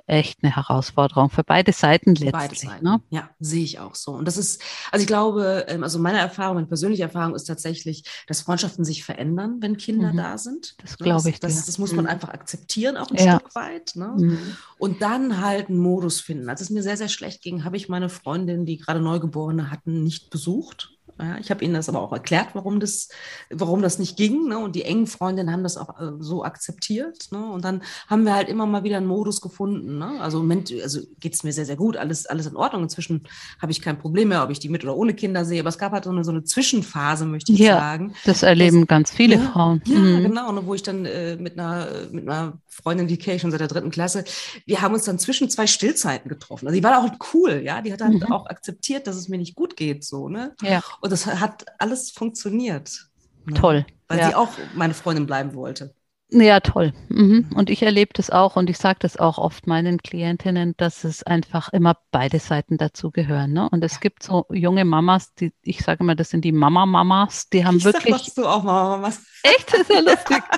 echt 0.05 0.39
eine 0.43 0.55
Herausforderung 0.55 1.29
für 1.29 1.43
beide 1.43 1.71
Seiten 1.71 2.11
letztlich. 2.11 2.31
Beide 2.31 2.55
Seiten. 2.55 2.83
Ne? 2.83 3.01
Ja, 3.09 3.29
sehe 3.39 3.63
ich 3.63 3.79
auch 3.79 3.95
so. 3.95 4.11
Und 4.11 4.27
das 4.27 4.37
ist, 4.37 4.61
also 4.91 5.01
ich 5.01 5.07
glaube, 5.07 5.65
ähm, 5.67 5.83
also 5.83 5.97
meine 5.97 6.19
Erfahrung, 6.19 6.55
meine 6.55 6.67
persönliche 6.67 7.03
Erfahrung 7.03 7.35
ist 7.35 7.45
tatsächlich, 7.45 8.03
dass 8.27 8.41
Freundschaften 8.41 8.83
sich 8.83 9.03
verändern, 9.03 9.57
wenn 9.61 9.77
Kinder 9.77 10.11
mhm. 10.11 10.17
da 10.17 10.37
sind. 10.37 10.75
Das 10.81 10.99
ne, 10.99 11.05
glaube 11.05 11.29
ich. 11.29 11.39
Das, 11.39 11.55
das, 11.55 11.65
das, 11.65 11.77
muss 11.77 11.93
man 11.93 12.05
mhm. 12.05 12.11
einfach 12.11 12.29
akzeptieren, 12.29 12.97
auch 12.97 13.09
ein 13.11 13.17
ja. 13.17 13.39
Stück 13.39 13.55
weit. 13.55 13.93
Ne? 13.95 14.13
Mhm. 14.17 14.57
Und 14.77 15.01
dann 15.01 15.41
halt 15.41 15.69
einen 15.69 15.79
Modus 15.79 16.19
finden. 16.19 16.49
Als 16.49 16.61
es 16.61 16.69
mir 16.69 16.83
sehr, 16.83 16.97
sehr 16.97 17.09
schlecht 17.09 17.41
ging, 17.41 17.63
habe 17.63 17.77
ich 17.77 17.87
meine 17.87 18.09
Freundin, 18.09 18.65
die 18.65 18.77
gerade 18.77 18.99
Neugeborene 18.99 19.71
hatten, 19.71 20.03
nicht 20.03 20.29
besucht 20.29 20.92
ja, 21.19 21.37
ich 21.37 21.51
habe 21.51 21.63
ihnen 21.63 21.75
das 21.75 21.89
aber 21.89 22.01
auch 22.01 22.11
erklärt, 22.11 22.49
warum 22.53 22.79
das, 22.79 23.09
warum 23.51 23.81
das 23.81 23.99
nicht 23.99 24.17
ging. 24.17 24.47
Ne? 24.47 24.57
Und 24.57 24.75
die 24.75 24.83
engen 24.83 25.05
Freundinnen 25.05 25.51
haben 25.51 25.61
das 25.61 25.77
auch 25.77 25.99
äh, 25.99 26.11
so 26.19 26.43
akzeptiert. 26.43 27.31
Ne? 27.31 27.45
Und 27.45 27.63
dann 27.63 27.83
haben 28.07 28.25
wir 28.25 28.33
halt 28.33 28.49
immer 28.49 28.65
mal 28.65 28.83
wieder 28.83 28.97
einen 28.97 29.05
Modus 29.05 29.39
gefunden. 29.39 29.99
Ne? 29.99 30.19
Also 30.19 30.43
also 30.81 31.01
geht 31.19 31.35
es 31.35 31.43
mir 31.43 31.53
sehr, 31.53 31.65
sehr 31.65 31.75
gut, 31.75 31.97
alles, 31.97 32.25
alles 32.25 32.47
in 32.47 32.55
Ordnung. 32.55 32.83
Inzwischen 32.83 33.27
habe 33.61 33.71
ich 33.71 33.81
kein 33.81 33.99
Problem 33.99 34.29
mehr, 34.29 34.43
ob 34.43 34.49
ich 34.49 34.59
die 34.59 34.69
mit 34.69 34.83
oder 34.83 34.95
ohne 34.95 35.13
Kinder 35.13 35.45
sehe. 35.45 35.59
Aber 35.59 35.69
es 35.69 35.77
gab 35.77 35.91
halt 35.91 36.05
so 36.05 36.09
eine, 36.09 36.23
so 36.23 36.31
eine 36.31 36.43
Zwischenphase, 36.43 37.25
möchte 37.25 37.53
ich 37.53 37.59
ja, 37.59 37.77
sagen. 37.77 38.15
Das 38.25 38.41
erleben 38.41 38.81
das, 38.81 38.87
ganz 38.87 39.11
viele 39.11 39.35
ja, 39.35 39.51
Frauen. 39.51 39.81
Ja, 39.85 39.99
mhm. 39.99 40.23
genau. 40.23 40.65
Wo 40.65 40.73
ich 40.73 40.83
dann 40.83 41.05
äh, 41.05 41.35
mit, 41.35 41.59
einer, 41.59 41.87
mit 42.11 42.27
einer 42.27 42.59
Freundin, 42.67 43.07
die 43.07 43.17
kenne 43.17 43.35
ich 43.35 43.41
schon 43.41 43.51
seit 43.51 43.59
der 43.59 43.67
dritten 43.67 43.91
Klasse, 43.91 44.23
wir 44.65 44.81
haben 44.81 44.93
uns 44.93 45.03
dann 45.03 45.19
zwischen 45.19 45.49
zwei 45.49 45.67
Stillzeiten 45.67 46.27
getroffen. 46.27 46.67
Also 46.67 46.75
die 46.75 46.83
war 46.83 47.03
auch 47.03 47.11
cool, 47.33 47.61
ja. 47.63 47.81
Die 47.81 47.93
hat 47.93 48.01
halt 48.01 48.13
mhm. 48.13 48.31
auch 48.31 48.47
akzeptiert, 48.47 49.05
dass 49.05 49.15
es 49.15 49.29
mir 49.29 49.37
nicht 49.37 49.55
gut 49.55 49.77
geht. 49.77 50.03
So, 50.03 50.27
ne? 50.27 50.55
Ja. 50.61 50.81
Und 51.01 51.12
das 51.12 51.25
hat 51.25 51.65
alles 51.79 52.12
funktioniert. 52.12 53.10
Ne? 53.45 53.53
Toll. 53.53 53.86
Weil 54.08 54.19
ja. 54.19 54.27
sie 54.29 54.36
auch 54.36 54.49
meine 54.73 54.93
Freundin 54.93 55.25
bleiben 55.25 55.53
wollte. 55.53 55.95
Ja, 56.33 56.59
toll. 56.61 56.93
Mhm. 57.09 57.49
Und 57.55 57.69
ich 57.69 57.83
erlebe 57.83 58.11
das 58.13 58.31
auch 58.31 58.55
und 58.55 58.67
ich 58.67 58.79
sage 58.79 58.97
das 58.99 59.17
auch 59.17 59.37
oft 59.37 59.67
meinen 59.67 59.99
Klientinnen, 59.99 60.73
dass 60.77 61.03
es 61.03 61.21
einfach 61.21 61.71
immer 61.71 61.95
beide 62.11 62.39
Seiten 62.39 62.77
dazugehören. 62.77 63.53
Ne? 63.53 63.69
Und 63.69 63.83
es 63.83 63.93
ja. 63.93 63.99
gibt 63.99 64.23
so 64.23 64.47
junge 64.51 64.83
Mamas, 64.83 65.35
die, 65.35 65.53
ich 65.61 65.81
sage 65.81 66.03
mal, 66.03 66.15
das 66.15 66.31
sind 66.31 66.43
die 66.43 66.51
Mama-Mamas, 66.51 67.49
die 67.49 67.65
haben 67.65 67.77
ich 67.77 67.85
wirklich. 67.85 68.15
Sag, 68.15 68.35
du 68.35 68.49
auch 68.49 68.63
Mama-Mamas. 68.63 69.21
Echt, 69.43 69.71
das 69.71 69.81
ist 69.81 69.89
ja 69.91 69.99
lustig. 69.99 70.41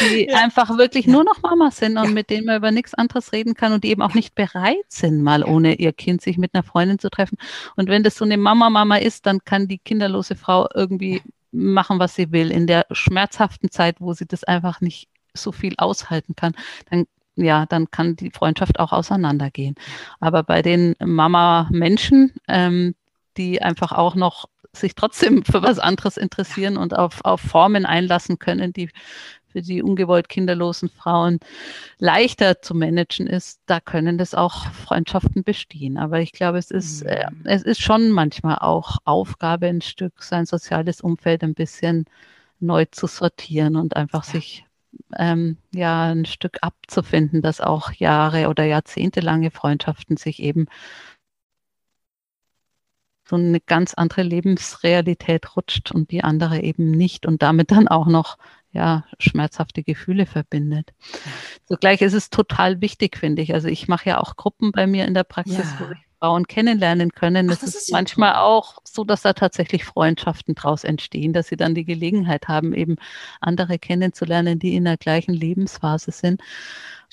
Die 0.00 0.28
ja. 0.30 0.38
einfach 0.38 0.78
wirklich 0.78 1.06
nur 1.06 1.24
noch 1.24 1.42
Mamas 1.42 1.76
sind 1.76 1.98
und 1.98 2.14
mit 2.14 2.30
denen 2.30 2.46
man 2.46 2.56
über 2.56 2.70
nichts 2.70 2.94
anderes 2.94 3.32
reden 3.32 3.52
kann 3.52 3.74
und 3.74 3.84
die 3.84 3.90
eben 3.90 4.00
auch 4.00 4.14
nicht 4.14 4.34
bereit 4.34 4.86
sind, 4.88 5.22
mal 5.22 5.44
ohne 5.44 5.74
ihr 5.74 5.92
Kind 5.92 6.22
sich 6.22 6.38
mit 6.38 6.54
einer 6.54 6.62
Freundin 6.62 6.98
zu 6.98 7.10
treffen. 7.10 7.36
Und 7.76 7.90
wenn 7.90 8.02
das 8.02 8.14
so 8.14 8.24
eine 8.24 8.38
Mama-Mama 8.38 8.96
ist, 8.96 9.26
dann 9.26 9.44
kann 9.44 9.68
die 9.68 9.76
kinderlose 9.76 10.36
Frau 10.36 10.66
irgendwie 10.74 11.20
machen, 11.52 11.98
was 11.98 12.14
sie 12.14 12.32
will. 12.32 12.50
In 12.50 12.66
der 12.66 12.86
schmerzhaften 12.90 13.70
Zeit, 13.70 14.00
wo 14.00 14.14
sie 14.14 14.26
das 14.26 14.42
einfach 14.44 14.80
nicht 14.80 15.08
so 15.42 15.52
viel 15.52 15.74
aushalten 15.78 16.36
kann, 16.36 16.54
dann 16.90 17.06
ja, 17.36 17.64
dann 17.66 17.90
kann 17.90 18.16
die 18.16 18.30
Freundschaft 18.30 18.78
auch 18.80 18.92
auseinandergehen. 18.92 19.74
Aber 20.18 20.42
bei 20.42 20.62
den 20.62 20.94
Mama-Menschen, 20.98 22.32
ähm, 22.48 22.94
die 23.36 23.62
einfach 23.62 23.92
auch 23.92 24.14
noch 24.14 24.46
sich 24.72 24.94
trotzdem 24.94 25.44
für 25.44 25.62
was 25.62 25.78
anderes 25.78 26.16
interessieren 26.16 26.76
und 26.76 26.96
auf, 26.96 27.24
auf 27.24 27.40
Formen 27.40 27.86
einlassen 27.86 28.38
können, 28.38 28.72
die 28.72 28.90
für 29.48 29.62
die 29.62 29.82
ungewollt 29.82 30.28
kinderlosen 30.28 30.88
Frauen 30.88 31.40
leichter 31.98 32.62
zu 32.62 32.74
managen 32.74 33.26
ist, 33.26 33.60
da 33.66 33.80
können 33.80 34.16
das 34.16 34.34
auch 34.34 34.66
Freundschaften 34.70 35.42
bestehen. 35.42 35.98
Aber 35.98 36.20
ich 36.20 36.30
glaube, 36.30 36.58
es 36.58 36.70
ist, 36.70 37.02
äh, 37.02 37.26
mhm. 37.28 37.42
es 37.44 37.62
ist 37.62 37.82
schon 37.82 38.10
manchmal 38.10 38.58
auch 38.58 38.98
Aufgabe, 39.04 39.66
ein 39.66 39.80
Stück 39.80 40.22
sein 40.22 40.46
soziales 40.46 41.00
Umfeld 41.00 41.42
ein 41.42 41.54
bisschen 41.54 42.04
neu 42.60 42.84
zu 42.92 43.08
sortieren 43.08 43.74
und 43.74 43.96
einfach 43.96 44.24
ja. 44.26 44.32
sich 44.32 44.64
ähm, 45.16 45.56
ja 45.72 46.10
ein 46.10 46.24
Stück 46.24 46.58
abzufinden, 46.62 47.42
dass 47.42 47.60
auch 47.60 47.92
Jahre 47.92 48.48
oder 48.48 48.64
jahrzehntelange 48.64 49.50
Freundschaften 49.50 50.16
sich 50.16 50.42
eben 50.42 50.66
so 53.28 53.36
eine 53.36 53.60
ganz 53.60 53.94
andere 53.94 54.22
Lebensrealität 54.22 55.56
rutscht 55.56 55.92
und 55.92 56.10
die 56.10 56.24
andere 56.24 56.60
eben 56.62 56.90
nicht 56.90 57.26
und 57.26 57.42
damit 57.42 57.70
dann 57.70 57.86
auch 57.86 58.06
noch 58.06 58.38
ja, 58.72 59.04
schmerzhafte 59.18 59.82
Gefühle 59.82 60.26
verbindet. 60.26 60.92
Zugleich 61.66 62.02
ist 62.02 62.14
es 62.14 62.30
total 62.30 62.80
wichtig, 62.80 63.16
finde 63.16 63.42
ich. 63.42 63.54
Also 63.54 63.68
ich 63.68 63.88
mache 63.88 64.10
ja 64.10 64.18
auch 64.20 64.36
Gruppen 64.36 64.72
bei 64.72 64.86
mir 64.86 65.06
in 65.06 65.14
der 65.14 65.24
Praxis, 65.24 65.58
ja. 65.58 65.80
wo 65.80 65.92
ich 65.92 66.09
Frauen 66.20 66.46
kennenlernen 66.46 67.12
können. 67.12 67.48
Ach, 67.50 67.54
das, 67.54 67.62
ist, 67.62 67.74
ist 67.76 67.92
manchmal 67.92 68.34
toll. 68.34 68.42
auch 68.42 68.78
so, 68.84 69.04
dass 69.04 69.22
da 69.22 69.32
tatsächlich 69.32 69.84
Freundschaften 69.84 70.54
draus 70.54 70.84
entstehen, 70.84 71.32
dass 71.32 71.48
sie 71.48 71.56
dann 71.56 71.74
die 71.74 71.84
Gelegenheit 71.84 72.46
haben, 72.46 72.74
eben 72.74 72.96
andere 73.40 73.78
kennenzulernen, 73.78 74.58
die 74.58 74.74
in 74.76 74.84
der 74.84 74.98
gleichen 74.98 75.32
Lebensphase 75.32 76.12
sind. 76.12 76.42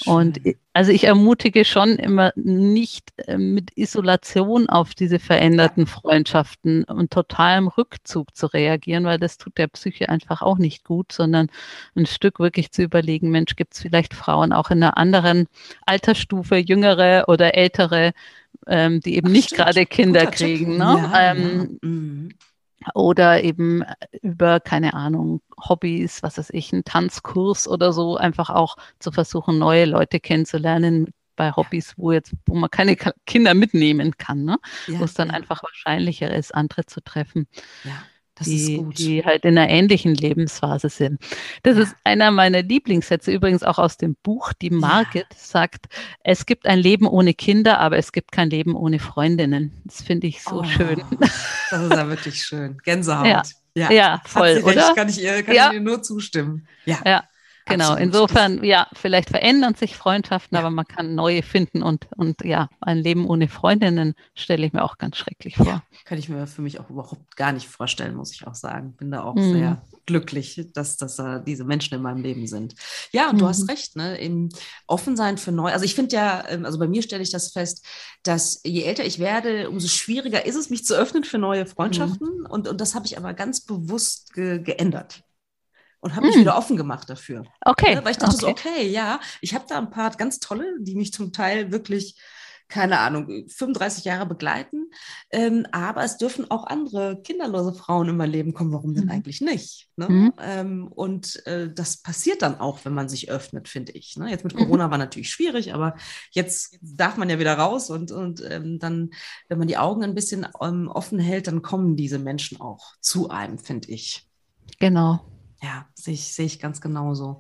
Und 0.05 0.39
also 0.73 0.91
ich 0.91 1.05
ermutige 1.05 1.65
schon 1.65 1.95
immer 1.95 2.31
nicht 2.35 3.11
äh, 3.25 3.37
mit 3.37 3.75
Isolation 3.75 4.69
auf 4.69 4.93
diese 4.93 5.17
veränderten 5.17 5.87
Freundschaften 5.87 6.83
und 6.83 7.11
totalem 7.11 7.67
Rückzug 7.67 8.35
zu 8.35 8.45
reagieren, 8.45 9.05
weil 9.05 9.17
das 9.17 9.39
tut 9.39 9.57
der 9.57 9.67
Psyche 9.69 10.09
einfach 10.09 10.43
auch 10.43 10.59
nicht 10.59 10.83
gut, 10.83 11.11
sondern 11.11 11.49
ein 11.95 12.05
Stück 12.05 12.39
wirklich 12.39 12.71
zu 12.71 12.83
überlegen, 12.83 13.31
Mensch, 13.31 13.55
gibt 13.55 13.73
es 13.73 13.81
vielleicht 13.81 14.13
Frauen 14.13 14.53
auch 14.53 14.69
in 14.69 14.83
einer 14.83 14.97
anderen 14.97 15.47
Altersstufe, 15.87 16.57
jüngere 16.57 17.25
oder 17.27 17.55
ältere, 17.55 18.13
ähm, 18.67 19.01
die 19.01 19.15
eben 19.15 19.27
Ach, 19.27 19.31
nicht 19.31 19.55
gerade 19.55 19.85
Kinder 19.85 20.25
Guter 20.25 20.31
kriegen. 20.31 20.77
Ne? 20.77 21.09
Ja, 21.11 21.31
ähm, 21.31 21.79
ja. 21.81 21.89
Mhm 21.89 22.29
oder 22.93 23.43
eben 23.43 23.83
über, 24.21 24.59
keine 24.59 24.93
Ahnung, 24.93 25.41
Hobbys, 25.67 26.23
was 26.23 26.37
weiß 26.37 26.49
ich, 26.51 26.71
einen 26.73 26.83
Tanzkurs 26.83 27.67
oder 27.67 27.91
so, 27.93 28.17
einfach 28.17 28.49
auch 28.49 28.77
zu 28.99 29.11
versuchen, 29.11 29.57
neue 29.57 29.85
Leute 29.85 30.19
kennenzulernen 30.19 31.13
bei 31.35 31.51
Hobbys, 31.51 31.93
wo 31.97 32.11
jetzt, 32.11 32.33
wo 32.45 32.55
man 32.55 32.69
keine 32.69 32.95
Kinder 33.25 33.53
mitnehmen 33.53 34.17
kann, 34.17 34.43
ne? 34.43 34.57
Ja, 34.87 34.99
wo 34.99 35.03
es 35.03 35.13
dann 35.13 35.29
ja. 35.29 35.35
einfach 35.35 35.61
wahrscheinlicher 35.63 36.33
ist, 36.33 36.53
andere 36.53 36.85
zu 36.85 37.01
treffen. 37.01 37.47
Das 38.37 38.47
die, 38.47 38.85
die 38.97 39.25
halt 39.25 39.45
in 39.45 39.57
einer 39.57 39.69
ähnlichen 39.69 40.13
Lebensphase 40.13 40.89
sind. 40.89 41.19
Das 41.63 41.77
ja. 41.77 41.83
ist 41.83 41.95
einer 42.03 42.31
meiner 42.31 42.61
Lieblingssätze, 42.61 43.31
übrigens 43.31 43.63
auch 43.63 43.79
aus 43.79 43.97
dem 43.97 44.15
Buch. 44.21 44.53
Die 44.53 44.69
Margit 44.69 45.27
ja. 45.31 45.37
sagt, 45.37 45.87
es 46.23 46.45
gibt 46.45 46.65
ein 46.65 46.79
Leben 46.79 47.07
ohne 47.07 47.33
Kinder, 47.33 47.79
aber 47.79 47.97
es 47.97 48.11
gibt 48.11 48.31
kein 48.31 48.49
Leben 48.49 48.75
ohne 48.75 48.99
Freundinnen. 48.99 49.81
Das 49.85 50.01
finde 50.01 50.27
ich 50.27 50.43
so 50.43 50.61
oh, 50.61 50.63
schön. 50.63 51.01
Das 51.69 51.83
ist 51.83 51.91
ja 51.91 52.07
wirklich 52.07 52.43
schön. 52.43 52.77
Gänsehaut. 52.83 53.27
Ja, 53.27 53.41
ja, 53.75 53.91
ja 53.91 54.21
voll, 54.25 54.61
oder? 54.63 54.93
Kann 54.95 55.09
ich 55.09 55.21
ihr, 55.21 55.43
kann 55.43 55.55
ich 55.55 55.73
ihr 55.73 55.81
nur 55.81 56.01
zustimmen. 56.01 56.65
Ja. 56.85 57.23
Genau, 57.67 57.91
Absolut. 57.91 58.01
insofern, 58.01 58.63
ja, 58.63 58.87
vielleicht 58.93 59.29
verändern 59.29 59.75
sich 59.75 59.97
Freundschaften, 59.97 60.55
ja. 60.55 60.61
aber 60.61 60.69
man 60.69 60.87
kann 60.87 61.15
neue 61.15 61.43
finden 61.43 61.83
und, 61.83 62.07
und 62.15 62.43
ja, 62.43 62.69
ein 62.79 62.97
Leben 62.97 63.27
ohne 63.27 63.49
Freundinnen 63.49 64.15
stelle 64.35 64.65
ich 64.65 64.73
mir 64.73 64.83
auch 64.83 64.97
ganz 64.97 65.17
schrecklich 65.17 65.57
vor. 65.57 65.65
Ja, 65.65 65.83
kann 66.05 66.17
ich 66.17 66.29
mir 66.29 66.47
für 66.47 66.61
mich 66.61 66.79
auch 66.79 66.89
überhaupt 66.89 67.35
gar 67.35 67.51
nicht 67.51 67.67
vorstellen, 67.67 68.15
muss 68.15 68.31
ich 68.31 68.47
auch 68.47 68.55
sagen. 68.55 68.93
Bin 68.93 69.11
da 69.11 69.23
auch 69.23 69.35
mhm. 69.35 69.51
sehr 69.51 69.81
glücklich, 70.05 70.69
dass, 70.73 70.95
dass 70.95 71.19
uh, 71.19 71.39
diese 71.45 71.65
Menschen 71.65 71.93
in 71.95 72.01
meinem 72.01 72.23
Leben 72.23 72.47
sind. 72.47 72.75
Ja, 73.11 73.29
und 73.29 73.35
mhm. 73.35 73.39
du 73.39 73.47
hast 73.47 73.63
mhm. 73.63 73.69
recht, 73.69 73.95
ne? 73.97 74.17
Eben 74.21 74.47
offen 74.87 75.17
sein 75.17 75.37
für 75.37 75.51
neu. 75.51 75.69
Also 75.69 75.83
ich 75.83 75.93
finde 75.93 76.15
ja, 76.15 76.45
ähm, 76.47 76.63
also 76.63 76.79
bei 76.79 76.87
mir 76.87 77.01
stelle 77.01 77.21
ich 77.21 77.31
das 77.31 77.51
fest, 77.51 77.85
dass 78.23 78.61
je 78.63 78.83
älter 78.83 79.03
ich 79.03 79.19
werde, 79.19 79.69
umso 79.69 79.89
schwieriger 79.89 80.45
ist 80.45 80.55
es, 80.55 80.69
mich 80.69 80.85
zu 80.85 80.95
öffnen 80.95 81.25
für 81.25 81.37
neue 81.37 81.65
Freundschaften. 81.65 82.29
Mhm. 82.39 82.45
Und, 82.45 82.69
und 82.69 82.79
das 82.79 82.95
habe 82.95 83.05
ich 83.05 83.17
aber 83.17 83.33
ganz 83.33 83.59
bewusst 83.59 84.33
ge 84.33 84.59
geändert 84.59 85.26
und 86.07 86.15
habe 86.15 86.27
mich 86.27 86.35
hm. 86.35 86.41
wieder 86.41 86.57
offen 86.57 86.77
gemacht 86.77 87.09
dafür. 87.09 87.43
Okay. 87.65 87.95
Ja, 87.95 88.05
weil 88.05 88.11
ich 88.11 88.17
dachte 88.17 88.35
okay. 88.35 88.45
so, 88.45 88.47
okay, 88.47 88.87
ja, 88.87 89.19
ich 89.41 89.53
habe 89.53 89.65
da 89.67 89.77
ein 89.77 89.89
paar 89.89 90.09
ganz 90.11 90.39
tolle, 90.39 90.65
die 90.79 90.95
mich 90.95 91.11
zum 91.11 91.33
Teil 91.33 91.69
wirklich, 91.69 92.15
keine 92.69 92.99
Ahnung, 92.99 93.45
35 93.49 94.05
Jahre 94.05 94.25
begleiten. 94.25 94.89
Ähm, 95.31 95.67
aber 95.73 96.05
es 96.05 96.17
dürfen 96.17 96.49
auch 96.49 96.65
andere 96.65 97.21
kinderlose 97.23 97.73
Frauen 97.73 98.07
in 98.07 98.15
mein 98.15 98.29
Leben 98.29 98.53
kommen. 98.53 98.71
Warum 98.71 98.93
denn 98.93 99.05
mhm. 99.05 99.11
eigentlich 99.11 99.41
nicht? 99.41 99.89
Ne? 99.97 100.07
Mhm. 100.07 100.33
Ähm, 100.41 100.87
und 100.87 101.45
äh, 101.45 101.69
das 101.73 101.97
passiert 101.97 102.41
dann 102.41 102.57
auch, 102.57 102.79
wenn 102.85 102.93
man 102.93 103.09
sich 103.09 103.29
öffnet, 103.29 103.67
finde 103.67 103.91
ich. 103.91 104.15
Ne? 104.15 104.29
Jetzt 104.29 104.45
mit 104.45 104.55
mhm. 104.55 104.59
Corona 104.59 104.87
mhm. 104.87 104.91
war 104.91 104.97
natürlich 104.97 105.29
schwierig, 105.29 105.73
aber 105.73 105.97
jetzt 106.31 106.77
darf 106.81 107.17
man 107.17 107.29
ja 107.29 107.37
wieder 107.37 107.57
raus 107.57 107.89
und, 107.89 108.13
und 108.13 108.41
ähm, 108.49 108.79
dann, 108.79 109.09
wenn 109.49 109.59
man 109.59 109.67
die 109.67 109.77
Augen 109.77 110.05
ein 110.05 110.15
bisschen 110.15 110.47
ähm, 110.61 110.87
offen 110.87 111.19
hält, 111.19 111.47
dann 111.47 111.61
kommen 111.61 111.97
diese 111.97 112.17
Menschen 112.17 112.61
auch 112.61 112.93
zu 113.01 113.29
einem, 113.29 113.59
finde 113.59 113.89
ich. 113.89 114.25
Genau. 114.79 115.19
Ja, 115.61 115.87
sehe 115.95 116.13
ich, 116.13 116.33
sehe 116.33 116.45
ich 116.45 116.59
ganz 116.59 116.81
genauso. 116.81 117.39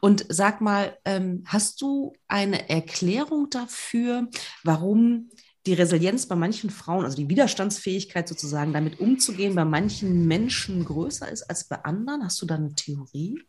Und 0.00 0.26
sag 0.28 0.60
mal, 0.60 0.98
ähm, 1.04 1.44
hast 1.46 1.80
du 1.80 2.12
eine 2.28 2.68
Erklärung 2.68 3.48
dafür, 3.48 4.28
warum 4.64 5.30
die 5.66 5.72
Resilienz 5.72 6.26
bei 6.26 6.36
manchen 6.36 6.68
Frauen, 6.68 7.04
also 7.04 7.16
die 7.16 7.28
Widerstandsfähigkeit 7.28 8.28
sozusagen, 8.28 8.74
damit 8.74 9.00
umzugehen, 9.00 9.54
bei 9.54 9.64
manchen 9.64 10.26
Menschen 10.26 10.84
größer 10.84 11.30
ist 11.30 11.44
als 11.44 11.64
bei 11.64 11.82
anderen? 11.84 12.22
Hast 12.22 12.42
du 12.42 12.46
da 12.46 12.56
eine 12.56 12.74
Theorie? 12.74 13.42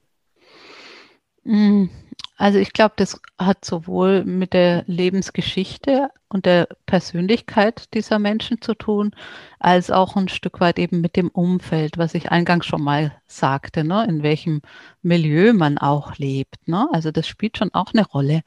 Also 2.38 2.59
ich 2.59 2.74
glaube, 2.74 2.93
das 2.97 3.22
hat 3.39 3.63
sowohl 3.63 4.26
mit 4.26 4.53
der 4.53 4.84
Lebensgeschichte 4.88 6.09
und 6.28 6.45
der 6.45 6.68
Persönlichkeit 6.86 7.93
dieser 7.93 8.20
Menschen 8.20 8.61
zu 8.61 8.74
tun, 8.74 9.11
als 9.59 9.89
auch 9.91 10.16
ein 10.16 10.28
Stück 10.28 10.59
weit 10.59 10.80
eben 10.80 10.99
mit 10.99 11.16
dem 11.16 11.30
Umfeld, 11.30 11.97
was 11.97 12.13
ich 12.13 12.32
eingangs 12.32 12.66
schon 12.66 12.84
mal 12.84 13.13
sagte, 13.28 13.84
ne, 13.84 14.05
in 14.07 14.22
welchem 14.24 14.61
Milieu 15.01 15.53
man 15.53 15.78
auch 15.78 16.18
lebt. 16.18 16.68
Ne? 16.68 16.88
Also 16.91 17.11
das 17.11 17.28
spielt 17.28 17.57
schon 17.57 17.74
auch 17.74 17.93
eine 17.93 18.05
Rolle. 18.05 18.41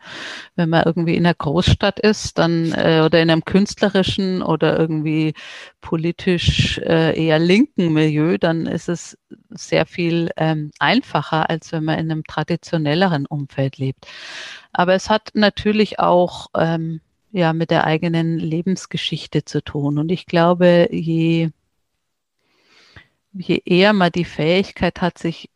Wenn 0.55 0.69
man 0.69 0.85
irgendwie 0.85 1.15
in 1.15 1.25
einer 1.25 1.35
Großstadt 1.35 1.99
ist, 2.01 2.39
dann 2.39 2.73
äh, 2.73 3.03
oder 3.05 3.23
in 3.23 3.31
einem 3.31 3.45
künstlerischen 3.45 4.43
oder 4.43 4.79
irgendwie 4.79 5.35
politisch 5.81 6.79
äh, 6.79 7.19
eher 7.19 7.39
linken 7.39 7.93
Milieu, 7.93 8.39
dann 8.39 8.67
ist 8.67 8.89
es 8.89 9.17
sehr 9.51 9.87
viel 9.87 10.31
ähm, 10.37 10.73
einfacher, 10.79 11.49
als 11.49 11.73
wenn 11.73 11.85
man 11.85 11.99
in 11.99 12.11
einem 12.11 12.25
traditionelleren 12.25 13.27
Umfeld 13.27 13.58
lebt. 13.67 14.07
Aber 14.73 14.95
es 14.95 15.11
hat 15.11 15.31
natürlich 15.35 15.99
auch 15.99 16.49
ähm, 16.57 17.01
ja 17.33 17.53
mit 17.53 17.71
der 17.71 17.85
eigenen 17.85 18.39
Lebensgeschichte 18.39 19.45
zu 19.45 19.63
tun. 19.63 19.99
Und 19.99 20.11
ich 20.11 20.27
glaube, 20.27 20.89
je, 20.91 21.51
je 23.33 23.63
eher 23.65 23.93
man 23.93 24.13
die 24.13 24.25
Fähigkeit 24.25 25.01
hat, 25.01 25.19
sich 25.19 25.51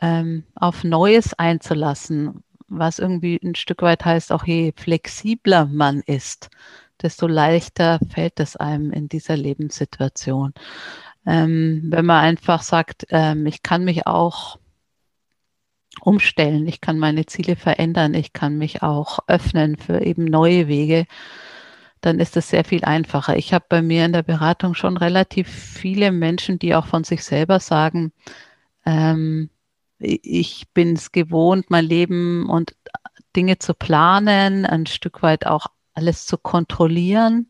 ähm, 0.00 0.44
auf 0.54 0.84
Neues 0.84 1.34
einzulassen, 1.34 2.42
was 2.68 2.98
irgendwie 2.98 3.38
ein 3.42 3.54
Stück 3.54 3.82
weit 3.82 4.04
heißt, 4.04 4.32
auch 4.32 4.44
je 4.44 4.72
flexibler 4.76 5.66
man 5.66 6.00
ist, 6.00 6.50
desto 7.00 7.26
leichter 7.26 7.98
fällt 8.10 8.40
es 8.40 8.56
einem 8.56 8.90
in 8.92 9.08
dieser 9.08 9.36
Lebenssituation. 9.36 10.54
Ähm, 11.26 11.82
wenn 11.84 12.06
man 12.06 12.24
einfach 12.24 12.62
sagt, 12.62 13.06
ähm, 13.10 13.46
ich 13.46 13.62
kann 13.62 13.84
mich 13.84 14.06
auch 14.06 14.58
umstellen, 16.00 16.66
ich 16.66 16.80
kann 16.80 16.98
meine 16.98 17.26
Ziele 17.26 17.56
verändern, 17.56 18.14
ich 18.14 18.32
kann 18.32 18.58
mich 18.58 18.82
auch 18.82 19.20
öffnen 19.26 19.76
für 19.76 20.02
eben 20.02 20.24
neue 20.24 20.68
Wege, 20.68 21.06
dann 22.00 22.18
ist 22.18 22.36
es 22.36 22.48
sehr 22.48 22.64
viel 22.64 22.84
einfacher. 22.84 23.36
Ich 23.36 23.54
habe 23.54 23.64
bei 23.68 23.82
mir 23.82 24.04
in 24.04 24.12
der 24.12 24.24
Beratung 24.24 24.74
schon 24.74 24.96
relativ 24.96 25.48
viele 25.48 26.10
Menschen, 26.10 26.58
die 26.58 26.74
auch 26.74 26.86
von 26.86 27.04
sich 27.04 27.24
selber 27.24 27.60
sagen, 27.60 28.12
ähm, 28.84 29.50
ich 29.98 30.68
bin 30.74 30.94
es 30.94 31.12
gewohnt, 31.12 31.70
mein 31.70 31.84
Leben 31.84 32.48
und 32.50 32.74
Dinge 33.36 33.58
zu 33.58 33.72
planen, 33.74 34.66
ein 34.66 34.86
Stück 34.86 35.22
weit 35.22 35.46
auch 35.46 35.66
alles 35.94 36.26
zu 36.26 36.38
kontrollieren. 36.38 37.48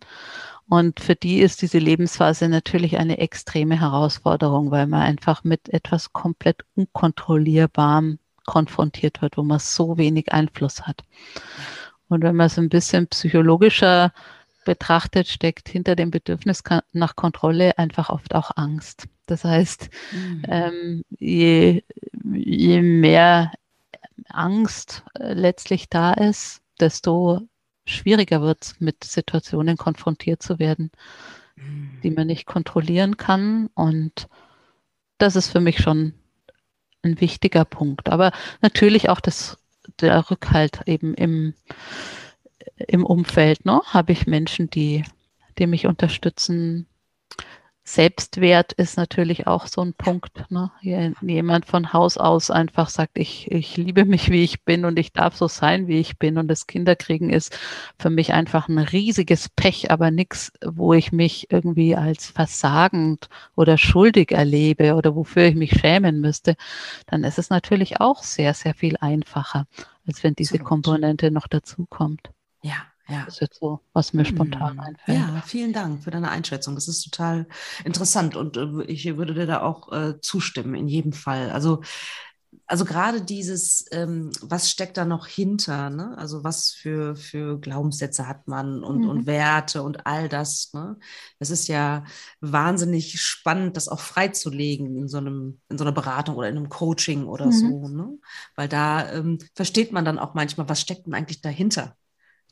Und 0.69 1.01
für 1.01 1.15
die 1.15 1.41
ist 1.41 1.63
diese 1.63 1.79
Lebensphase 1.79 2.49
natürlich 2.49 2.99
eine 2.99 3.19
extreme 3.19 3.81
Herausforderung, 3.81 4.71
weil 4.71 4.87
man 4.87 5.03
einfach 5.03 5.45
mit 5.45 5.69
etwas 5.71 6.13
komplett 6.13 6.65
Unkontrollierbarem 6.75 8.19
konfrontiert 8.45 9.23
wird, 9.23 9.37
wo 9.37 9.43
man 9.43 9.59
so 9.59 9.99
wenig 9.99 10.33
Einfluss 10.33 10.83
hat. 10.83 11.03
Und 12.09 12.23
wenn 12.23 12.37
man 12.37 12.47
es 12.47 12.59
ein 12.59 12.69
bisschen 12.69 13.09
psychologischer 13.09 14.13
betrachtet, 14.65 15.29
steckt 15.29 15.69
hinter 15.69 15.97
dem 15.97 16.11
Bedürfnis 16.11 16.63
nach 16.93 17.17
Kontrolle 17.17 17.79
einfach 17.79 18.11
oft 18.11 18.35
auch 18.35 18.51
Angst. 18.57 19.09
Das 19.27 19.45
heißt, 19.45 19.89
mhm. 20.13 20.43
ähm, 20.49 21.03
je, 21.19 21.83
je 22.33 22.83
mehr 22.83 23.53
Angst 24.29 25.05
äh, 25.19 25.33
letztlich 25.33 25.89
da 25.89 26.13
ist, 26.13 26.61
desto 26.81 27.41
schwieriger 27.87 28.43
wird 28.43 28.63
es, 28.63 28.81
mit 28.81 29.05
Situationen 29.05 29.77
konfrontiert 29.77 30.43
zu 30.43 30.59
werden, 30.59 30.91
mhm. 31.57 31.99
die 32.03 32.11
man 32.11 32.27
nicht 32.27 32.47
kontrollieren 32.47 33.17
kann. 33.17 33.69
Und 33.75 34.29
das 35.19 35.37
ist 35.37 35.51
für 35.51 35.61
mich 35.61 35.79
schon 35.79 36.15
ein 37.03 37.21
wichtiger 37.21 37.65
Punkt. 37.65 38.09
Aber 38.09 38.33
natürlich 38.61 39.09
auch 39.09 39.21
das, 39.21 39.59
der 40.01 40.31
Rückhalt 40.31 40.81
eben 40.87 41.15
im, 41.15 41.55
im 42.77 43.05
Umfeld. 43.05 43.65
Ne? 43.65 43.81
Habe 43.87 44.13
ich 44.13 44.27
Menschen, 44.27 44.71
die, 44.71 45.05
die 45.59 45.67
mich 45.67 45.87
unterstützen, 45.87 46.87
Selbstwert 47.85 48.73
ist 48.73 48.97
natürlich 48.97 49.49
auch 49.49 49.67
so 49.67 49.81
ein 49.81 49.93
Punkt. 49.95 50.49
Ne? 50.51 50.71
Jemand 50.81 51.67
von 51.67 51.93
Haus 51.93 52.17
aus 52.17 52.49
einfach 52.49 52.89
sagt, 52.89 53.19
ich, 53.19 53.51
ich 53.51 53.77
liebe 53.77 54.05
mich, 54.05 54.31
wie 54.31 54.45
ich 54.45 54.65
bin 54.65 54.85
und 54.85 54.99
ich 55.01 55.13
darf 55.13 55.37
so 55.37 55.49
sein, 55.49 55.89
wie 55.89 55.99
ich 55.99 56.17
bin. 56.17 56.39
Und 56.39 56.47
das 56.47 56.69
Kinderkriegen 56.69 57.31
ist 57.31 57.59
für 57.99 58.09
mich 58.09 58.33
einfach 58.33 58.69
ein 58.69 58.79
riesiges 58.79 59.49
Pech, 59.49 59.91
aber 59.91 60.13
nichts, 60.13 60.53
wo 60.65 60.95
ich 60.95 61.11
mich 61.11 61.51
irgendwie 61.51 61.97
als 61.97 62.27
versagend 62.29 63.29
oder 63.57 63.77
schuldig 63.77 64.31
erlebe 64.31 64.95
oder 64.95 65.17
wofür 65.17 65.47
ich 65.47 65.57
mich 65.57 65.73
schämen 65.73 66.21
müsste. 66.21 66.55
Dann 67.07 67.25
ist 67.25 67.39
es 67.39 67.51
natürlich 67.51 68.01
auch 68.01 68.23
sehr, 68.23 68.55
sehr 68.55 68.75
viel 68.75 68.97
einfacher, 69.01 69.67
als 70.07 70.23
wenn 70.23 70.35
diese 70.35 70.61
Komponente 70.61 71.33
noch 71.33 71.49
dazu 71.49 71.87
kommt. 71.87 72.31
Ja, 72.63 72.92
ja. 73.09 73.25
Das 73.25 73.35
ist 73.35 73.41
jetzt 73.41 73.61
so, 73.61 73.81
was 73.93 74.13
mir 74.13 74.25
spontan 74.25 74.73
hm. 74.73 74.81
einfällt. 74.81 75.19
Ja, 75.19 75.43
vielen 75.45 75.73
Dank 75.73 76.05
für 76.05 76.11
deine 76.11 76.31
Einschätzung. 76.31 76.75
Das 76.75 76.89
ist 76.89 77.03
total 77.03 77.47
interessant 77.85 78.37
und 78.37 78.57
äh, 78.57 78.85
ich 78.85 79.05
würde 79.17 79.35
dir 79.35 79.47
da 79.47 79.63
auch 79.63 79.93
äh, 79.93 80.21
zustimmen, 80.21 80.75
in 80.75 80.89
jedem 80.89 81.13
Fall. 81.13 81.51
Also, 81.51 81.83
also 82.67 82.85
gerade 82.85 83.21
dieses, 83.23 83.87
ähm, 83.93 84.31
was 84.41 84.71
steckt 84.71 84.97
da 84.97 85.05
noch 85.05 85.27
hinter? 85.27 85.91
Ne? 85.91 86.17
Also 86.17 86.45
was 86.45 86.71
für, 86.71 87.17
für 87.17 87.59
Glaubenssätze 87.59 88.29
hat 88.29 88.47
man 88.47 88.85
und, 88.85 89.03
mhm. 89.03 89.09
und 89.09 89.27
Werte 89.27 89.83
und 89.83 90.07
all 90.07 90.29
das. 90.29 90.71
Ne? 90.73 90.97
Das 91.39 91.51
ist 91.51 91.69
ja 91.69 92.05
wahnsinnig 92.41 93.21
spannend, 93.21 93.77
das 93.77 93.89
auch 93.89 94.01
freizulegen 94.01 94.97
in 94.97 95.09
so 95.09 95.19
einem, 95.19 95.61
in 95.71 95.79
so 95.79 95.85
einer 95.85 95.93
Beratung 95.93 96.37
oder 96.37 96.49
in 96.49 96.57
einem 96.57 96.69
Coaching 96.69 97.27
oder 97.27 97.47
mhm. 97.47 97.53
so. 97.53 97.89
Ne? 97.89 98.19
Weil 98.55 98.69
da 98.69 99.13
ähm, 99.13 99.39
versteht 99.55 99.93
man 99.93 100.05
dann 100.05 100.19
auch 100.19 100.35
manchmal, 100.35 100.69
was 100.69 100.81
steckt 100.81 101.07
denn 101.07 101.15
eigentlich 101.15 101.41
dahinter? 101.41 101.97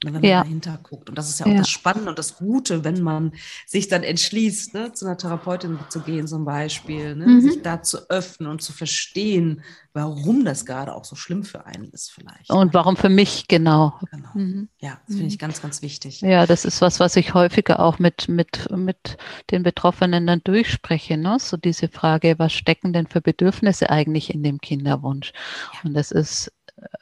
Wenn 0.04 0.14
man 0.14 0.24
ja. 0.24 0.42
dahinter 0.42 0.78
guckt. 0.82 1.08
Und 1.08 1.18
das 1.18 1.28
ist 1.28 1.40
ja 1.40 1.46
auch 1.46 1.50
ja. 1.50 1.58
das 1.58 1.68
Spannende 1.68 2.10
und 2.10 2.18
das 2.18 2.36
Gute, 2.36 2.84
wenn 2.84 3.02
man 3.02 3.32
sich 3.66 3.88
dann 3.88 4.02
entschließt, 4.02 4.74
ne, 4.74 4.92
zu 4.92 5.06
einer 5.06 5.16
Therapeutin 5.16 5.78
zu 5.88 6.00
gehen 6.00 6.26
zum 6.26 6.44
Beispiel, 6.44 7.16
ne, 7.16 7.26
mhm. 7.26 7.40
sich 7.40 7.62
da 7.62 7.82
zu 7.82 8.08
öffnen 8.08 8.50
und 8.50 8.62
zu 8.62 8.72
verstehen, 8.72 9.62
warum 9.92 10.44
das 10.44 10.64
gerade 10.64 10.94
auch 10.94 11.04
so 11.04 11.16
schlimm 11.16 11.44
für 11.44 11.66
einen 11.66 11.90
ist 11.90 12.12
vielleicht. 12.12 12.50
Und 12.50 12.72
warum 12.72 12.96
für 12.96 13.08
mich 13.08 13.48
genau. 13.48 13.98
genau. 14.10 14.28
Mhm. 14.34 14.68
Ja, 14.78 15.00
das 15.06 15.16
finde 15.16 15.28
ich 15.28 15.34
mhm. 15.34 15.38
ganz, 15.38 15.60
ganz 15.60 15.82
wichtig. 15.82 16.20
Ja, 16.20 16.46
das 16.46 16.64
ist 16.64 16.80
was, 16.80 17.00
was 17.00 17.16
ich 17.16 17.34
häufiger 17.34 17.80
auch 17.80 17.98
mit, 17.98 18.28
mit, 18.28 18.70
mit 18.70 19.18
den 19.50 19.62
Betroffenen 19.62 20.26
dann 20.26 20.40
durchspreche. 20.44 21.16
Ne? 21.16 21.38
So 21.40 21.56
diese 21.56 21.88
Frage, 21.88 22.38
was 22.38 22.52
stecken 22.52 22.92
denn 22.92 23.06
für 23.06 23.20
Bedürfnisse 23.20 23.90
eigentlich 23.90 24.32
in 24.32 24.42
dem 24.42 24.60
Kinderwunsch? 24.60 25.32
Ja. 25.74 25.80
Und 25.84 25.94
das 25.94 26.10
ist 26.12 26.52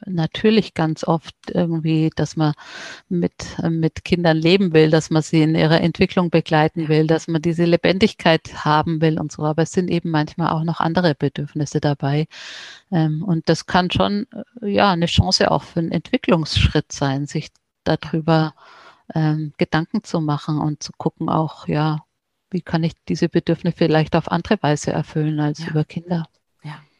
natürlich 0.07 0.75
ganz 0.75 1.05
oft 1.05 1.35
irgendwie, 1.53 2.11
dass 2.15 2.37
man 2.37 2.55
mit, 3.09 3.57
mit 3.69 4.05
Kindern 4.05 4.37
leben 4.37 4.73
will, 4.73 4.91
dass 4.91 5.11
man 5.11 5.23
sie 5.23 5.43
in 5.43 5.55
ihrer 5.55 5.81
Entwicklung 5.81 6.31
begleiten 6.31 6.89
will, 6.89 7.07
dass 7.07 7.29
man 7.29 7.43
diese 7.43 7.65
Lebendigkeit 7.65 8.65
haben 8.65 9.01
will 9.01 9.19
und 9.19 9.33
so. 9.33 9.45
Aber 9.45 9.63
es 9.63 9.73
sind 9.73 9.89
eben 9.89 10.11
manchmal 10.11 10.51
auch 10.51 10.65
noch 10.65 10.81
andere 10.81 11.15
Bedürfnisse 11.15 11.81
dabei. 11.81 12.27
Ähm, 12.91 13.23
und 13.23 13.49
das 13.49 13.67
kann 13.67 13.91
schon, 13.91 14.27
äh, 14.63 14.71
ja, 14.71 14.91
eine 14.93 15.07
Chance 15.07 15.51
auch 15.51 15.63
für 15.63 15.81
einen 15.81 15.93
Entwicklungsschritt 15.93 16.93
sein, 16.93 17.27
sich 17.27 17.49
darüber 17.85 18.55
ähm, 19.15 19.53
Gedanken 19.59 20.05
zu 20.05 20.21
machen 20.21 20.59
und 20.59 20.83
zu 20.83 20.93
gucken 20.97 21.29
auch, 21.29 21.69
ja, 21.69 22.05
wie 22.51 22.63
kann 22.63 22.83
ich 22.83 22.93
diese 23.09 23.29
Bedürfnisse 23.29 23.77
vielleicht 23.77 24.17
auf 24.17 24.31
andere 24.31 24.59
Weise 24.63 24.93
erfüllen 24.93 25.41
als 25.41 25.61
ja. 25.61 25.69
über 25.71 25.85
Kinder. 25.85 26.27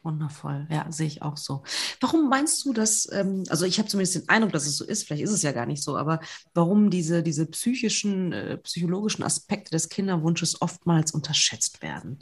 Wundervoll, 0.09 0.65
ja, 0.71 0.91
sehe 0.91 1.05
ich 1.05 1.21
auch 1.21 1.37
so. 1.37 1.61
Warum 2.01 2.29
meinst 2.29 2.65
du, 2.65 2.73
dass, 2.73 3.07
ähm, 3.11 3.43
also 3.49 3.65
ich 3.65 3.77
habe 3.77 3.87
zumindest 3.87 4.15
den 4.15 4.27
Eindruck, 4.29 4.51
dass 4.53 4.65
es 4.65 4.77
so 4.77 4.83
ist, 4.83 5.03
vielleicht 5.03 5.23
ist 5.23 5.31
es 5.31 5.43
ja 5.43 5.51
gar 5.51 5.67
nicht 5.67 5.83
so, 5.83 5.95
aber 5.95 6.19
warum 6.55 6.89
diese, 6.89 7.21
diese 7.21 7.45
psychischen, 7.45 8.33
äh, 8.33 8.57
psychologischen 8.57 9.23
Aspekte 9.23 9.69
des 9.69 9.87
Kinderwunsches 9.89 10.63
oftmals 10.63 11.11
unterschätzt 11.11 11.83
werden? 11.83 12.17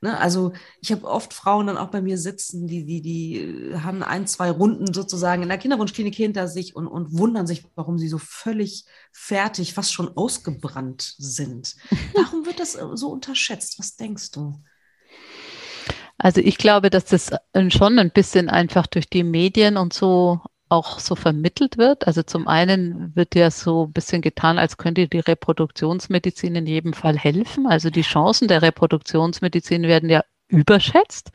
Ne? 0.00 0.18
Also 0.18 0.52
ich 0.80 0.90
habe 0.90 1.06
oft 1.06 1.32
Frauen 1.32 1.68
dann 1.68 1.78
auch 1.78 1.90
bei 1.90 2.02
mir 2.02 2.18
sitzen, 2.18 2.66
die, 2.66 2.84
die, 2.84 3.02
die 3.02 3.36
äh, 3.38 3.78
haben 3.78 4.02
ein, 4.02 4.26
zwei 4.26 4.50
Runden 4.50 4.92
sozusagen 4.92 5.44
in 5.44 5.48
der 5.48 5.58
Kinderwunschklinik 5.58 6.14
hinter 6.14 6.48
sich 6.48 6.74
und, 6.74 6.88
und 6.88 7.16
wundern 7.16 7.46
sich, 7.46 7.64
warum 7.76 7.98
sie 7.98 8.08
so 8.08 8.18
völlig 8.18 8.84
fertig, 9.12 9.74
fast 9.74 9.92
schon 9.92 10.16
ausgebrannt 10.16 11.14
sind. 11.18 11.76
Warum 12.14 12.46
wird 12.46 12.58
das 12.58 12.74
äh, 12.74 12.84
so 12.94 13.10
unterschätzt? 13.10 13.78
Was 13.78 13.96
denkst 13.96 14.32
du? 14.32 14.60
Also 16.18 16.40
ich 16.40 16.58
glaube, 16.58 16.90
dass 16.90 17.06
das 17.06 17.30
äh, 17.52 17.70
schon 17.70 17.98
ein 17.98 18.10
bisschen 18.10 18.48
einfach 18.48 18.86
durch 18.86 19.08
die 19.08 19.22
Medien 19.24 19.76
und 19.76 19.92
so 19.92 20.40
auch 20.68 20.98
so 20.98 21.14
vermittelt 21.14 21.78
wird. 21.78 22.06
Also 22.06 22.22
zum 22.22 22.46
einen 22.46 23.14
wird 23.16 23.34
ja 23.34 23.50
so 23.50 23.86
ein 23.86 23.92
bisschen 23.92 24.20
getan, 24.20 24.58
als 24.58 24.76
könnte 24.76 25.08
die 25.08 25.20
Reproduktionsmedizin 25.20 26.54
in 26.56 26.66
jedem 26.66 26.92
Fall 26.92 27.16
helfen. 27.16 27.66
Also 27.66 27.88
die 27.88 28.02
Chancen 28.02 28.48
der 28.48 28.62
Reproduktionsmedizin 28.62 29.84
werden 29.84 30.10
ja 30.10 30.22
überschätzt 30.48 31.30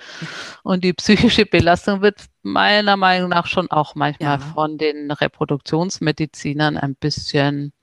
und 0.64 0.84
die 0.84 0.94
psychische 0.94 1.46
Belastung 1.46 2.02
wird 2.02 2.26
meiner 2.42 2.98
Meinung 2.98 3.30
nach 3.30 3.46
schon 3.46 3.70
auch 3.70 3.94
manchmal 3.94 4.40
ja. 4.40 4.46
von 4.54 4.80
den 4.80 5.12
Reproduktionsmedizinern 5.12 6.78
ein 6.78 6.96
bisschen 6.96 7.74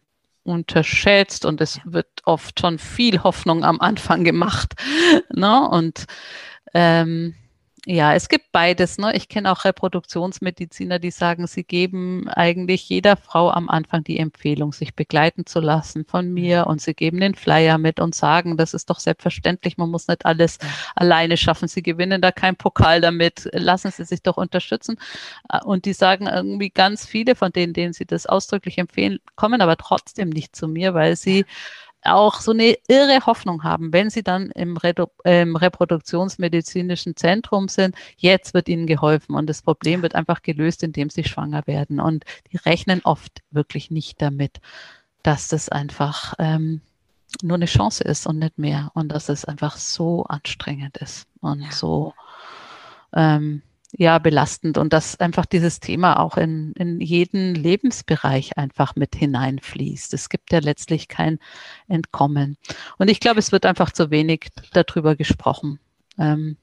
unterschätzt 0.42 1.44
und 1.44 1.60
es 1.60 1.80
wird 1.84 2.08
oft 2.24 2.58
schon 2.58 2.78
viel 2.78 3.22
Hoffnung 3.22 3.64
am 3.64 3.80
Anfang 3.80 4.24
gemacht. 4.24 4.74
Ne? 5.32 5.68
Und 5.68 6.06
ähm, 6.74 7.34
ja, 7.86 8.14
es 8.14 8.28
gibt 8.28 8.52
beides. 8.52 8.98
Ne? 8.98 9.14
Ich 9.16 9.28
kenne 9.28 9.50
auch 9.50 9.64
Reproduktionsmediziner, 9.64 10.98
die 10.98 11.10
sagen, 11.10 11.46
sie 11.46 11.64
geben 11.64 12.28
eigentlich 12.28 12.86
jeder 12.88 13.16
Frau 13.16 13.50
am 13.50 13.70
Anfang 13.70 14.04
die 14.04 14.18
Empfehlung, 14.18 14.72
sich 14.74 14.94
begleiten 14.94 15.46
zu 15.46 15.60
lassen 15.60 16.04
von 16.04 16.30
mir 16.30 16.66
und 16.66 16.82
sie 16.82 16.92
geben 16.92 17.20
den 17.20 17.34
Flyer 17.34 17.78
mit 17.78 17.98
und 17.98 18.14
sagen, 18.14 18.58
das 18.58 18.74
ist 18.74 18.90
doch 18.90 19.00
selbstverständlich, 19.00 19.78
man 19.78 19.90
muss 19.90 20.08
nicht 20.08 20.26
alles 20.26 20.58
alleine 20.94 21.38
schaffen. 21.38 21.68
Sie 21.68 21.82
gewinnen 21.82 22.20
da 22.20 22.32
keinen 22.32 22.56
Pokal 22.56 23.00
damit, 23.00 23.48
lassen 23.52 23.90
Sie 23.90 24.04
sich 24.04 24.22
doch 24.22 24.36
unterstützen. 24.36 24.96
Äh, 25.48 25.64
und 25.64 25.86
die 25.86 25.94
sagen 25.94 26.26
irgendwie 26.26 26.70
ganz 26.70 27.06
viele 27.06 27.34
von 27.34 27.50
denen, 27.50 27.72
denen 27.72 27.94
sie 27.94 28.04
das 28.04 28.26
ausdrücklich 28.26 28.76
empfehlen, 28.76 29.20
kommen 29.36 29.62
aber 29.62 29.76
trotzdem 29.78 30.28
nicht 30.28 30.54
zu 30.54 30.68
mir, 30.68 30.92
weil 30.92 31.16
sie 31.16 31.46
auch 32.02 32.40
so 32.40 32.52
eine 32.52 32.76
irre 32.88 33.26
Hoffnung 33.26 33.62
haben, 33.62 33.92
wenn 33.92 34.10
sie 34.10 34.22
dann 34.22 34.50
im, 34.50 34.76
Redu 34.76 35.06
im 35.24 35.56
reproduktionsmedizinischen 35.56 37.16
Zentrum 37.16 37.68
sind, 37.68 37.94
jetzt 38.16 38.54
wird 38.54 38.68
ihnen 38.68 38.86
geholfen 38.86 39.34
und 39.34 39.48
das 39.48 39.62
Problem 39.62 40.02
wird 40.02 40.14
einfach 40.14 40.42
gelöst, 40.42 40.82
indem 40.82 41.10
sie 41.10 41.24
schwanger 41.24 41.66
werden. 41.66 42.00
Und 42.00 42.24
die 42.52 42.56
rechnen 42.56 43.00
oft 43.04 43.40
wirklich 43.50 43.90
nicht 43.90 44.20
damit, 44.22 44.60
dass 45.22 45.48
das 45.48 45.68
einfach 45.68 46.34
ähm, 46.38 46.80
nur 47.42 47.56
eine 47.56 47.66
Chance 47.66 48.04
ist 48.04 48.26
und 48.26 48.38
nicht 48.38 48.58
mehr 48.58 48.90
und 48.94 49.10
dass 49.10 49.28
es 49.28 49.44
einfach 49.44 49.76
so 49.76 50.24
anstrengend 50.24 50.96
ist 50.98 51.28
und 51.40 51.60
ja. 51.60 51.70
so 51.70 52.14
ähm, 53.14 53.62
ja 53.92 54.18
belastend 54.18 54.78
und 54.78 54.92
dass 54.92 55.18
einfach 55.18 55.46
dieses 55.46 55.80
Thema 55.80 56.20
auch 56.20 56.36
in, 56.36 56.72
in 56.72 57.00
jeden 57.00 57.54
Lebensbereich 57.54 58.56
einfach 58.56 58.94
mit 58.96 59.16
hineinfließt. 59.16 60.14
Es 60.14 60.28
gibt 60.28 60.52
ja 60.52 60.60
letztlich 60.60 61.08
kein 61.08 61.38
Entkommen. 61.88 62.56
Und 62.98 63.10
ich 63.10 63.20
glaube, 63.20 63.40
es 63.40 63.52
wird 63.52 63.66
einfach 63.66 63.90
zu 63.92 64.10
wenig 64.10 64.48
darüber 64.72 65.16
gesprochen. 65.16 65.80
Ähm, 66.18 66.56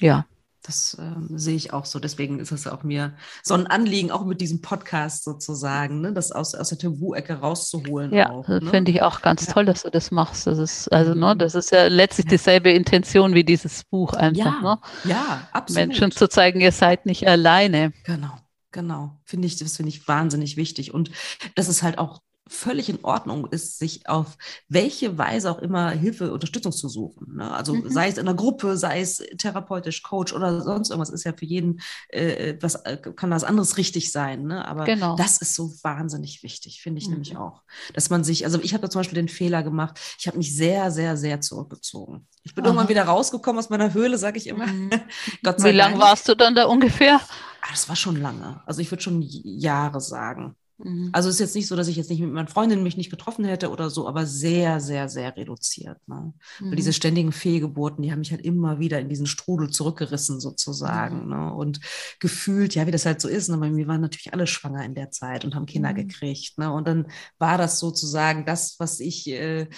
ja. 0.00 0.26
Das 0.62 0.94
äh, 0.94 1.36
sehe 1.36 1.56
ich 1.56 1.72
auch 1.72 1.84
so. 1.84 1.98
Deswegen 1.98 2.38
ist 2.38 2.52
es 2.52 2.66
auch 2.66 2.84
mir 2.84 3.14
so 3.42 3.54
ein 3.54 3.66
Anliegen, 3.66 4.12
auch 4.12 4.24
mit 4.24 4.40
diesem 4.40 4.60
Podcast 4.60 5.24
sozusagen, 5.24 6.00
ne, 6.00 6.12
das 6.12 6.30
aus, 6.30 6.54
aus 6.54 6.68
der 6.68 6.78
Tabu-Ecke 6.78 7.34
rauszuholen. 7.34 8.12
Ja, 8.12 8.42
ne? 8.46 8.60
finde 8.70 8.92
ich 8.92 9.02
auch 9.02 9.22
ganz 9.22 9.46
ja. 9.46 9.52
toll, 9.52 9.64
dass 9.64 9.82
du 9.82 9.90
das 9.90 10.10
machst. 10.12 10.46
Das 10.46 10.58
ist, 10.58 10.92
also, 10.92 11.14
ne, 11.14 11.36
das 11.36 11.56
ist 11.56 11.72
ja 11.72 11.88
letztlich 11.88 12.26
ja. 12.26 12.30
dieselbe 12.30 12.70
Intention 12.70 13.34
wie 13.34 13.44
dieses 13.44 13.82
Buch 13.84 14.12
einfach. 14.12 14.62
Ja, 14.62 14.76
ne? 14.76 14.78
ja 15.04 15.48
absolut. 15.52 15.88
Menschen 15.88 16.12
zu 16.12 16.28
zeigen, 16.28 16.60
ihr 16.60 16.72
seid 16.72 17.06
nicht 17.06 17.26
alleine. 17.26 17.92
Genau. 18.04 18.38
Genau, 18.72 19.20
finde 19.26 19.46
ich, 19.46 19.56
das 19.56 19.76
finde 19.76 19.90
ich 19.90 20.08
wahnsinnig 20.08 20.56
wichtig. 20.56 20.94
Und 20.94 21.10
das 21.54 21.68
ist 21.68 21.82
halt 21.82 21.98
auch 21.98 22.22
völlig 22.52 22.88
in 22.88 23.04
Ordnung 23.04 23.46
ist, 23.46 23.78
sich 23.78 24.08
auf 24.08 24.36
welche 24.68 25.18
Weise 25.18 25.50
auch 25.50 25.58
immer 25.58 25.90
Hilfe, 25.90 26.32
Unterstützung 26.32 26.72
zu 26.72 26.88
suchen. 26.88 27.36
Ne? 27.36 27.50
Also 27.50 27.74
mhm. 27.74 27.90
sei 27.90 28.08
es 28.08 28.18
in 28.18 28.28
einer 28.28 28.36
Gruppe, 28.36 28.76
sei 28.76 29.00
es 29.00 29.22
therapeutisch, 29.38 30.02
Coach 30.02 30.32
oder 30.32 30.60
sonst 30.60 30.90
irgendwas, 30.90 31.10
ist 31.10 31.24
ja 31.24 31.32
für 31.32 31.44
jeden 31.44 31.80
äh, 32.08 32.54
was, 32.60 32.76
äh, 32.76 32.96
kann 32.96 33.30
was 33.30 33.44
anderes 33.44 33.76
richtig 33.76 34.12
sein. 34.12 34.44
Ne? 34.44 34.66
Aber 34.66 34.84
genau. 34.84 35.16
das 35.16 35.38
ist 35.38 35.54
so 35.54 35.72
wahnsinnig 35.82 36.42
wichtig, 36.42 36.82
finde 36.82 37.00
ich 37.00 37.06
mhm. 37.06 37.14
nämlich 37.14 37.36
auch. 37.36 37.62
Dass 37.94 38.10
man 38.10 38.22
sich, 38.22 38.44
also 38.44 38.60
ich 38.60 38.74
habe 38.74 38.88
zum 38.88 39.00
Beispiel 39.00 39.16
den 39.16 39.28
Fehler 39.28 39.62
gemacht, 39.62 39.98
ich 40.18 40.26
habe 40.26 40.38
mich 40.38 40.54
sehr, 40.54 40.90
sehr, 40.90 41.16
sehr 41.16 41.40
zurückgezogen. 41.40 42.26
Ich 42.44 42.54
bin 42.54 42.64
Aha. 42.64 42.70
irgendwann 42.70 42.88
wieder 42.88 43.04
rausgekommen 43.04 43.58
aus 43.58 43.70
meiner 43.70 43.94
Höhle, 43.94 44.18
sage 44.18 44.38
ich 44.38 44.46
immer. 44.46 44.66
Mhm. 44.66 44.90
Wie 45.58 45.70
lange 45.70 45.98
warst 45.98 46.28
du 46.28 46.34
dann 46.34 46.54
da 46.54 46.64
ungefähr? 46.66 47.20
Ah, 47.62 47.68
das 47.70 47.88
war 47.88 47.96
schon 47.96 48.16
lange. 48.16 48.60
Also 48.66 48.80
ich 48.80 48.90
würde 48.90 49.02
schon 49.02 49.22
Jahre 49.22 50.00
sagen. 50.00 50.56
Mhm. 50.78 51.10
Also 51.12 51.28
es 51.28 51.36
ist 51.36 51.40
jetzt 51.40 51.54
nicht 51.54 51.66
so, 51.66 51.76
dass 51.76 51.88
ich 51.88 51.96
jetzt 51.96 52.10
nicht 52.10 52.20
mit 52.20 52.32
meinen 52.32 52.48
Freundinnen 52.48 52.82
mich 52.82 52.96
nicht 52.96 53.10
getroffen 53.10 53.44
hätte 53.44 53.70
oder 53.70 53.90
so, 53.90 54.08
aber 54.08 54.26
sehr, 54.26 54.80
sehr, 54.80 55.08
sehr 55.08 55.36
reduziert. 55.36 55.98
Ne? 56.06 56.32
Mhm. 56.60 56.70
Weil 56.70 56.76
diese 56.76 56.92
ständigen 56.92 57.32
Fehlgeburten, 57.32 58.02
die 58.02 58.12
haben 58.12 58.20
mich 58.20 58.30
halt 58.30 58.44
immer 58.44 58.78
wieder 58.78 58.98
in 59.00 59.08
diesen 59.08 59.26
Strudel 59.26 59.70
zurückgerissen 59.70 60.40
sozusagen. 60.40 61.24
Mhm. 61.24 61.30
Ne? 61.30 61.54
Und 61.54 61.80
gefühlt, 62.20 62.74
ja, 62.74 62.86
wie 62.86 62.92
das 62.92 63.06
halt 63.06 63.20
so 63.20 63.28
ist. 63.28 63.48
Ne? 63.48 63.58
Bei 63.58 63.70
mir 63.70 63.86
waren 63.86 64.00
natürlich 64.00 64.32
alle 64.32 64.46
schwanger 64.46 64.84
in 64.84 64.94
der 64.94 65.10
Zeit 65.10 65.44
und 65.44 65.54
haben 65.54 65.66
Kinder 65.66 65.90
mhm. 65.90 65.96
gekriegt. 65.96 66.58
Ne? 66.58 66.72
Und 66.72 66.86
dann 66.88 67.06
war 67.38 67.58
das 67.58 67.78
sozusagen 67.78 68.44
das, 68.44 68.76
was 68.78 69.00
ich... 69.00 69.28
Äh, 69.28 69.68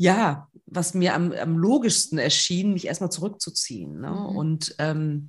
ja, 0.00 0.46
was 0.64 0.94
mir 0.94 1.14
am, 1.14 1.32
am 1.32 1.58
logischsten 1.58 2.18
erschien, 2.18 2.72
mich 2.72 2.86
erstmal 2.86 3.10
zurückzuziehen. 3.10 4.00
Ne? 4.00 4.10
Mhm. 4.10 4.36
Und 4.36 4.74
ähm, 4.78 5.28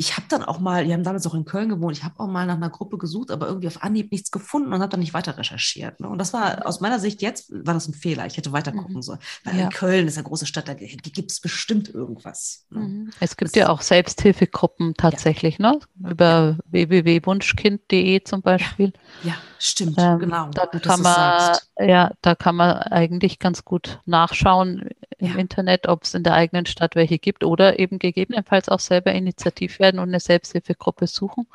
ich 0.00 0.16
habe 0.16 0.24
dann 0.30 0.42
auch 0.42 0.60
mal, 0.60 0.86
wir 0.86 0.94
haben 0.94 1.04
damals 1.04 1.26
auch 1.26 1.34
in 1.34 1.44
Köln 1.44 1.68
gewohnt, 1.68 1.94
ich 1.94 2.04
habe 2.04 2.18
auch 2.20 2.26
mal 2.26 2.46
nach 2.46 2.54
einer 2.54 2.70
Gruppe 2.70 2.96
gesucht, 2.96 3.30
aber 3.30 3.48
irgendwie 3.48 3.68
auf 3.68 3.82
Anhieb 3.82 4.10
nichts 4.10 4.30
gefunden 4.30 4.72
und 4.72 4.80
habe 4.80 4.88
dann 4.88 5.00
nicht 5.00 5.12
weiter 5.12 5.36
recherchiert. 5.36 6.00
Ne? 6.00 6.08
Und 6.08 6.16
das 6.16 6.32
war 6.32 6.66
aus 6.66 6.80
meiner 6.80 6.98
Sicht 6.98 7.20
jetzt, 7.20 7.52
war 7.52 7.74
das 7.74 7.86
ein 7.86 7.92
Fehler. 7.92 8.24
Ich 8.24 8.38
hätte 8.38 8.50
weiter 8.50 8.72
gucken 8.72 8.96
mhm. 8.96 9.02
sollen. 9.02 9.18
Weil 9.44 9.58
ja. 9.58 9.68
Köln 9.68 10.08
ist 10.08 10.16
eine 10.16 10.26
große 10.26 10.46
Stadt, 10.46 10.68
da 10.68 10.72
gibt 10.72 11.30
es 11.30 11.42
bestimmt 11.42 11.90
irgendwas. 11.90 12.64
Ne? 12.70 12.80
Mhm. 12.80 13.10
Es 13.20 13.36
gibt 13.36 13.50
das, 13.50 13.60
ja 13.60 13.68
auch 13.68 13.82
Selbsthilfegruppen 13.82 14.94
tatsächlich, 14.94 15.58
ja. 15.58 15.72
ne? 15.72 15.80
Über 16.08 16.56
ja. 16.72 16.88
www.wunschkind.de 16.88 18.24
zum 18.24 18.40
Beispiel. 18.40 18.94
Ja, 19.22 19.34
stimmt, 19.58 19.96
ähm, 19.98 20.18
genau. 20.18 20.48
Da 20.54 20.64
kann 20.64 21.02
man, 21.02 21.58
ja, 21.78 22.12
da 22.22 22.34
kann 22.34 22.56
man 22.56 22.78
eigentlich 22.78 23.38
ganz 23.38 23.66
gut 23.66 24.00
nachschauen 24.06 24.88
im 25.20 25.38
Internet, 25.38 25.88
ob 25.88 26.04
es 26.04 26.14
in 26.14 26.22
der 26.22 26.34
eigenen 26.34 26.66
Stadt 26.66 26.94
welche 26.94 27.18
gibt 27.18 27.44
oder 27.44 27.78
eben 27.78 27.98
gegebenenfalls 27.98 28.68
auch 28.68 28.80
selber 28.80 29.12
initiativ 29.12 29.78
werden 29.78 30.00
und 30.00 30.08
eine 30.08 30.20
Selbsthilfegruppe 30.20 31.06
suchen. 31.06 31.46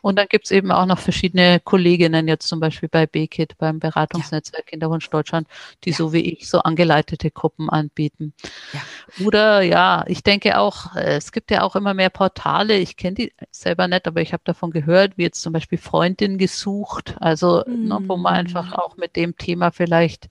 Und 0.00 0.18
dann 0.18 0.26
gibt 0.28 0.46
es 0.46 0.50
eben 0.50 0.70
auch 0.70 0.86
noch 0.86 0.98
verschiedene 0.98 1.60
Kolleginnen, 1.60 2.28
jetzt 2.28 2.48
zum 2.48 2.60
Beispiel 2.60 2.88
bei 2.88 3.06
BKIT, 3.06 3.58
beim 3.58 3.78
Beratungsnetzwerk 3.78 4.66
Kinderwunsch 4.66 5.08
Deutschland, 5.10 5.48
die 5.84 5.90
ja. 5.90 5.96
so 5.96 6.12
wie 6.12 6.32
ich 6.32 6.48
so 6.48 6.60
angeleitete 6.60 7.30
Gruppen 7.30 7.68
anbieten. 7.70 8.32
Ja. 8.72 9.26
Oder 9.26 9.62
ja, 9.62 10.04
ich 10.06 10.22
denke 10.22 10.58
auch, 10.58 10.96
äh, 10.96 11.16
es 11.16 11.32
gibt 11.32 11.50
ja 11.50 11.62
auch 11.62 11.76
immer 11.76 11.94
mehr 11.94 12.10
Portale, 12.10 12.76
ich 12.76 12.96
kenne 12.96 13.14
die 13.14 13.32
selber 13.50 13.88
nicht, 13.88 14.06
aber 14.06 14.20
ich 14.20 14.32
habe 14.32 14.42
davon 14.44 14.70
gehört, 14.70 15.18
wie 15.18 15.22
jetzt 15.22 15.42
zum 15.42 15.52
Beispiel 15.52 15.78
Freundin 15.78 16.38
gesucht, 16.38 17.16
also 17.20 17.62
mhm. 17.66 17.88
ne, 17.88 17.98
wo 18.06 18.16
man 18.16 18.34
einfach 18.34 18.68
mhm. 18.68 18.72
auch 18.74 18.96
mit 18.96 19.16
dem 19.16 19.36
Thema 19.36 19.70
vielleicht 19.70 20.28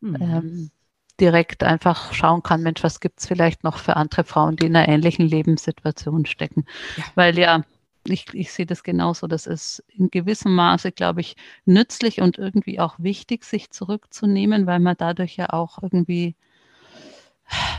mhm. 0.00 0.16
ähm, 0.20 0.70
direkt 1.20 1.64
einfach 1.64 2.12
schauen 2.12 2.42
kann, 2.42 2.62
Mensch, 2.62 2.82
was 2.82 3.00
gibt 3.00 3.20
es 3.20 3.26
vielleicht 3.26 3.64
noch 3.64 3.78
für 3.78 3.96
andere 3.96 4.24
Frauen, 4.24 4.56
die 4.56 4.66
in 4.66 4.76
einer 4.76 4.88
ähnlichen 4.88 5.26
Lebenssituation 5.26 6.26
stecken. 6.26 6.64
Ja. 6.96 7.04
Weil 7.14 7.38
ja, 7.38 7.62
ich, 8.04 8.26
ich 8.32 8.52
sehe 8.52 8.66
das 8.66 8.82
genauso. 8.82 9.26
Das 9.26 9.46
ist 9.46 9.82
in 9.88 10.10
gewissem 10.10 10.54
Maße, 10.54 10.92
glaube 10.92 11.20
ich, 11.20 11.36
nützlich 11.64 12.20
und 12.20 12.38
irgendwie 12.38 12.80
auch 12.80 12.94
wichtig, 12.98 13.44
sich 13.44 13.70
zurückzunehmen, 13.70 14.66
weil 14.66 14.80
man 14.80 14.96
dadurch 14.96 15.36
ja 15.36 15.50
auch 15.50 15.82
irgendwie 15.82 16.34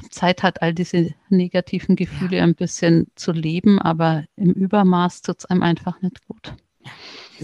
Zeit 0.10 0.44
hat, 0.44 0.62
all 0.62 0.74
diese 0.74 1.14
negativen 1.30 1.96
Gefühle 1.96 2.38
ja. 2.38 2.44
ein 2.44 2.56
bisschen 2.56 3.08
zu 3.16 3.32
leben, 3.32 3.80
aber 3.80 4.26
im 4.36 4.52
Übermaß 4.52 5.22
tut 5.22 5.40
es 5.40 5.46
einem 5.46 5.64
einfach 5.64 6.02
nicht 6.02 6.26
gut. 6.28 6.54
Sehe 6.84 6.94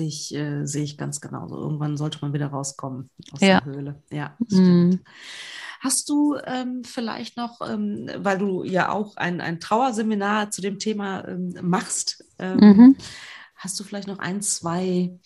ich, 0.02 0.34
äh, 0.34 0.66
sehe 0.66 0.84
ich 0.84 0.98
ganz 0.98 1.22
genauso. 1.22 1.56
Irgendwann 1.58 1.98
sollte 1.98 2.20
man 2.22 2.34
wieder 2.34 2.48
rauskommen 2.48 3.10
aus 3.32 3.42
ja. 3.42 3.62
der 3.62 3.66
Höhle. 3.66 4.04
Ja, 4.12 4.36
das 4.40 4.58
stimmt. 4.58 4.96
Mm. 4.96 5.00
Hast 5.80 6.10
du 6.10 6.36
ähm, 6.46 6.84
vielleicht 6.84 7.38
noch, 7.38 7.62
ähm, 7.62 8.10
weil 8.18 8.38
du 8.38 8.64
ja 8.64 8.92
auch 8.92 9.18
ein, 9.18 9.40
ein 9.42 9.60
Trauerseminar 9.60 10.50
zu 10.50 10.62
dem 10.62 10.80
Thema 10.80 11.28
ähm, 11.28 11.56
machst, 11.62 12.26
ähm, 12.40 12.58
mhm. 12.58 12.98
hast 13.56 13.80
du 13.80 13.84
vielleicht 13.84 14.08
noch 14.08 14.20
ein, 14.20 14.42
zwei 14.42 15.20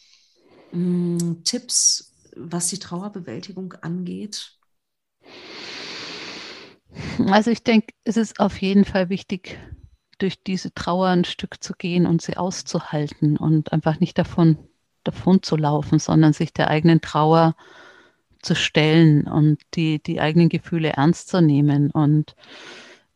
mm, 0.74 1.44
Tipps, 1.46 2.12
was 2.36 2.68
die 2.68 2.80
Trauerbewältigung 2.80 3.74
angeht? 3.82 4.58
Also 7.28 7.52
ich 7.52 7.64
denke, 7.64 7.94
es 8.04 8.18
ist 8.18 8.40
auf 8.40 8.60
jeden 8.62 8.84
Fall 8.84 9.10
wichtig, 9.10 9.58
durch 10.20 10.44
diese 10.44 10.74
Trauer 10.74 11.08
ein 11.08 11.26
Stück 11.26 11.64
zu 11.64 11.74
gehen 11.74 12.06
und 12.06 12.22
sie 12.22 12.38
auszuhalten 12.38 13.38
und 13.38 13.74
einfach 13.74 14.00
nicht 14.00 14.18
davon 14.18 14.58
davon 15.04 15.42
zu 15.42 15.56
laufen, 15.56 16.00
sondern 16.00 16.34
sich 16.34 16.54
der 16.54 16.70
eigenen 16.70 17.02
Trauer 17.02 17.56
zu 18.42 18.56
stellen 18.56 19.28
und 19.28 19.60
die, 19.74 20.02
die 20.02 20.22
eigenen 20.22 20.50
Gefühle 20.50 20.90
ernst 20.90 21.30
zu 21.30 21.42
nehmen. 21.42 21.92
Und 21.92 22.36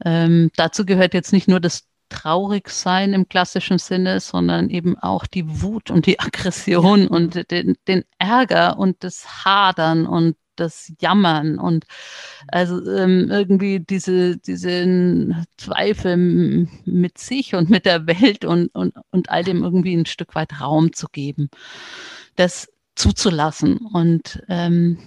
ähm, 0.04 0.52
dazu 0.56 0.86
gehört 0.86 1.14
jetzt 1.14 1.34
nicht 1.34 1.48
nur 1.48 1.60
das 1.60 1.88
Traurigsein 2.10 3.14
im 3.14 3.28
klassischen 3.30 3.80
Sinne, 3.80 4.20
sondern 4.20 4.70
eben 4.70 4.98
auch 4.98 5.26
die 5.26 5.62
Wut 5.62 5.92
und 5.92 6.06
die 6.06 6.20
Aggression 6.20 7.08
und 7.08 7.50
den, 7.52 7.76
den 7.88 8.04
Ärger 8.20 8.78
und 8.78 9.04
das 9.04 9.46
Hadern 9.46 10.06
und 10.06 10.36
das 10.56 10.92
Jammern 11.00 11.60
und 11.60 11.86
also 12.48 12.86
ähm, 12.90 13.30
irgendwie 13.30 13.80
diese, 13.80 14.38
diesen 14.38 15.46
Zweifel 15.58 16.18
mit 16.86 17.18
sich 17.18 17.56
und 17.56 17.70
mit 17.70 17.86
der 17.86 18.08
Welt 18.08 18.46
und, 18.46 18.74
und, 18.76 18.96
und 19.12 19.30
all 19.30 19.44
dem 19.44 19.64
irgendwie 19.64 19.96
ein 19.96 20.06
Stück 20.06 20.36
weit 20.36 20.62
Raum 20.62 20.94
zu 20.94 21.08
geben, 21.12 21.50
das 22.36 22.68
zuzulassen. 22.96 23.78
Und 23.78 24.44
ähm, 24.50 24.98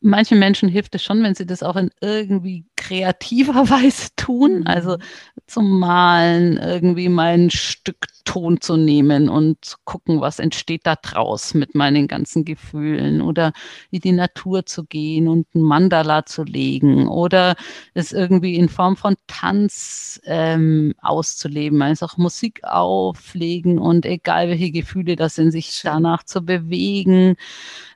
manchen 0.00 0.38
Menschen 0.38 0.68
hilft 0.68 0.94
es 0.94 1.02
schon, 1.02 1.22
wenn 1.22 1.34
sie 1.34 1.46
das 1.46 1.62
auch 1.62 1.76
in 1.76 1.90
irgendwie 2.00 2.66
kreativer 2.88 3.68
Weise 3.70 4.08
tun. 4.16 4.60
Mhm. 4.60 4.66
Also 4.66 4.98
zum 5.46 5.78
Malen 5.78 6.56
irgendwie 6.58 7.08
mein 7.08 7.50
Stück 7.50 8.06
Ton 8.28 8.60
zu 8.60 8.76
nehmen 8.76 9.30
und 9.30 9.64
zu 9.64 9.78
gucken, 9.86 10.20
was 10.20 10.38
entsteht 10.38 10.82
da 10.84 10.96
draus 10.96 11.54
mit 11.54 11.74
meinen 11.74 12.08
ganzen 12.08 12.44
Gefühlen 12.44 13.22
oder 13.22 13.52
in 13.90 14.00
die 14.00 14.12
Natur 14.12 14.66
zu 14.66 14.84
gehen 14.84 15.28
und 15.28 15.46
ein 15.54 15.62
Mandala 15.62 16.26
zu 16.26 16.42
legen 16.42 17.08
oder 17.08 17.56
es 17.94 18.12
irgendwie 18.12 18.56
in 18.56 18.68
Form 18.68 18.98
von 18.98 19.16
Tanz 19.28 20.20
ähm, 20.26 20.92
auszuleben, 21.00 21.80
also 21.80 22.04
auch 22.04 22.18
Musik 22.18 22.64
auflegen 22.64 23.78
und 23.78 24.04
egal 24.04 24.50
welche 24.50 24.72
Gefühle 24.72 25.16
das 25.16 25.36
sind, 25.36 25.50
sich 25.50 25.80
danach 25.82 26.22
zu 26.22 26.44
bewegen. 26.44 27.36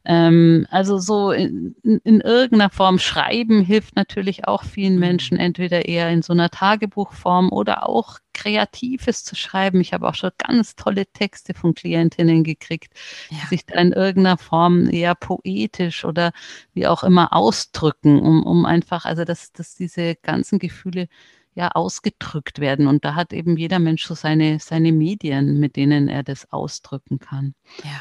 Ähm, 0.04 0.66
also 0.70 0.98
so 0.98 1.30
in, 1.30 1.76
in, 1.82 2.00
in 2.04 2.20
irgendeiner 2.22 2.70
Form 2.70 2.98
schreiben 2.98 3.62
hilft 3.62 3.96
natürlich 3.96 4.48
auch 4.48 4.64
vielen 4.82 4.94
mhm. 4.94 5.00
Menschen, 5.00 5.38
entweder 5.38 5.86
eher 5.86 6.10
in 6.10 6.22
so 6.22 6.32
einer 6.32 6.50
Tagebuchform 6.50 7.50
oder 7.50 7.88
auch 7.88 8.18
Kreatives 8.34 9.22
zu 9.22 9.36
schreiben. 9.36 9.80
Ich 9.80 9.92
habe 9.92 10.08
auch 10.08 10.16
schon 10.16 10.32
ganz 10.38 10.74
tolle 10.74 11.06
Texte 11.06 11.54
von 11.54 11.74
Klientinnen 11.74 12.42
gekriegt, 12.42 12.92
ja. 13.30 13.36
die 13.42 13.46
sich 13.46 13.64
da 13.64 13.76
in 13.76 13.92
irgendeiner 13.92 14.38
Form 14.38 14.88
eher 14.90 15.14
poetisch 15.14 16.04
oder 16.04 16.32
wie 16.74 16.88
auch 16.88 17.04
immer 17.04 17.32
ausdrücken, 17.32 18.18
um, 18.18 18.42
um 18.42 18.66
einfach, 18.66 19.04
also 19.04 19.24
dass, 19.24 19.52
dass 19.52 19.76
diese 19.76 20.16
ganzen 20.16 20.58
Gefühle 20.58 21.06
ja 21.54 21.68
ausgedrückt 21.68 22.58
werden. 22.58 22.88
Und 22.88 23.04
da 23.04 23.14
hat 23.14 23.32
eben 23.32 23.56
jeder 23.56 23.78
Mensch 23.78 24.04
so 24.04 24.14
seine, 24.14 24.58
seine 24.58 24.90
Medien, 24.90 25.60
mit 25.60 25.76
denen 25.76 26.08
er 26.08 26.24
das 26.24 26.50
ausdrücken 26.50 27.20
kann. 27.20 27.54
Ja. 27.84 28.00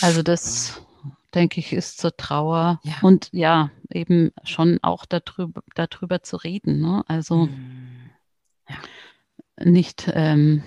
Also 0.00 0.24
das 0.24 0.82
denke 1.36 1.60
ich, 1.60 1.72
ist 1.72 1.98
zur 1.98 2.16
Trauer 2.16 2.80
ja. 2.82 2.94
und 3.02 3.28
ja, 3.32 3.70
eben 3.90 4.32
schon 4.42 4.78
auch 4.82 5.04
darüber, 5.04 5.62
darüber 5.74 6.22
zu 6.22 6.36
reden. 6.36 6.80
Ne? 6.80 7.04
Also 7.06 7.46
mhm. 7.46 8.10
ja. 8.68 8.76
nicht, 9.64 10.10
ähm, 10.12 10.64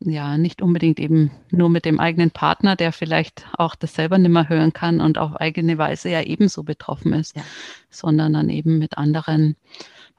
ja, 0.00 0.38
nicht 0.38 0.62
unbedingt 0.62 1.00
eben 1.00 1.32
nur 1.50 1.68
mit 1.68 1.84
dem 1.84 2.00
eigenen 2.00 2.30
Partner, 2.30 2.76
der 2.76 2.92
vielleicht 2.92 3.46
auch 3.58 3.74
das 3.74 3.94
selber 3.94 4.16
nicht 4.18 4.30
mehr 4.30 4.48
hören 4.48 4.72
kann 4.72 5.00
und 5.00 5.18
auf 5.18 5.36
eigene 5.36 5.76
Weise 5.76 6.08
ja 6.08 6.22
ebenso 6.22 6.62
betroffen 6.62 7.12
ist, 7.12 7.36
ja. 7.36 7.42
sondern 7.90 8.32
dann 8.32 8.48
eben 8.48 8.78
mit 8.78 8.96
anderen, 8.96 9.56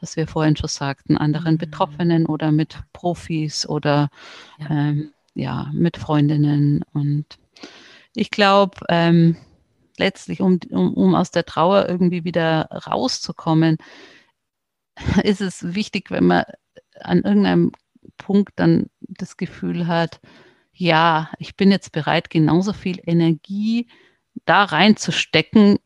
was 0.01 0.17
wir 0.17 0.27
vorhin 0.27 0.57
schon 0.57 0.69
sagten, 0.69 1.17
anderen 1.17 1.55
mhm. 1.55 1.59
Betroffenen 1.59 2.25
oder 2.25 2.51
mit 2.51 2.77
Profis 2.91 3.65
oder 3.65 4.09
ähm, 4.69 5.13
ja, 5.33 5.71
mit 5.73 5.97
Freundinnen 5.97 6.83
und 6.93 7.25
ich 8.15 8.29
glaube, 8.29 8.77
ähm, 8.89 9.37
letztlich, 9.97 10.41
um, 10.41 10.59
um, 10.69 10.93
um 10.93 11.15
aus 11.15 11.31
der 11.31 11.45
Trauer 11.45 11.87
irgendwie 11.87 12.23
wieder 12.23 12.69
rauszukommen, 12.87 13.77
ist 15.23 15.41
es 15.41 15.75
wichtig, 15.75 16.11
wenn 16.11 16.25
man 16.25 16.43
an 16.99 17.23
irgendeinem 17.23 17.71
Punkt 18.17 18.53
dann 18.55 18.87
das 19.01 19.37
Gefühl 19.37 19.87
hat, 19.87 20.19
ja, 20.73 21.31
ich 21.37 21.55
bin 21.55 21.71
jetzt 21.71 21.91
bereit, 21.91 22.29
genauso 22.29 22.73
viel 22.73 22.99
Energie 23.05 23.87
da 24.45 24.63
reinzustecken, 24.63 25.77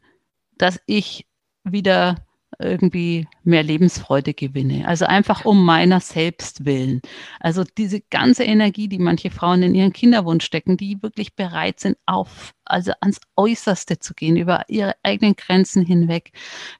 dass 0.57 0.79
ich 0.85 1.27
wieder 1.63 2.26
irgendwie 2.59 3.27
mehr 3.43 3.61
Lebensfreude 3.61 4.33
gewinne. 4.33 4.87
Also 4.87 5.05
einfach 5.05 5.45
um 5.45 5.63
meiner 5.63 5.99
selbst 5.99 6.65
willen. 6.65 7.01
Also 7.39 7.63
diese 7.77 8.01
ganze 8.01 8.43
Energie, 8.43 8.87
die 8.87 8.97
manche 8.99 9.29
Frauen 9.29 9.61
in 9.61 9.75
ihren 9.75 9.93
Kinderwunsch 9.93 10.45
stecken, 10.45 10.75
die 10.75 11.01
wirklich 11.03 11.35
bereit 11.35 11.79
sind, 11.79 11.97
auf, 12.05 12.53
also 12.65 12.93
ans 13.01 13.19
Äußerste 13.35 13.99
zu 13.99 14.13
gehen, 14.15 14.37
über 14.37 14.65
ihre 14.69 14.95
eigenen 15.03 15.35
Grenzen 15.35 15.85
hinweg. 15.85 16.31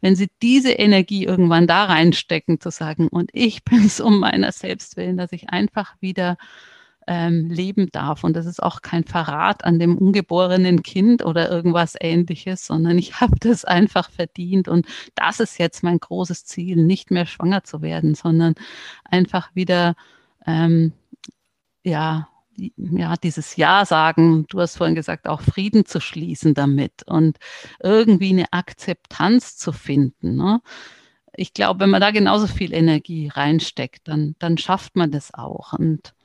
Wenn 0.02 0.16
sie 0.16 0.30
diese 0.42 0.72
Energie 0.72 1.26
irgendwann 1.26 1.68
da 1.68 1.86
reinstecken, 1.86 2.60
zu 2.60 2.72
sagen, 2.72 3.08
und 3.08 3.30
ich 3.34 3.64
bin 3.64 3.86
es 3.86 4.00
um 4.00 4.20
meiner 4.20 4.52
selbst 4.52 4.98
willen, 4.98 5.18
dass 5.18 5.32
ich 5.32 5.50
einfach 5.50 5.96
wieder 6.00 6.38
ähm, 7.08 7.50
leben 7.50 7.90
darf. 7.92 8.24
Und 8.24 8.36
das 8.36 8.46
ist 8.46 8.62
auch 8.62 8.82
kein 8.82 9.06
Verrat 9.06 9.64
an 9.64 9.80
dem 9.80 9.98
ungeborenen 9.98 10.84
Kind 10.84 11.24
oder 11.24 11.50
irgendwas 11.50 11.96
ähnliches, 12.00 12.66
sondern 12.66 12.98
ich 12.98 13.16
habe 13.22 13.36
das 13.40 13.66
einfach 13.66 14.10
verdient. 14.12 14.68
Und 14.68 14.86
das 15.16 15.40
ist 15.40 15.58
jetzt 15.58 15.84
mein 15.84 16.00
großes 16.00 16.46
Ziel, 16.46 16.76
nicht 16.76 17.10
mehr 17.10 17.26
schwanger 17.26 17.64
zu 17.64 17.82
werden, 17.82 18.14
sondern 18.14 18.56
einfach 19.06 19.50
wieder, 19.56 19.96
ähm, 20.46 20.94
ja, 21.84 22.28
ja, 22.76 23.16
dieses 23.18 23.56
Ja 23.56 23.86
sagen, 23.86 24.46
du 24.50 24.60
hast 24.60 24.78
vorhin 24.78 24.96
gesagt, 24.96 25.28
auch 25.28 25.42
Frieden 25.42 25.86
zu 25.86 26.02
schließen 26.02 26.56
damit 26.56 27.04
und 27.06 27.38
irgendwie 27.80 28.32
eine 28.32 28.52
Akzeptanz 28.52 29.58
zu 29.58 29.72
finden. 29.72 30.36
Ne? 30.36 30.62
Ich 31.34 31.54
glaube, 31.54 31.82
wenn 31.82 31.92
man 31.92 32.02
da 32.02 32.10
genauso 32.10 32.48
viel 32.48 32.74
Energie 32.74 33.28
reinsteckt, 33.28 34.08
dann, 34.08 34.36
dann 34.40 34.58
schafft 34.58 34.96
man 34.96 35.12
das 35.12 35.36
auch. 35.36 35.74
Und 35.74 36.16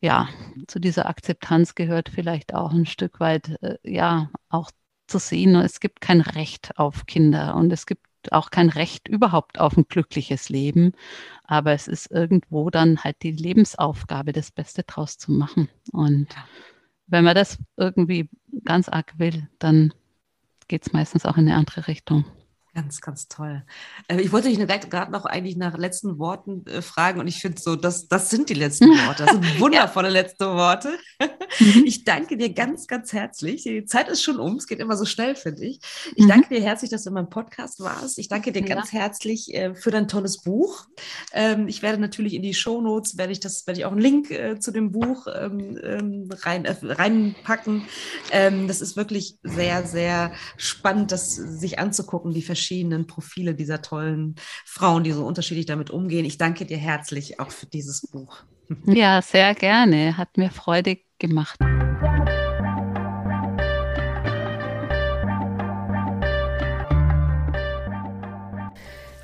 ja, 0.00 0.28
zu 0.66 0.78
dieser 0.78 1.06
Akzeptanz 1.06 1.74
gehört 1.74 2.08
vielleicht 2.08 2.54
auch 2.54 2.72
ein 2.72 2.86
Stück 2.86 3.20
weit, 3.20 3.60
äh, 3.62 3.78
ja, 3.82 4.30
auch 4.48 4.70
zu 5.06 5.18
sehen, 5.18 5.56
es 5.56 5.80
gibt 5.80 6.00
kein 6.00 6.20
Recht 6.20 6.78
auf 6.78 7.06
Kinder 7.06 7.56
und 7.56 7.72
es 7.72 7.86
gibt 7.86 8.06
auch 8.30 8.50
kein 8.50 8.68
Recht 8.68 9.08
überhaupt 9.08 9.58
auf 9.58 9.76
ein 9.76 9.86
glückliches 9.88 10.48
Leben. 10.48 10.92
Aber 11.44 11.72
es 11.72 11.88
ist 11.88 12.10
irgendwo 12.10 12.70
dann 12.70 13.02
halt 13.02 13.22
die 13.22 13.32
Lebensaufgabe, 13.32 14.32
das 14.32 14.50
Beste 14.50 14.82
draus 14.82 15.18
zu 15.18 15.32
machen. 15.32 15.68
Und 15.92 16.28
wenn 17.06 17.24
man 17.24 17.34
das 17.34 17.58
irgendwie 17.76 18.28
ganz 18.64 18.88
arg 18.88 19.18
will, 19.18 19.48
dann 19.58 19.94
geht 20.68 20.86
es 20.86 20.92
meistens 20.92 21.24
auch 21.24 21.36
in 21.38 21.48
eine 21.48 21.56
andere 21.56 21.88
Richtung. 21.88 22.24
Ganz, 22.74 23.00
ganz 23.00 23.28
toll. 23.28 23.64
Äh, 24.08 24.20
ich 24.20 24.30
wollte 24.30 24.48
dich 24.48 24.58
gerade 24.58 25.10
noch 25.10 25.24
eigentlich 25.24 25.56
nach 25.56 25.76
letzten 25.78 26.18
Worten 26.18 26.66
äh, 26.66 26.82
fragen 26.82 27.18
und 27.18 27.26
ich 27.26 27.40
finde 27.40 27.60
so, 27.60 27.76
das, 27.76 28.08
das 28.08 28.30
sind 28.30 28.50
die 28.50 28.54
letzten 28.54 28.86
Worte. 29.06 29.24
Das 29.24 29.34
sind 29.34 29.60
wundervolle 29.60 30.08
ja. 30.08 30.12
letzte 30.12 30.46
Worte. 30.46 30.98
Mhm. 31.58 31.84
Ich 31.86 32.04
danke 32.04 32.36
dir 32.36 32.52
ganz, 32.52 32.86
ganz 32.86 33.12
herzlich. 33.12 33.62
Die 33.62 33.84
Zeit 33.86 34.08
ist 34.08 34.22
schon 34.22 34.38
um. 34.38 34.56
Es 34.56 34.66
geht 34.66 34.80
immer 34.80 34.96
so 34.96 35.06
schnell, 35.06 35.34
finde 35.34 35.64
ich. 35.64 35.80
Ich 36.14 36.24
mhm. 36.24 36.28
danke 36.28 36.54
dir 36.54 36.60
herzlich, 36.60 36.90
dass 36.90 37.04
du 37.04 37.10
in 37.10 37.14
meinem 37.14 37.30
Podcast 37.30 37.80
warst. 37.80 38.18
Ich 38.18 38.28
danke 38.28 38.52
dir 38.52 38.62
ja. 38.62 38.74
ganz 38.74 38.92
herzlich 38.92 39.52
äh, 39.54 39.74
für 39.74 39.90
dein 39.90 40.06
tolles 40.06 40.42
Buch. 40.42 40.86
Ähm, 41.32 41.68
ich 41.68 41.82
werde 41.82 41.98
natürlich 41.98 42.34
in 42.34 42.42
die 42.42 42.54
Show 42.54 42.80
Notes 42.80 43.16
werde 43.16 43.32
ich 43.32 43.40
das, 43.40 43.66
werde 43.66 43.80
ich 43.80 43.86
auch 43.86 43.92
einen 43.92 44.00
Link 44.00 44.28
zu 44.60 44.72
dem 44.72 44.92
Buch 44.92 45.26
ähm, 45.34 45.78
ähm, 45.82 46.28
rein, 46.42 46.66
reinpacken. 46.66 47.84
das 48.30 48.80
ist 48.80 48.96
wirklich 48.96 49.38
sehr, 49.42 49.86
sehr 49.86 50.32
spannend, 50.56 51.12
das 51.12 51.34
sich 51.34 51.78
anzugucken, 51.78 52.32
die 52.32 52.42
verschiedenen 52.42 52.57
verschiedenen 52.58 53.06
Profile 53.06 53.54
dieser 53.54 53.80
tollen 53.82 54.34
Frauen, 54.64 55.04
die 55.04 55.12
so 55.12 55.24
unterschiedlich 55.24 55.66
damit 55.66 55.90
umgehen. 55.90 56.24
Ich 56.24 56.38
danke 56.38 56.66
dir 56.66 56.76
herzlich 56.76 57.38
auch 57.38 57.50
für 57.50 57.66
dieses 57.66 58.02
Buch. 58.10 58.42
Ja, 58.84 59.22
sehr 59.22 59.54
gerne. 59.54 60.16
Hat 60.16 60.36
mir 60.36 60.50
Freude 60.50 60.98
gemacht. 61.18 61.58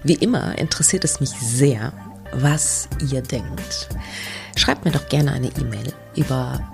Wie 0.04 0.14
immer 0.14 0.56
interessiert 0.58 1.04
es 1.04 1.20
mich 1.20 1.30
sehr, 1.30 1.92
was 2.32 2.88
ihr 3.10 3.22
denkt. 3.22 3.88
Schreibt 4.56 4.84
mir 4.84 4.92
doch 4.92 5.08
gerne 5.08 5.32
eine 5.32 5.48
E-Mail 5.48 5.92
über 6.14 6.73